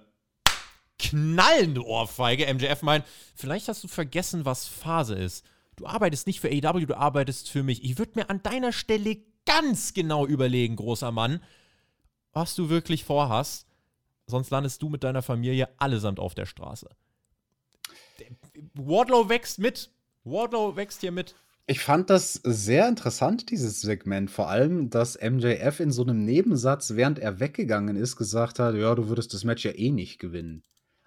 knallende 0.99 1.85
Ohrfeige. 1.85 2.51
MJF 2.51 2.81
meint, 2.81 3.05
vielleicht 3.35 3.67
hast 3.67 3.83
du 3.83 3.87
vergessen, 3.87 4.45
was 4.45 4.67
Phase 4.67 5.15
ist. 5.15 5.45
Du 5.75 5.85
arbeitest 5.85 6.25
nicht 6.25 6.39
für 6.39 6.49
AEW, 6.49 6.87
du 6.87 6.97
arbeitest 6.97 7.49
für 7.49 7.61
mich. 7.61 7.83
Ich 7.83 7.99
würde 7.99 8.13
mir 8.15 8.29
an 8.31 8.41
deiner 8.41 8.73
Stelle 8.73 9.17
ganz 9.45 9.93
genau 9.93 10.25
überlegen, 10.25 10.75
großer 10.75 11.11
Mann, 11.11 11.39
was 12.33 12.55
du 12.55 12.69
wirklich 12.69 13.03
vorhast. 13.03 13.67
Sonst 14.25 14.49
landest 14.49 14.81
du 14.81 14.89
mit 14.89 15.03
deiner 15.03 15.21
Familie 15.21 15.69
allesamt 15.77 16.19
auf 16.19 16.33
der 16.33 16.47
Straße. 16.47 16.89
Wardlow 18.73 19.29
wächst 19.29 19.59
mit. 19.59 19.89
Wardlow 20.23 20.75
wächst 20.75 21.01
hier 21.01 21.11
mit. 21.11 21.35
Ich 21.69 21.81
fand 21.81 22.09
das 22.09 22.33
sehr 22.33 22.87
interessant, 22.87 23.51
dieses 23.51 23.81
Segment. 23.81 24.31
Vor 24.31 24.47
allem, 24.47 24.89
dass 24.89 25.19
MJF 25.21 25.81
in 25.81 25.91
so 25.91 26.03
einem 26.03 26.23
Nebensatz, 26.23 26.91
während 26.95 27.19
er 27.19 27.39
weggegangen 27.39 27.97
ist, 27.97 28.15
gesagt 28.15 28.59
hat: 28.59 28.75
Ja, 28.75 28.95
du 28.95 29.09
würdest 29.09 29.33
das 29.33 29.43
Match 29.43 29.65
ja 29.65 29.71
eh 29.71 29.91
nicht 29.91 30.19
gewinnen. 30.19 30.63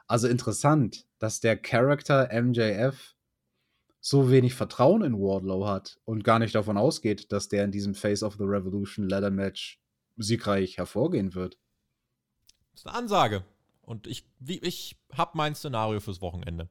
Also 0.06 0.28
interessant, 0.28 1.06
dass 1.18 1.40
der 1.40 1.56
Charakter 1.56 2.28
MJF 2.32 3.14
so 4.00 4.30
wenig 4.30 4.54
Vertrauen 4.54 5.02
in 5.02 5.14
Wardlow 5.14 5.66
hat 5.66 5.98
und 6.04 6.24
gar 6.24 6.38
nicht 6.38 6.54
davon 6.54 6.76
ausgeht, 6.76 7.32
dass 7.32 7.48
der 7.48 7.64
in 7.64 7.70
diesem 7.70 7.94
Face 7.94 8.22
of 8.22 8.34
the 8.34 8.44
Revolution 8.44 9.08
Ladder 9.08 9.30
Match 9.30 9.80
siegreich 10.16 10.78
hervorgehen 10.78 11.34
wird. 11.34 11.58
Das 12.72 12.80
ist 12.80 12.86
eine 12.86 12.96
Ansage. 12.96 13.44
Und 13.82 14.06
ich, 14.06 14.24
ich 14.46 14.96
habe 15.12 15.32
mein 15.34 15.54
Szenario 15.54 16.00
fürs 16.00 16.20
Wochenende. 16.20 16.68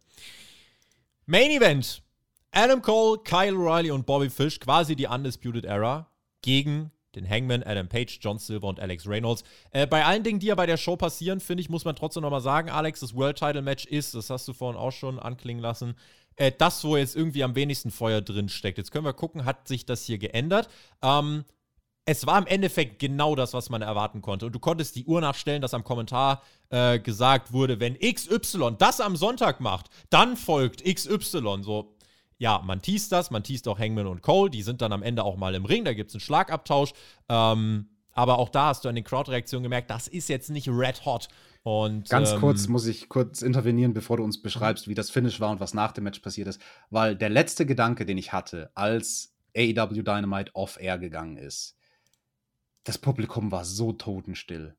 Main 1.31 1.51
Event. 1.51 2.01
Adam 2.49 2.81
Cole, 2.81 3.19
Kyle 3.23 3.53
O'Reilly 3.53 3.91
und 3.91 4.07
Bobby 4.07 4.31
Fish, 4.31 4.59
quasi 4.59 4.95
die 4.95 5.05
Undisputed 5.05 5.63
Era, 5.63 6.09
gegen 6.41 6.89
den 7.13 7.29
Hangman, 7.29 7.61
Adam 7.61 7.87
Page, 7.87 8.17
John 8.19 8.39
Silver 8.39 8.65
und 8.65 8.79
Alex 8.79 9.07
Reynolds. 9.07 9.43
Äh, 9.69 9.85
bei 9.85 10.03
allen 10.03 10.23
Dingen, 10.23 10.39
die 10.39 10.47
ja 10.47 10.55
bei 10.55 10.65
der 10.65 10.77
Show 10.77 10.97
passieren, 10.97 11.39
finde 11.39 11.61
ich, 11.61 11.69
muss 11.69 11.85
man 11.85 11.95
trotzdem 11.95 12.23
nochmal 12.23 12.41
sagen, 12.41 12.71
Alex, 12.71 13.01
das 13.01 13.13
World 13.13 13.37
Title 13.37 13.61
Match 13.61 13.85
ist, 13.85 14.15
das 14.15 14.31
hast 14.31 14.47
du 14.47 14.53
vorhin 14.53 14.75
auch 14.75 14.89
schon 14.89 15.19
anklingen 15.19 15.61
lassen, 15.61 15.93
äh, 16.35 16.51
das, 16.51 16.83
wo 16.83 16.97
jetzt 16.97 17.15
irgendwie 17.15 17.43
am 17.43 17.53
wenigsten 17.53 17.91
Feuer 17.91 18.21
drin 18.21 18.49
steckt. 18.49 18.79
Jetzt 18.79 18.89
können 18.89 19.05
wir 19.05 19.13
gucken, 19.13 19.45
hat 19.45 19.67
sich 19.67 19.85
das 19.85 20.05
hier 20.05 20.17
geändert. 20.17 20.67
Ähm, 21.03 21.45
es 22.09 22.25
war 22.25 22.39
im 22.39 22.47
Endeffekt 22.47 22.97
genau 22.97 23.35
das, 23.35 23.53
was 23.53 23.69
man 23.69 23.83
erwarten 23.83 24.23
konnte. 24.23 24.47
Und 24.47 24.53
du 24.53 24.59
konntest 24.59 24.95
die 24.95 25.05
Uhr 25.05 25.21
nachstellen, 25.21 25.61
dass 25.61 25.75
am 25.75 25.83
Kommentar 25.83 26.41
äh, 26.71 26.97
gesagt 26.97 27.53
wurde, 27.53 27.79
wenn 27.79 27.99
XY 27.99 28.77
das 28.79 28.99
am 28.99 29.15
Sonntag 29.15 29.59
macht, 29.59 29.91
dann 30.09 30.35
folgt 30.35 30.83
XY. 30.83 31.59
So, 31.61 31.95
ja, 32.39 32.63
man 32.65 32.81
teast 32.81 33.11
das, 33.11 33.29
man 33.29 33.43
teast 33.43 33.67
auch 33.67 33.77
Hangman 33.77 34.07
und 34.07 34.23
Cole, 34.23 34.49
die 34.49 34.63
sind 34.63 34.81
dann 34.81 34.91
am 34.91 35.03
Ende 35.03 35.23
auch 35.23 35.37
mal 35.37 35.53
im 35.53 35.65
Ring, 35.65 35.85
da 35.85 35.93
gibt 35.93 36.09
es 36.09 36.15
einen 36.15 36.21
Schlagabtausch. 36.21 36.93
Ähm, 37.29 37.89
aber 38.13 38.39
auch 38.39 38.49
da 38.49 38.69
hast 38.69 38.85
du 38.85 38.89
an 38.89 38.95
den 38.95 39.03
Crowdreaktionen 39.03 39.61
gemerkt, 39.61 39.91
das 39.91 40.07
ist 40.07 40.29
jetzt 40.29 40.49
nicht 40.49 40.67
red 40.67 41.05
hot. 41.05 41.27
Und, 41.61 42.09
Ganz 42.09 42.31
ähm, 42.31 42.39
kurz 42.39 42.67
muss 42.67 42.87
ich 42.87 43.07
kurz 43.07 43.43
intervenieren, 43.43 43.93
bevor 43.93 44.17
du 44.17 44.23
uns 44.23 44.41
beschreibst, 44.41 44.87
wie 44.87 44.95
das 44.95 45.11
Finish 45.11 45.39
war 45.39 45.51
und 45.51 45.59
was 45.59 45.75
nach 45.75 45.91
dem 45.91 46.05
Match 46.05 46.19
passiert 46.19 46.47
ist. 46.47 46.59
Weil 46.89 47.15
der 47.15 47.29
letzte 47.29 47.67
Gedanke, 47.67 48.07
den 48.07 48.17
ich 48.17 48.33
hatte, 48.33 48.71
als 48.73 49.35
AEW 49.55 50.01
Dynamite 50.01 50.55
off-air 50.55 50.97
gegangen 50.97 51.37
ist, 51.37 51.75
das 52.89 52.97
Publikum 52.97 53.51
war 53.51 53.65
so 53.65 53.93
totenstill. 53.93 54.75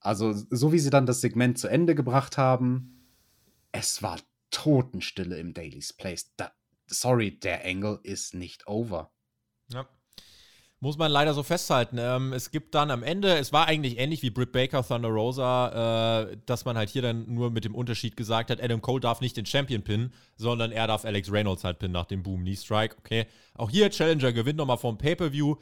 Also, 0.00 0.32
so 0.32 0.72
wie 0.72 0.80
sie 0.80 0.90
dann 0.90 1.06
das 1.06 1.20
Segment 1.20 1.60
zu 1.60 1.68
Ende 1.68 1.94
gebracht 1.94 2.36
haben, 2.36 3.06
es 3.70 4.02
war 4.02 4.18
Totenstille 4.50 5.38
im 5.38 5.54
Daily's 5.54 5.92
Place. 5.92 6.34
Da, 6.36 6.50
sorry, 6.88 7.38
der 7.38 7.64
Angle 7.64 8.00
ist 8.02 8.34
nicht 8.34 8.66
over. 8.66 9.12
Ja. 9.72 9.88
Muss 10.80 10.98
man 10.98 11.12
leider 11.12 11.32
so 11.32 11.44
festhalten. 11.44 11.98
Ähm, 12.00 12.32
es 12.32 12.50
gibt 12.50 12.74
dann 12.74 12.90
am 12.90 13.04
Ende, 13.04 13.38
es 13.38 13.52
war 13.52 13.68
eigentlich 13.68 13.98
ähnlich 13.98 14.22
wie 14.22 14.30
Britt 14.30 14.50
Baker, 14.50 14.84
Thunder 14.84 15.10
Rosa, 15.10 16.22
äh, 16.30 16.36
dass 16.46 16.64
man 16.64 16.76
halt 16.76 16.90
hier 16.90 17.02
dann 17.02 17.32
nur 17.32 17.52
mit 17.52 17.64
dem 17.64 17.76
Unterschied 17.76 18.16
gesagt 18.16 18.50
hat, 18.50 18.60
Adam 18.60 18.80
Cole 18.80 19.00
darf 19.00 19.20
nicht 19.20 19.36
den 19.36 19.46
Champion 19.46 19.84
pinnen, 19.84 20.12
sondern 20.34 20.72
er 20.72 20.88
darf 20.88 21.04
Alex 21.04 21.30
Reynolds 21.30 21.62
halt 21.62 21.78
pinnen 21.78 21.92
nach 21.92 22.06
dem 22.06 22.24
Boom 22.24 22.40
Knee 22.40 22.56
Strike. 22.56 22.96
Okay. 22.98 23.26
Auch 23.54 23.70
hier 23.70 23.88
Challenger 23.90 24.32
gewinnt 24.32 24.56
nochmal 24.56 24.78
vom 24.78 24.98
Pay-Per-View. 24.98 25.54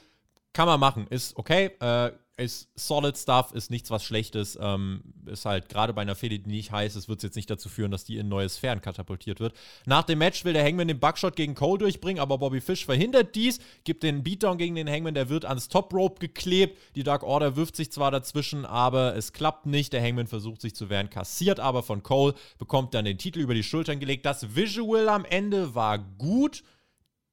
Kann 0.52 0.66
man 0.66 0.80
machen. 0.80 1.06
Ist 1.08 1.36
okay. 1.36 1.70
Äh, 1.80 2.12
ist 2.38 2.68
solid 2.76 3.18
Stuff, 3.18 3.52
ist 3.52 3.70
nichts 3.70 3.90
was 3.90 4.04
Schlechtes. 4.04 4.56
Ähm, 4.60 5.02
ist 5.26 5.44
halt 5.44 5.68
gerade 5.68 5.92
bei 5.92 6.02
einer 6.02 6.14
Fehde, 6.14 6.38
die 6.38 6.48
nicht 6.48 6.70
heiß 6.70 6.94
ist, 6.94 7.08
wird 7.08 7.18
es 7.18 7.24
jetzt 7.24 7.34
nicht 7.34 7.50
dazu 7.50 7.68
führen, 7.68 7.90
dass 7.90 8.04
die 8.04 8.16
in 8.16 8.28
neue 8.28 8.48
Sphären 8.48 8.80
katapultiert 8.80 9.40
wird. 9.40 9.54
Nach 9.86 10.04
dem 10.04 10.18
Match 10.18 10.44
will 10.44 10.52
der 10.52 10.64
Hangman 10.64 10.88
den 10.88 11.00
Buckshot 11.00 11.34
gegen 11.34 11.56
Cole 11.56 11.78
durchbringen, 11.78 12.20
aber 12.20 12.38
Bobby 12.38 12.60
Fish 12.60 12.84
verhindert 12.84 13.34
dies, 13.34 13.58
gibt 13.82 14.04
den 14.04 14.22
Beatdown 14.22 14.56
gegen 14.56 14.76
den 14.76 14.88
Hangman, 14.88 15.14
der 15.14 15.28
wird 15.28 15.44
ans 15.44 15.68
Top 15.68 15.92
Rope 15.92 16.20
geklebt. 16.20 16.78
Die 16.94 17.02
Dark 17.02 17.24
Order 17.24 17.56
wirft 17.56 17.74
sich 17.74 17.90
zwar 17.90 18.12
dazwischen, 18.12 18.64
aber 18.64 19.16
es 19.16 19.32
klappt 19.32 19.66
nicht. 19.66 19.92
Der 19.92 20.02
Hangman 20.02 20.28
versucht 20.28 20.60
sich 20.60 20.76
zu 20.76 20.88
wehren, 20.88 21.10
kassiert 21.10 21.58
aber 21.58 21.82
von 21.82 22.04
Cole, 22.04 22.34
bekommt 22.58 22.94
dann 22.94 23.04
den 23.04 23.18
Titel 23.18 23.40
über 23.40 23.54
die 23.54 23.64
Schultern 23.64 23.98
gelegt. 23.98 24.24
Das 24.24 24.54
Visual 24.54 25.08
am 25.08 25.24
Ende 25.24 25.74
war 25.74 25.98
gut 25.98 26.62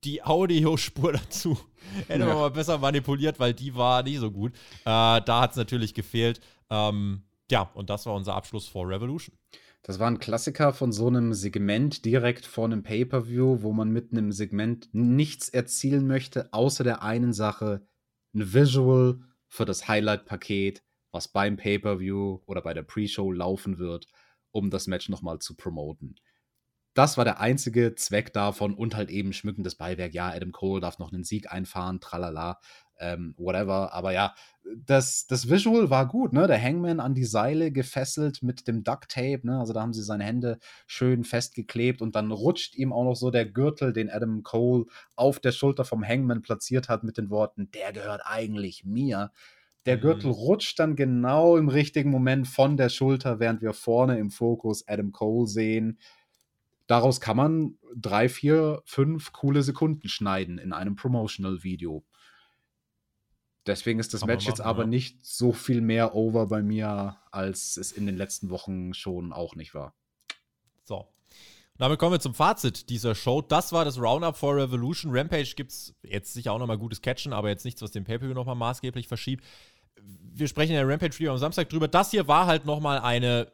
die 0.06 0.24
Audiospur 0.24 1.14
dazu 1.14 1.58
hätte 2.08 2.20
man 2.20 2.30
Ja. 2.30 2.36
mal 2.36 2.52
besser 2.52 2.78
manipuliert, 2.78 3.40
weil 3.40 3.54
die 3.54 3.76
war 3.76 4.04
nicht 4.04 4.20
so 4.20 4.32
gut. 4.32 4.54
Äh, 4.54 4.56
da 4.86 5.42
hat 5.42 5.52
es 5.52 5.58
natürlich 5.58 5.94
gefehlt. 5.94 6.40
Ähm, 6.70 7.24
ja, 7.52 7.70
und 7.74 7.90
das 7.90 8.06
war 8.06 8.14
unser 8.16 8.36
Abschluss 8.36 8.68
vor 8.68 8.88
Revolution. 8.90 9.36
Das 9.84 10.00
war 10.00 10.08
ein 10.08 10.18
Klassiker 10.18 10.74
von 10.74 10.92
so 10.92 11.08
einem 11.08 11.34
Segment 11.36 12.06
direkt 12.06 12.46
vor 12.48 12.66
einem 12.66 12.82
Pay-Per-View, 12.82 13.62
wo 13.62 13.72
man 13.72 13.92
mit 13.92 14.12
einem 14.12 14.32
Segment 14.32 14.90
nichts 14.94 15.48
erzielen 15.50 16.08
möchte, 16.08 16.52
außer 16.54 16.84
der 16.84 17.04
einen 17.04 17.34
Sache, 17.34 17.86
ein 18.34 18.52
Visual 18.54 19.20
für 19.48 19.66
das 19.66 19.88
Highlight-Paket, 19.88 20.82
was 21.12 21.28
beim 21.28 21.56
Pay-Per-View 21.58 22.40
oder 22.48 22.62
bei 22.64 22.74
der 22.74 22.82
Pre-Show 22.82 23.32
laufen 23.32 23.78
wird, 23.78 24.08
um 24.52 24.72
das 24.72 24.88
Match 24.88 25.08
nochmal 25.08 25.38
zu 25.38 25.56
promoten. 25.56 26.16
Das 26.96 27.18
war 27.18 27.26
der 27.26 27.40
einzige 27.42 27.94
Zweck 27.96 28.34
davon 28.34 28.74
und 28.74 28.96
halt 28.96 29.12
eben 29.12 29.34
schmückendes 29.34 29.76
Beiwerk. 29.76 30.14
Ja, 30.16 30.30
Adam 30.30 30.52
Cole 30.52 30.82
darf 30.82 30.98
noch 30.98 31.14
einen 31.14 31.24
Sieg 31.26 31.52
einfahren, 31.52 32.00
tralala, 32.00 32.60
ähm, 33.00 33.36
whatever. 33.38 33.94
Aber 33.94 34.14
ja, 34.14 34.34
das, 34.76 35.28
das 35.28 35.50
Visual 35.50 35.90
war 35.92 36.08
gut, 36.08 36.34
ne? 36.34 36.48
Der 36.48 36.62
Hangman 36.62 37.00
an 37.02 37.14
die 37.14 37.26
Seile 37.26 37.72
gefesselt 37.72 38.42
mit 38.42 38.68
dem 38.68 38.84
Duct 38.84 39.10
Tape, 39.12 39.42
ne? 39.44 39.60
Also 39.60 39.74
da 39.74 39.82
haben 39.82 39.94
sie 39.94 40.04
seine 40.04 40.24
Hände 40.24 40.58
schön 40.88 41.24
festgeklebt 41.26 42.02
und 42.02 42.16
dann 42.16 42.32
rutscht 42.32 42.76
ihm 42.76 42.94
auch 42.94 43.04
noch 43.04 43.16
so 43.16 43.30
der 43.30 43.46
Gürtel, 43.46 43.94
den 43.94 44.10
Adam 44.10 44.44
Cole 44.44 44.86
auf 45.16 45.40
der 45.40 45.52
Schulter 45.52 45.86
vom 45.86 46.04
Hangman 46.08 46.42
platziert 46.42 46.90
hat, 46.90 47.04
mit 47.04 47.18
den 47.18 47.30
Worten: 47.30 47.70
Der 47.72 47.94
gehört 47.94 48.22
eigentlich 48.26 48.86
mir. 48.86 49.32
Der 49.86 49.98
Mhm. 49.98 50.00
Gürtel 50.00 50.32
rutscht 50.32 50.80
dann 50.80 50.96
genau 50.96 51.58
im 51.58 51.70
richtigen 51.70 52.10
Moment 52.10 52.48
von 52.48 52.76
der 52.78 52.90
Schulter, 52.90 53.40
während 53.40 53.62
wir 53.62 53.74
vorne 53.74 54.18
im 54.18 54.32
Fokus 54.32 54.88
Adam 54.88 55.12
Cole 55.12 55.48
sehen. 55.48 56.00
Daraus 56.88 57.20
kann 57.20 57.38
man 57.38 57.78
drei, 57.96 58.30
vier, 58.30 58.82
fünf 58.86 59.32
coole 59.32 59.64
Sekunden 59.64 60.08
schneiden 60.08 60.58
in 60.58 60.74
einem 60.74 60.96
Promotional-Video. 60.96 62.06
Deswegen 63.66 64.00
ist 64.00 64.14
das 64.14 64.22
Kann 64.22 64.28
Match 64.28 64.46
jetzt 64.46 64.60
machen, 64.60 64.70
aber 64.70 64.84
ja. 64.84 64.88
nicht 64.88 65.26
so 65.26 65.52
viel 65.52 65.82
mehr 65.82 66.14
over 66.14 66.48
bei 66.48 66.62
mir, 66.62 67.18
als 67.32 67.78
es 67.78 67.92
in 67.92 68.06
den 68.06 68.16
letzten 68.16 68.50
Wochen 68.52 68.94
schon 68.94 69.34
auch 69.34 69.56
nicht 69.56 69.74
war. 69.74 69.96
So. 70.84 71.08
Damit 71.78 72.00
kommen 72.00 72.14
wir 72.14 72.20
zum 72.20 72.36
Fazit 72.36 72.90
dieser 72.90 73.16
Show. 73.16 73.42
Das 73.42 73.74
war 73.74 73.84
das 73.84 74.00
Roundup 74.00 74.38
for 74.38 74.56
Revolution. 74.56 75.12
Rampage 75.14 75.56
gibt 75.56 75.72
es 75.72 75.94
jetzt 76.04 76.34
sicher 76.34 76.54
auch 76.54 76.60
nochmal 76.60 76.78
gutes 76.78 77.02
Catchen, 77.02 77.34
aber 77.34 77.50
jetzt 77.50 77.66
nichts, 77.66 77.82
was 77.82 77.92
den 77.92 78.06
Pay-Per-View 78.06 78.34
nochmal 78.34 78.56
maßgeblich 78.56 79.08
verschiebt. 79.08 79.44
Wir 79.98 80.48
sprechen 80.48 80.72
in 80.72 80.78
der 80.78 80.88
Rampage 80.88 81.16
Review 81.16 81.32
am 81.32 81.38
Samstag 81.38 81.68
drüber. 81.70 81.88
Das 81.88 82.12
hier 82.12 82.28
war 82.28 82.46
halt 82.46 82.66
nochmal 82.66 83.00
eine 83.00 83.52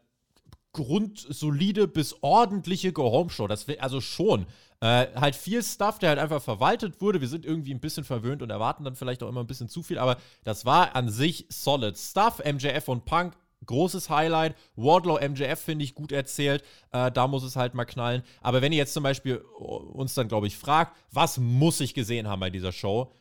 grundsolide 0.74 1.88
bis 1.88 2.16
ordentliche 2.22 2.94
Go-Home-Show. 2.94 3.48
Das 3.48 3.68
also 3.80 4.02
schon. 4.02 4.46
Äh, 4.80 5.08
halt 5.16 5.36
viel 5.36 5.62
Stuff, 5.62 6.00
der 6.00 6.10
halt 6.10 6.20
einfach 6.20 6.42
verwaltet 6.42 7.02
wurde. 7.02 7.22
Wir 7.22 7.28
sind 7.28 7.46
irgendwie 7.46 7.74
ein 7.74 7.80
bisschen 7.80 8.04
verwöhnt 8.04 8.42
und 8.42 8.50
erwarten 8.50 8.84
dann 8.84 8.96
vielleicht 8.96 9.22
auch 9.22 9.30
immer 9.30 9.42
ein 9.42 9.48
bisschen 9.48 9.70
zu 9.70 9.84
viel, 9.84 10.00
aber 10.00 10.18
das 10.44 10.66
war 10.66 10.96
an 10.96 11.10
sich 11.10 11.46
solid 11.50 11.98
Stuff. 11.98 12.42
MJF 12.44 12.88
und 12.88 13.06
Punk 13.06 13.36
großes 13.66 14.10
Highlight. 14.10 14.56
Wardlow 14.76 15.20
MJF 15.20 15.60
finde 15.60 15.86
ich 15.86 15.96
gut 15.96 16.12
erzählt. 16.12 16.64
Äh, 16.92 17.12
da 17.12 17.28
muss 17.28 17.44
es 17.44 17.56
halt 17.56 17.74
mal 17.74 17.86
knallen. 17.86 18.24
Aber 18.42 18.62
wenn 18.62 18.72
ihr 18.72 18.78
jetzt 18.78 18.94
zum 18.94 19.04
Beispiel 19.04 19.38
uns 19.38 20.14
dann, 20.14 20.28
glaube 20.28 20.48
ich, 20.48 20.58
fragt, 20.58 20.98
was 21.12 21.38
muss 21.38 21.80
ich 21.80 21.94
gesehen 21.94 22.28
haben 22.28 22.40
bei 22.40 22.50
dieser 22.50 22.72
Show? 22.72 23.12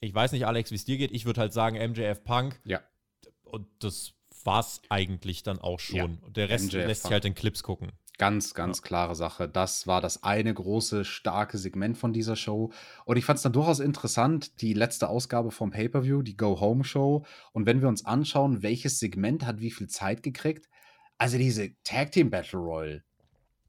Ich 0.00 0.14
weiß 0.14 0.32
nicht, 0.32 0.46
Alex, 0.46 0.70
wie 0.70 0.76
es 0.76 0.84
dir 0.84 0.98
geht. 0.98 1.12
Ich 1.12 1.24
würde 1.24 1.40
halt 1.40 1.52
sagen, 1.52 1.76
MJF 1.76 2.22
Punk. 2.24 2.60
Ja. 2.64 2.80
Und 3.44 3.66
das 3.78 4.12
war's 4.46 4.80
eigentlich 4.88 5.42
dann 5.42 5.58
auch 5.58 5.80
schon. 5.80 6.18
Ja. 6.22 6.30
Der 6.30 6.48
Rest 6.48 6.72
MJF 6.72 6.86
lässt 6.86 7.02
sich 7.02 7.12
halt 7.12 7.24
in 7.24 7.34
Clips 7.34 7.62
gucken. 7.62 7.92
Ganz, 8.18 8.54
ganz 8.54 8.78
ja. 8.78 8.82
klare 8.82 9.14
Sache. 9.14 9.46
Das 9.48 9.86
war 9.86 10.00
das 10.00 10.22
eine 10.22 10.52
große, 10.52 11.04
starke 11.04 11.58
Segment 11.58 11.98
von 11.98 12.14
dieser 12.14 12.36
Show. 12.36 12.72
Und 13.04 13.18
ich 13.18 13.26
fand 13.26 13.36
es 13.36 13.42
dann 13.42 13.52
durchaus 13.52 13.78
interessant, 13.78 14.62
die 14.62 14.72
letzte 14.72 15.08
Ausgabe 15.08 15.50
vom 15.50 15.70
Pay-Per-View, 15.70 16.22
die 16.22 16.36
Go-Home-Show. 16.36 17.26
Und 17.52 17.66
wenn 17.66 17.82
wir 17.82 17.88
uns 17.88 18.06
anschauen, 18.06 18.62
welches 18.62 18.98
Segment 18.98 19.44
hat 19.44 19.60
wie 19.60 19.70
viel 19.70 19.88
Zeit 19.88 20.22
gekriegt, 20.22 20.66
also 21.18 21.36
diese 21.36 21.74
Tag 21.82 22.12
Team 22.12 22.30
Battle 22.30 22.58
Royal, 22.58 23.04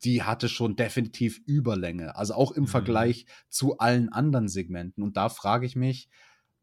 die 0.03 0.23
hatte 0.23 0.47
schon 0.47 0.75
definitiv 0.75 1.41
Überlänge. 1.45 2.15
Also 2.15 2.33
auch 2.33 2.51
im 2.51 2.63
mhm. 2.63 2.67
Vergleich 2.67 3.25
zu 3.49 3.79
allen 3.79 4.09
anderen 4.09 4.47
Segmenten. 4.47 5.03
Und 5.03 5.17
da 5.17 5.27
frage 5.27 5.65
ich 5.65 5.75
mich, 5.75 6.07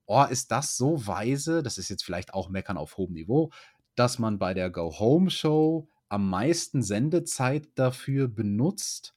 oh, 0.06 0.24
ist 0.24 0.50
das 0.50 0.76
so 0.76 1.06
weise? 1.06 1.62
Das 1.62 1.78
ist 1.78 1.88
jetzt 1.88 2.04
vielleicht 2.04 2.34
auch 2.34 2.48
Meckern 2.48 2.76
auf 2.76 2.96
hohem 2.96 3.12
Niveau, 3.12 3.50
dass 3.94 4.18
man 4.18 4.38
bei 4.38 4.54
der 4.54 4.70
Go-Home-Show 4.70 5.88
am 6.08 6.30
meisten 6.30 6.82
Sendezeit 6.82 7.68
dafür 7.74 8.28
benutzt, 8.28 9.14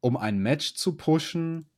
um 0.00 0.16
ein 0.16 0.38
Match 0.38 0.74
zu 0.74 0.96
pushen, 0.96 1.68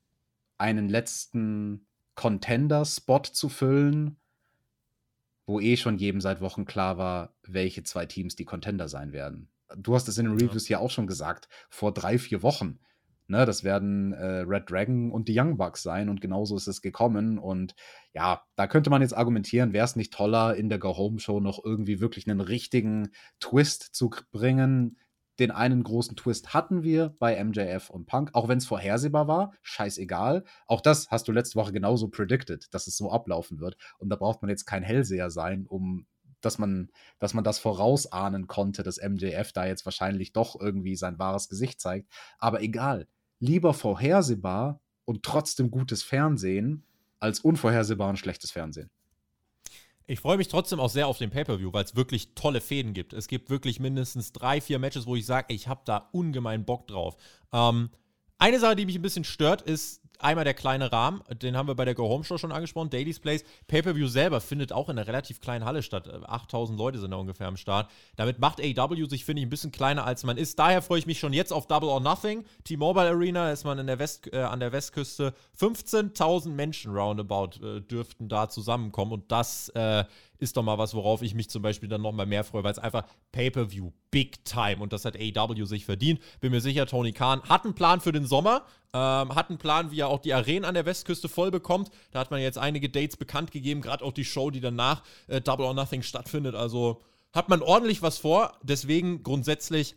einen 0.58 0.88
letzten 0.88 1.86
Contender-Spot 2.14 3.22
zu 3.22 3.48
füllen, 3.48 4.16
wo 5.46 5.58
eh 5.60 5.76
schon 5.76 5.96
jedem 5.96 6.20
seit 6.20 6.40
Wochen 6.40 6.64
klar 6.64 6.98
war, 6.98 7.34
welche 7.42 7.82
zwei 7.82 8.06
Teams 8.06 8.36
die 8.36 8.44
Contender 8.44 8.88
sein 8.88 9.12
werden. 9.12 9.48
Du 9.76 9.94
hast 9.94 10.08
es 10.08 10.18
in 10.18 10.26
den 10.26 10.34
Reviews 10.34 10.68
ja 10.68 10.78
auch 10.78 10.90
schon 10.90 11.06
gesagt, 11.06 11.48
vor 11.68 11.92
drei, 11.92 12.18
vier 12.18 12.42
Wochen. 12.42 12.78
Ne, 13.30 13.46
das 13.46 13.62
werden 13.62 14.12
äh, 14.12 14.40
Red 14.40 14.68
Dragon 14.68 15.12
und 15.12 15.28
die 15.28 15.38
Young 15.38 15.56
Bucks 15.56 15.84
sein 15.84 16.08
und 16.08 16.20
genauso 16.20 16.56
ist 16.56 16.66
es 16.66 16.82
gekommen. 16.82 17.38
Und 17.38 17.76
ja, 18.12 18.42
da 18.56 18.66
könnte 18.66 18.90
man 18.90 19.02
jetzt 19.02 19.16
argumentieren, 19.16 19.72
wäre 19.72 19.84
es 19.84 19.94
nicht 19.94 20.12
toller, 20.12 20.56
in 20.56 20.68
der 20.68 20.80
Go-Home-Show 20.80 21.38
noch 21.38 21.64
irgendwie 21.64 22.00
wirklich 22.00 22.28
einen 22.28 22.40
richtigen 22.40 23.12
Twist 23.38 23.94
zu 23.94 24.10
bringen. 24.32 24.98
Den 25.38 25.52
einen 25.52 25.84
großen 25.84 26.16
Twist 26.16 26.54
hatten 26.54 26.82
wir 26.82 27.14
bei 27.20 27.42
MJF 27.42 27.88
und 27.90 28.06
Punk, 28.06 28.30
auch 28.32 28.48
wenn 28.48 28.58
es 28.58 28.66
vorhersehbar 28.66 29.28
war, 29.28 29.52
scheißegal. 29.62 30.42
Auch 30.66 30.80
das 30.80 31.08
hast 31.12 31.28
du 31.28 31.32
letzte 31.32 31.54
Woche 31.54 31.70
genauso 31.70 32.08
predicted, 32.08 32.66
dass 32.74 32.88
es 32.88 32.96
so 32.96 33.12
ablaufen 33.12 33.60
wird. 33.60 33.76
Und 33.98 34.08
da 34.08 34.16
braucht 34.16 34.42
man 34.42 34.48
jetzt 34.48 34.64
kein 34.64 34.82
Hellseher 34.82 35.30
sein, 35.30 35.66
um 35.68 36.04
dass 36.40 36.58
man, 36.58 36.90
dass 37.18 37.34
man 37.34 37.44
das 37.44 37.58
vorausahnen 37.60 38.46
konnte, 38.48 38.82
dass 38.82 39.00
MJF 39.00 39.52
da 39.52 39.66
jetzt 39.66 39.84
wahrscheinlich 39.84 40.32
doch 40.32 40.58
irgendwie 40.58 40.96
sein 40.96 41.18
wahres 41.18 41.48
Gesicht 41.48 41.80
zeigt. 41.80 42.10
Aber 42.38 42.62
egal, 42.62 43.06
lieber 43.40 43.74
vorhersehbar 43.74 44.80
und 45.04 45.22
trotzdem 45.22 45.70
gutes 45.70 46.02
Fernsehen 46.02 46.84
als 47.18 47.40
unvorhersehbar 47.40 48.08
und 48.08 48.18
schlechtes 48.18 48.50
Fernsehen. 48.50 48.90
Ich 50.06 50.20
freue 50.20 50.38
mich 50.38 50.48
trotzdem 50.48 50.80
auch 50.80 50.90
sehr 50.90 51.06
auf 51.06 51.18
den 51.18 51.30
Pay-Per-View, 51.30 51.72
weil 51.72 51.84
es 51.84 51.94
wirklich 51.94 52.34
tolle 52.34 52.60
Fäden 52.60 52.94
gibt. 52.94 53.12
Es 53.12 53.28
gibt 53.28 53.48
wirklich 53.48 53.78
mindestens 53.78 54.32
drei, 54.32 54.60
vier 54.60 54.78
Matches, 54.80 55.06
wo 55.06 55.14
ich 55.14 55.24
sage, 55.24 55.54
ich 55.54 55.68
habe 55.68 55.82
da 55.84 56.08
ungemein 56.12 56.64
Bock 56.64 56.88
drauf. 56.88 57.16
Ähm, 57.52 57.90
eine 58.38 58.58
Sache, 58.58 58.74
die 58.74 58.86
mich 58.86 58.96
ein 58.96 59.02
bisschen 59.02 59.24
stört, 59.24 59.62
ist 59.62 60.02
einmal 60.22 60.44
der 60.44 60.54
kleine 60.54 60.92
Rahmen, 60.92 61.22
den 61.42 61.56
haben 61.56 61.68
wir 61.68 61.74
bei 61.74 61.84
der 61.84 61.94
Go 61.94 62.08
Home 62.08 62.24
Show 62.24 62.38
schon 62.38 62.52
angesprochen, 62.52 62.90
Daily's 62.90 63.20
Place. 63.20 63.44
Pay-Per-View 63.68 64.08
selber 64.08 64.40
findet 64.40 64.72
auch 64.72 64.88
in 64.88 64.98
einer 64.98 65.06
relativ 65.06 65.40
kleinen 65.40 65.64
Halle 65.64 65.82
statt. 65.82 66.08
8000 66.08 66.78
Leute 66.78 66.98
sind 66.98 67.10
da 67.10 67.16
ungefähr 67.16 67.48
am 67.48 67.56
Start. 67.56 67.90
Damit 68.16 68.38
macht 68.38 68.60
AW 68.60 69.06
sich, 69.08 69.24
finde 69.24 69.40
ich, 69.40 69.46
ein 69.46 69.50
bisschen 69.50 69.72
kleiner 69.72 70.04
als 70.04 70.24
man 70.24 70.36
ist. 70.36 70.58
Daher 70.58 70.82
freue 70.82 70.98
ich 70.98 71.06
mich 71.06 71.18
schon 71.18 71.32
jetzt 71.32 71.52
auf 71.52 71.66
Double 71.66 71.88
or 71.88 72.00
Nothing. 72.00 72.44
T-Mobile 72.64 73.08
Arena 73.08 73.50
ist 73.50 73.64
man 73.64 73.78
in 73.78 73.86
der 73.86 73.98
West, 73.98 74.32
äh, 74.32 74.38
an 74.38 74.60
der 74.60 74.72
Westküste. 74.72 75.34
15.000 75.58 76.50
Menschen 76.50 76.94
roundabout 76.94 77.64
äh, 77.64 77.80
dürften 77.80 78.28
da 78.28 78.48
zusammenkommen 78.48 79.12
und 79.12 79.32
das 79.32 79.68
äh, 79.70 80.04
ist 80.40 80.56
doch 80.56 80.62
mal 80.62 80.78
was, 80.78 80.94
worauf 80.94 81.22
ich 81.22 81.34
mich 81.34 81.50
zum 81.50 81.62
Beispiel 81.62 81.88
dann 81.88 82.02
noch 82.02 82.12
mal 82.12 82.26
mehr 82.26 82.44
freue, 82.44 82.64
weil 82.64 82.72
es 82.72 82.78
einfach 82.78 83.04
Pay-Per-View, 83.32 83.92
Big 84.10 84.44
Time 84.44 84.78
und 84.78 84.92
das 84.92 85.04
hat 85.04 85.16
AW 85.16 85.64
sich 85.64 85.84
verdient. 85.84 86.20
Bin 86.40 86.50
mir 86.52 86.60
sicher, 86.60 86.86
Tony 86.86 87.12
Khan 87.12 87.42
hat 87.42 87.64
einen 87.64 87.74
Plan 87.74 88.00
für 88.00 88.12
den 88.12 88.26
Sommer, 88.26 88.64
ähm, 88.92 89.34
hat 89.34 89.50
einen 89.50 89.58
Plan, 89.58 89.90
wie 89.90 90.00
er 90.00 90.08
auch 90.08 90.20
die 90.20 90.34
Arenen 90.34 90.64
an 90.64 90.74
der 90.74 90.86
Westküste 90.86 91.28
voll 91.28 91.50
bekommt. 91.50 91.90
Da 92.10 92.20
hat 92.20 92.30
man 92.30 92.40
jetzt 92.40 92.58
einige 92.58 92.88
Dates 92.88 93.16
bekannt 93.16 93.50
gegeben, 93.50 93.82
gerade 93.82 94.04
auch 94.04 94.12
die 94.12 94.24
Show, 94.24 94.50
die 94.50 94.60
danach 94.60 95.02
äh, 95.28 95.40
Double 95.40 95.66
or 95.66 95.74
Nothing 95.74 96.02
stattfindet. 96.02 96.54
Also 96.54 97.02
hat 97.32 97.48
man 97.48 97.62
ordentlich 97.62 98.02
was 98.02 98.18
vor. 98.18 98.58
Deswegen 98.62 99.22
grundsätzlich 99.22 99.96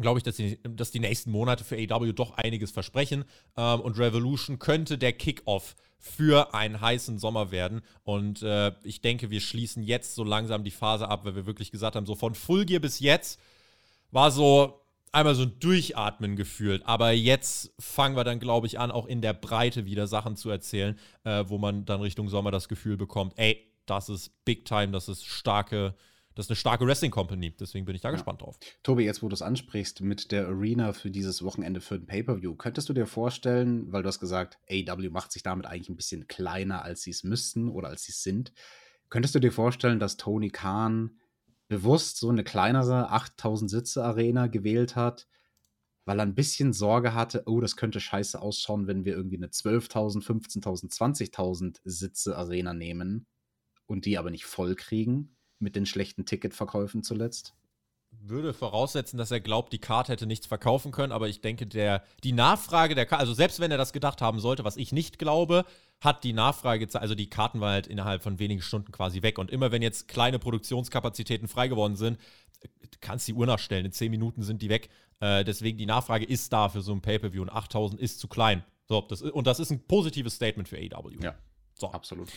glaube 0.00 0.18
ich, 0.18 0.24
dass 0.24 0.36
die, 0.36 0.58
dass 0.62 0.90
die 0.90 1.00
nächsten 1.00 1.30
Monate 1.30 1.64
für 1.64 1.76
AW 1.76 2.12
doch 2.12 2.32
einiges 2.36 2.70
versprechen. 2.70 3.24
Ähm, 3.56 3.80
und 3.80 3.98
Revolution 3.98 4.58
könnte 4.58 4.98
der 4.98 5.12
Kickoff 5.12 5.74
für 5.98 6.54
einen 6.54 6.80
heißen 6.80 7.18
Sommer 7.18 7.50
werden. 7.50 7.82
Und 8.04 8.42
äh, 8.42 8.72
ich 8.82 9.00
denke, 9.00 9.30
wir 9.30 9.40
schließen 9.40 9.82
jetzt 9.82 10.14
so 10.14 10.24
langsam 10.24 10.64
die 10.64 10.70
Phase 10.70 11.08
ab, 11.08 11.24
weil 11.24 11.34
wir 11.34 11.46
wirklich 11.46 11.70
gesagt 11.70 11.96
haben, 11.96 12.06
so 12.06 12.14
von 12.14 12.34
Full 12.34 12.64
Gear 12.64 12.80
bis 12.80 13.00
jetzt 13.00 13.40
war 14.10 14.30
so 14.30 14.80
einmal 15.12 15.34
so 15.34 15.42
ein 15.42 15.58
Durchatmen 15.58 16.36
gefühlt. 16.36 16.86
Aber 16.86 17.12
jetzt 17.12 17.74
fangen 17.78 18.16
wir 18.16 18.24
dann, 18.24 18.40
glaube 18.40 18.66
ich, 18.66 18.78
an, 18.78 18.90
auch 18.90 19.06
in 19.06 19.20
der 19.20 19.32
Breite 19.32 19.84
wieder 19.86 20.06
Sachen 20.06 20.36
zu 20.36 20.50
erzählen, 20.50 20.98
äh, 21.24 21.44
wo 21.46 21.58
man 21.58 21.84
dann 21.84 22.00
Richtung 22.00 22.28
Sommer 22.28 22.50
das 22.50 22.68
Gefühl 22.68 22.96
bekommt, 22.96 23.34
ey, 23.36 23.64
das 23.86 24.08
ist 24.08 24.44
Big 24.44 24.64
Time, 24.64 24.88
das 24.88 25.08
ist 25.08 25.24
starke, 25.24 25.94
das 26.38 26.46
ist 26.46 26.50
eine 26.50 26.56
starke 26.56 26.86
Wrestling 26.86 27.10
Company. 27.10 27.52
Deswegen 27.58 27.84
bin 27.84 27.96
ich 27.96 28.00
da 28.00 28.10
ja. 28.10 28.12
gespannt 28.12 28.42
drauf. 28.42 28.60
Tobi, 28.84 29.02
jetzt 29.02 29.24
wo 29.24 29.28
du 29.28 29.34
es 29.34 29.42
ansprichst 29.42 30.02
mit 30.02 30.30
der 30.30 30.46
Arena 30.46 30.92
für 30.92 31.10
dieses 31.10 31.42
Wochenende 31.42 31.80
für 31.80 31.98
den 31.98 32.06
Pay-Per-View, 32.06 32.54
könntest 32.54 32.88
du 32.88 32.92
dir 32.92 33.06
vorstellen, 33.06 33.90
weil 33.90 34.04
du 34.04 34.08
hast 34.08 34.20
gesagt, 34.20 34.56
AW 34.70 35.10
macht 35.10 35.32
sich 35.32 35.42
damit 35.42 35.66
eigentlich 35.66 35.88
ein 35.88 35.96
bisschen 35.96 36.28
kleiner, 36.28 36.84
als 36.84 37.02
sie 37.02 37.10
es 37.10 37.24
müssten 37.24 37.68
oder 37.68 37.88
als 37.88 38.04
sie 38.04 38.12
es 38.12 38.22
sind. 38.22 38.52
Könntest 39.08 39.34
du 39.34 39.40
dir 39.40 39.50
vorstellen, 39.50 39.98
dass 39.98 40.16
Tony 40.16 40.50
Khan 40.50 41.18
bewusst 41.66 42.18
so 42.18 42.28
eine 42.28 42.44
kleinere 42.44 43.10
8000 43.10 43.68
Sitze 43.68 44.04
Arena 44.04 44.46
gewählt 44.46 44.94
hat, 44.94 45.26
weil 46.04 46.20
er 46.20 46.24
ein 46.24 46.36
bisschen 46.36 46.72
Sorge 46.72 47.14
hatte, 47.14 47.42
oh, 47.46 47.60
das 47.60 47.74
könnte 47.74 47.98
scheiße 47.98 48.40
ausschauen, 48.40 48.86
wenn 48.86 49.04
wir 49.04 49.14
irgendwie 49.14 49.38
eine 49.38 49.48
12.000, 49.48 50.24
15.000, 50.24 50.96
20.000 50.96 51.80
Sitze 51.82 52.36
Arena 52.36 52.74
nehmen 52.74 53.26
und 53.86 54.04
die 54.04 54.18
aber 54.18 54.30
nicht 54.30 54.44
voll 54.44 54.76
kriegen 54.76 55.34
mit 55.60 55.76
den 55.76 55.86
schlechten 55.86 56.24
Ticketverkäufen 56.24 57.02
zuletzt? 57.02 57.54
Würde 58.10 58.54
voraussetzen, 58.54 59.18
dass 59.18 59.30
er 59.30 59.40
glaubt, 59.40 59.72
die 59.72 59.78
Karte 59.78 60.12
hätte 60.12 60.26
nichts 60.26 60.46
verkaufen 60.46 60.92
können, 60.92 61.12
aber 61.12 61.28
ich 61.28 61.40
denke, 61.40 61.66
der, 61.66 62.02
die 62.24 62.32
Nachfrage 62.32 62.94
der 62.94 63.06
Karte, 63.06 63.20
also 63.20 63.34
selbst 63.34 63.60
wenn 63.60 63.70
er 63.70 63.76
das 63.76 63.92
gedacht 63.92 64.22
haben 64.22 64.40
sollte, 64.40 64.64
was 64.64 64.76
ich 64.76 64.92
nicht 64.92 65.18
glaube, 65.18 65.64
hat 66.00 66.24
die 66.24 66.32
Nachfrage, 66.32 66.88
also 66.94 67.14
die 67.14 67.28
Karten 67.28 67.60
waren 67.60 67.72
halt 67.72 67.86
innerhalb 67.86 68.22
von 68.22 68.38
wenigen 68.38 68.62
Stunden 68.62 68.92
quasi 68.92 69.22
weg. 69.22 69.38
Und 69.38 69.50
immer 69.50 69.72
wenn 69.72 69.82
jetzt 69.82 70.08
kleine 70.08 70.38
Produktionskapazitäten 70.38 71.48
frei 71.48 71.68
geworden 71.68 71.96
sind, 71.96 72.18
kannst 73.00 73.28
du 73.28 73.32
die 73.32 73.38
Uhr 73.38 73.46
nachstellen, 73.46 73.86
in 73.86 73.92
10 73.92 74.10
Minuten 74.10 74.42
sind 74.42 74.62
die 74.62 74.68
weg. 74.68 74.88
Äh, 75.20 75.44
deswegen 75.44 75.78
die 75.78 75.86
Nachfrage 75.86 76.24
ist 76.24 76.52
da 76.52 76.68
für 76.68 76.80
so 76.80 76.92
ein 76.92 77.02
Pay-Per-View 77.02 77.42
und 77.42 77.50
8000 77.50 78.00
ist 78.00 78.20
zu 78.20 78.28
klein. 78.28 78.64
So, 78.88 79.02
das, 79.02 79.22
und 79.22 79.46
das 79.46 79.60
ist 79.60 79.70
ein 79.70 79.86
positives 79.86 80.34
Statement 80.34 80.68
für 80.68 80.76
AEW. 80.76 81.22
Ja, 81.22 81.34
so. 81.74 81.90
absolut. 81.90 82.30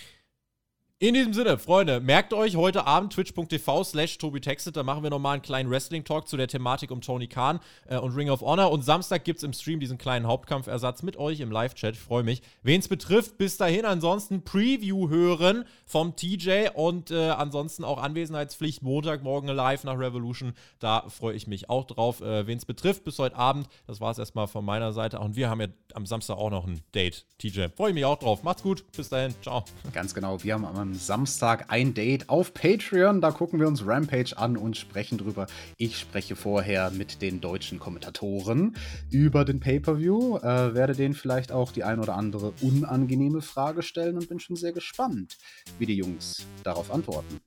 In 1.01 1.15
diesem 1.15 1.33
Sinne, 1.33 1.57
Freunde, 1.57 1.99
merkt 1.99 2.31
euch 2.31 2.55
heute 2.55 2.85
Abend 2.85 3.11
twitch.tv 3.13 3.83
slash 3.83 4.19
TobiTextet, 4.19 4.77
da 4.77 4.83
machen 4.83 5.01
wir 5.01 5.09
nochmal 5.09 5.33
einen 5.33 5.41
kleinen 5.41 5.71
Wrestling-Talk 5.71 6.27
zu 6.27 6.37
der 6.37 6.47
Thematik 6.47 6.91
um 6.91 7.01
Tony 7.01 7.25
Khan 7.25 7.59
äh, 7.87 7.97
und 7.97 8.15
Ring 8.15 8.29
of 8.29 8.41
Honor. 8.41 8.69
Und 8.69 8.83
Samstag 8.83 9.23
gibt 9.23 9.39
es 9.39 9.43
im 9.43 9.51
Stream 9.51 9.79
diesen 9.79 9.97
kleinen 9.97 10.27
Hauptkampfersatz 10.27 11.01
mit 11.01 11.17
euch 11.17 11.39
im 11.39 11.49
Live-Chat. 11.49 11.95
Ich 11.95 11.99
freue 11.99 12.21
mich. 12.21 12.43
Wen 12.61 12.81
es 12.81 12.87
betrifft, 12.87 13.39
bis 13.39 13.57
dahin 13.57 13.85
ansonsten 13.85 14.43
Preview 14.43 15.09
hören 15.09 15.65
vom 15.87 16.15
TJ 16.15 16.67
und 16.75 17.09
äh, 17.09 17.29
ansonsten 17.29 17.83
auch 17.83 17.97
Anwesenheitspflicht 17.99 18.83
Montag, 18.83 19.23
morgen 19.23 19.47
live 19.47 19.83
nach 19.83 19.97
Revolution. 19.97 20.53
Da 20.77 21.09
freue 21.09 21.33
ich 21.33 21.47
mich 21.47 21.67
auch 21.67 21.85
drauf. 21.85 22.21
Äh, 22.21 22.45
Wen 22.45 22.59
es 22.59 22.65
betrifft, 22.65 23.05
bis 23.05 23.17
heute 23.17 23.37
Abend. 23.37 23.67
Das 23.87 24.01
war 24.01 24.11
es 24.11 24.19
erstmal 24.19 24.45
von 24.45 24.63
meiner 24.63 24.93
Seite. 24.93 25.17
Und 25.17 25.35
wir 25.35 25.49
haben 25.49 25.61
ja 25.61 25.67
am 25.95 26.05
Samstag 26.05 26.37
auch 26.37 26.51
noch 26.51 26.67
ein 26.67 26.79
Date, 26.93 27.25
TJ. 27.39 27.69
Freue 27.75 27.89
ich 27.89 27.95
mich 27.95 28.05
auch 28.05 28.19
drauf. 28.19 28.43
Macht's 28.43 28.61
gut. 28.61 28.85
Bis 28.95 29.09
dahin. 29.09 29.33
Ciao. 29.41 29.63
Ganz 29.93 30.13
genau. 30.13 30.43
Wir 30.43 30.53
haben 30.53 30.65
am 30.65 30.90
am 30.91 30.95
Samstag 30.95 31.67
ein 31.69 31.93
Date 31.93 32.27
auf 32.27 32.53
Patreon. 32.53 33.21
Da 33.21 33.31
gucken 33.31 33.61
wir 33.61 33.67
uns 33.67 33.85
Rampage 33.85 34.37
an 34.37 34.57
und 34.57 34.75
sprechen 34.75 35.17
drüber. 35.17 35.47
Ich 35.77 35.97
spreche 35.97 36.35
vorher 36.35 36.91
mit 36.91 37.21
den 37.21 37.39
deutschen 37.39 37.79
Kommentatoren 37.79 38.75
über 39.09 39.45
den 39.45 39.61
Pay-Per-View, 39.61 40.39
äh, 40.39 40.73
werde 40.73 40.93
denen 40.93 41.13
vielleicht 41.13 41.53
auch 41.53 41.71
die 41.71 41.85
ein 41.85 41.99
oder 41.99 42.15
andere 42.17 42.51
unangenehme 42.59 43.41
Frage 43.41 43.83
stellen 43.83 44.17
und 44.17 44.27
bin 44.27 44.41
schon 44.41 44.57
sehr 44.57 44.73
gespannt, 44.73 45.37
wie 45.79 45.85
die 45.85 45.95
Jungs 45.95 46.45
darauf 46.63 46.91
antworten. 46.91 47.39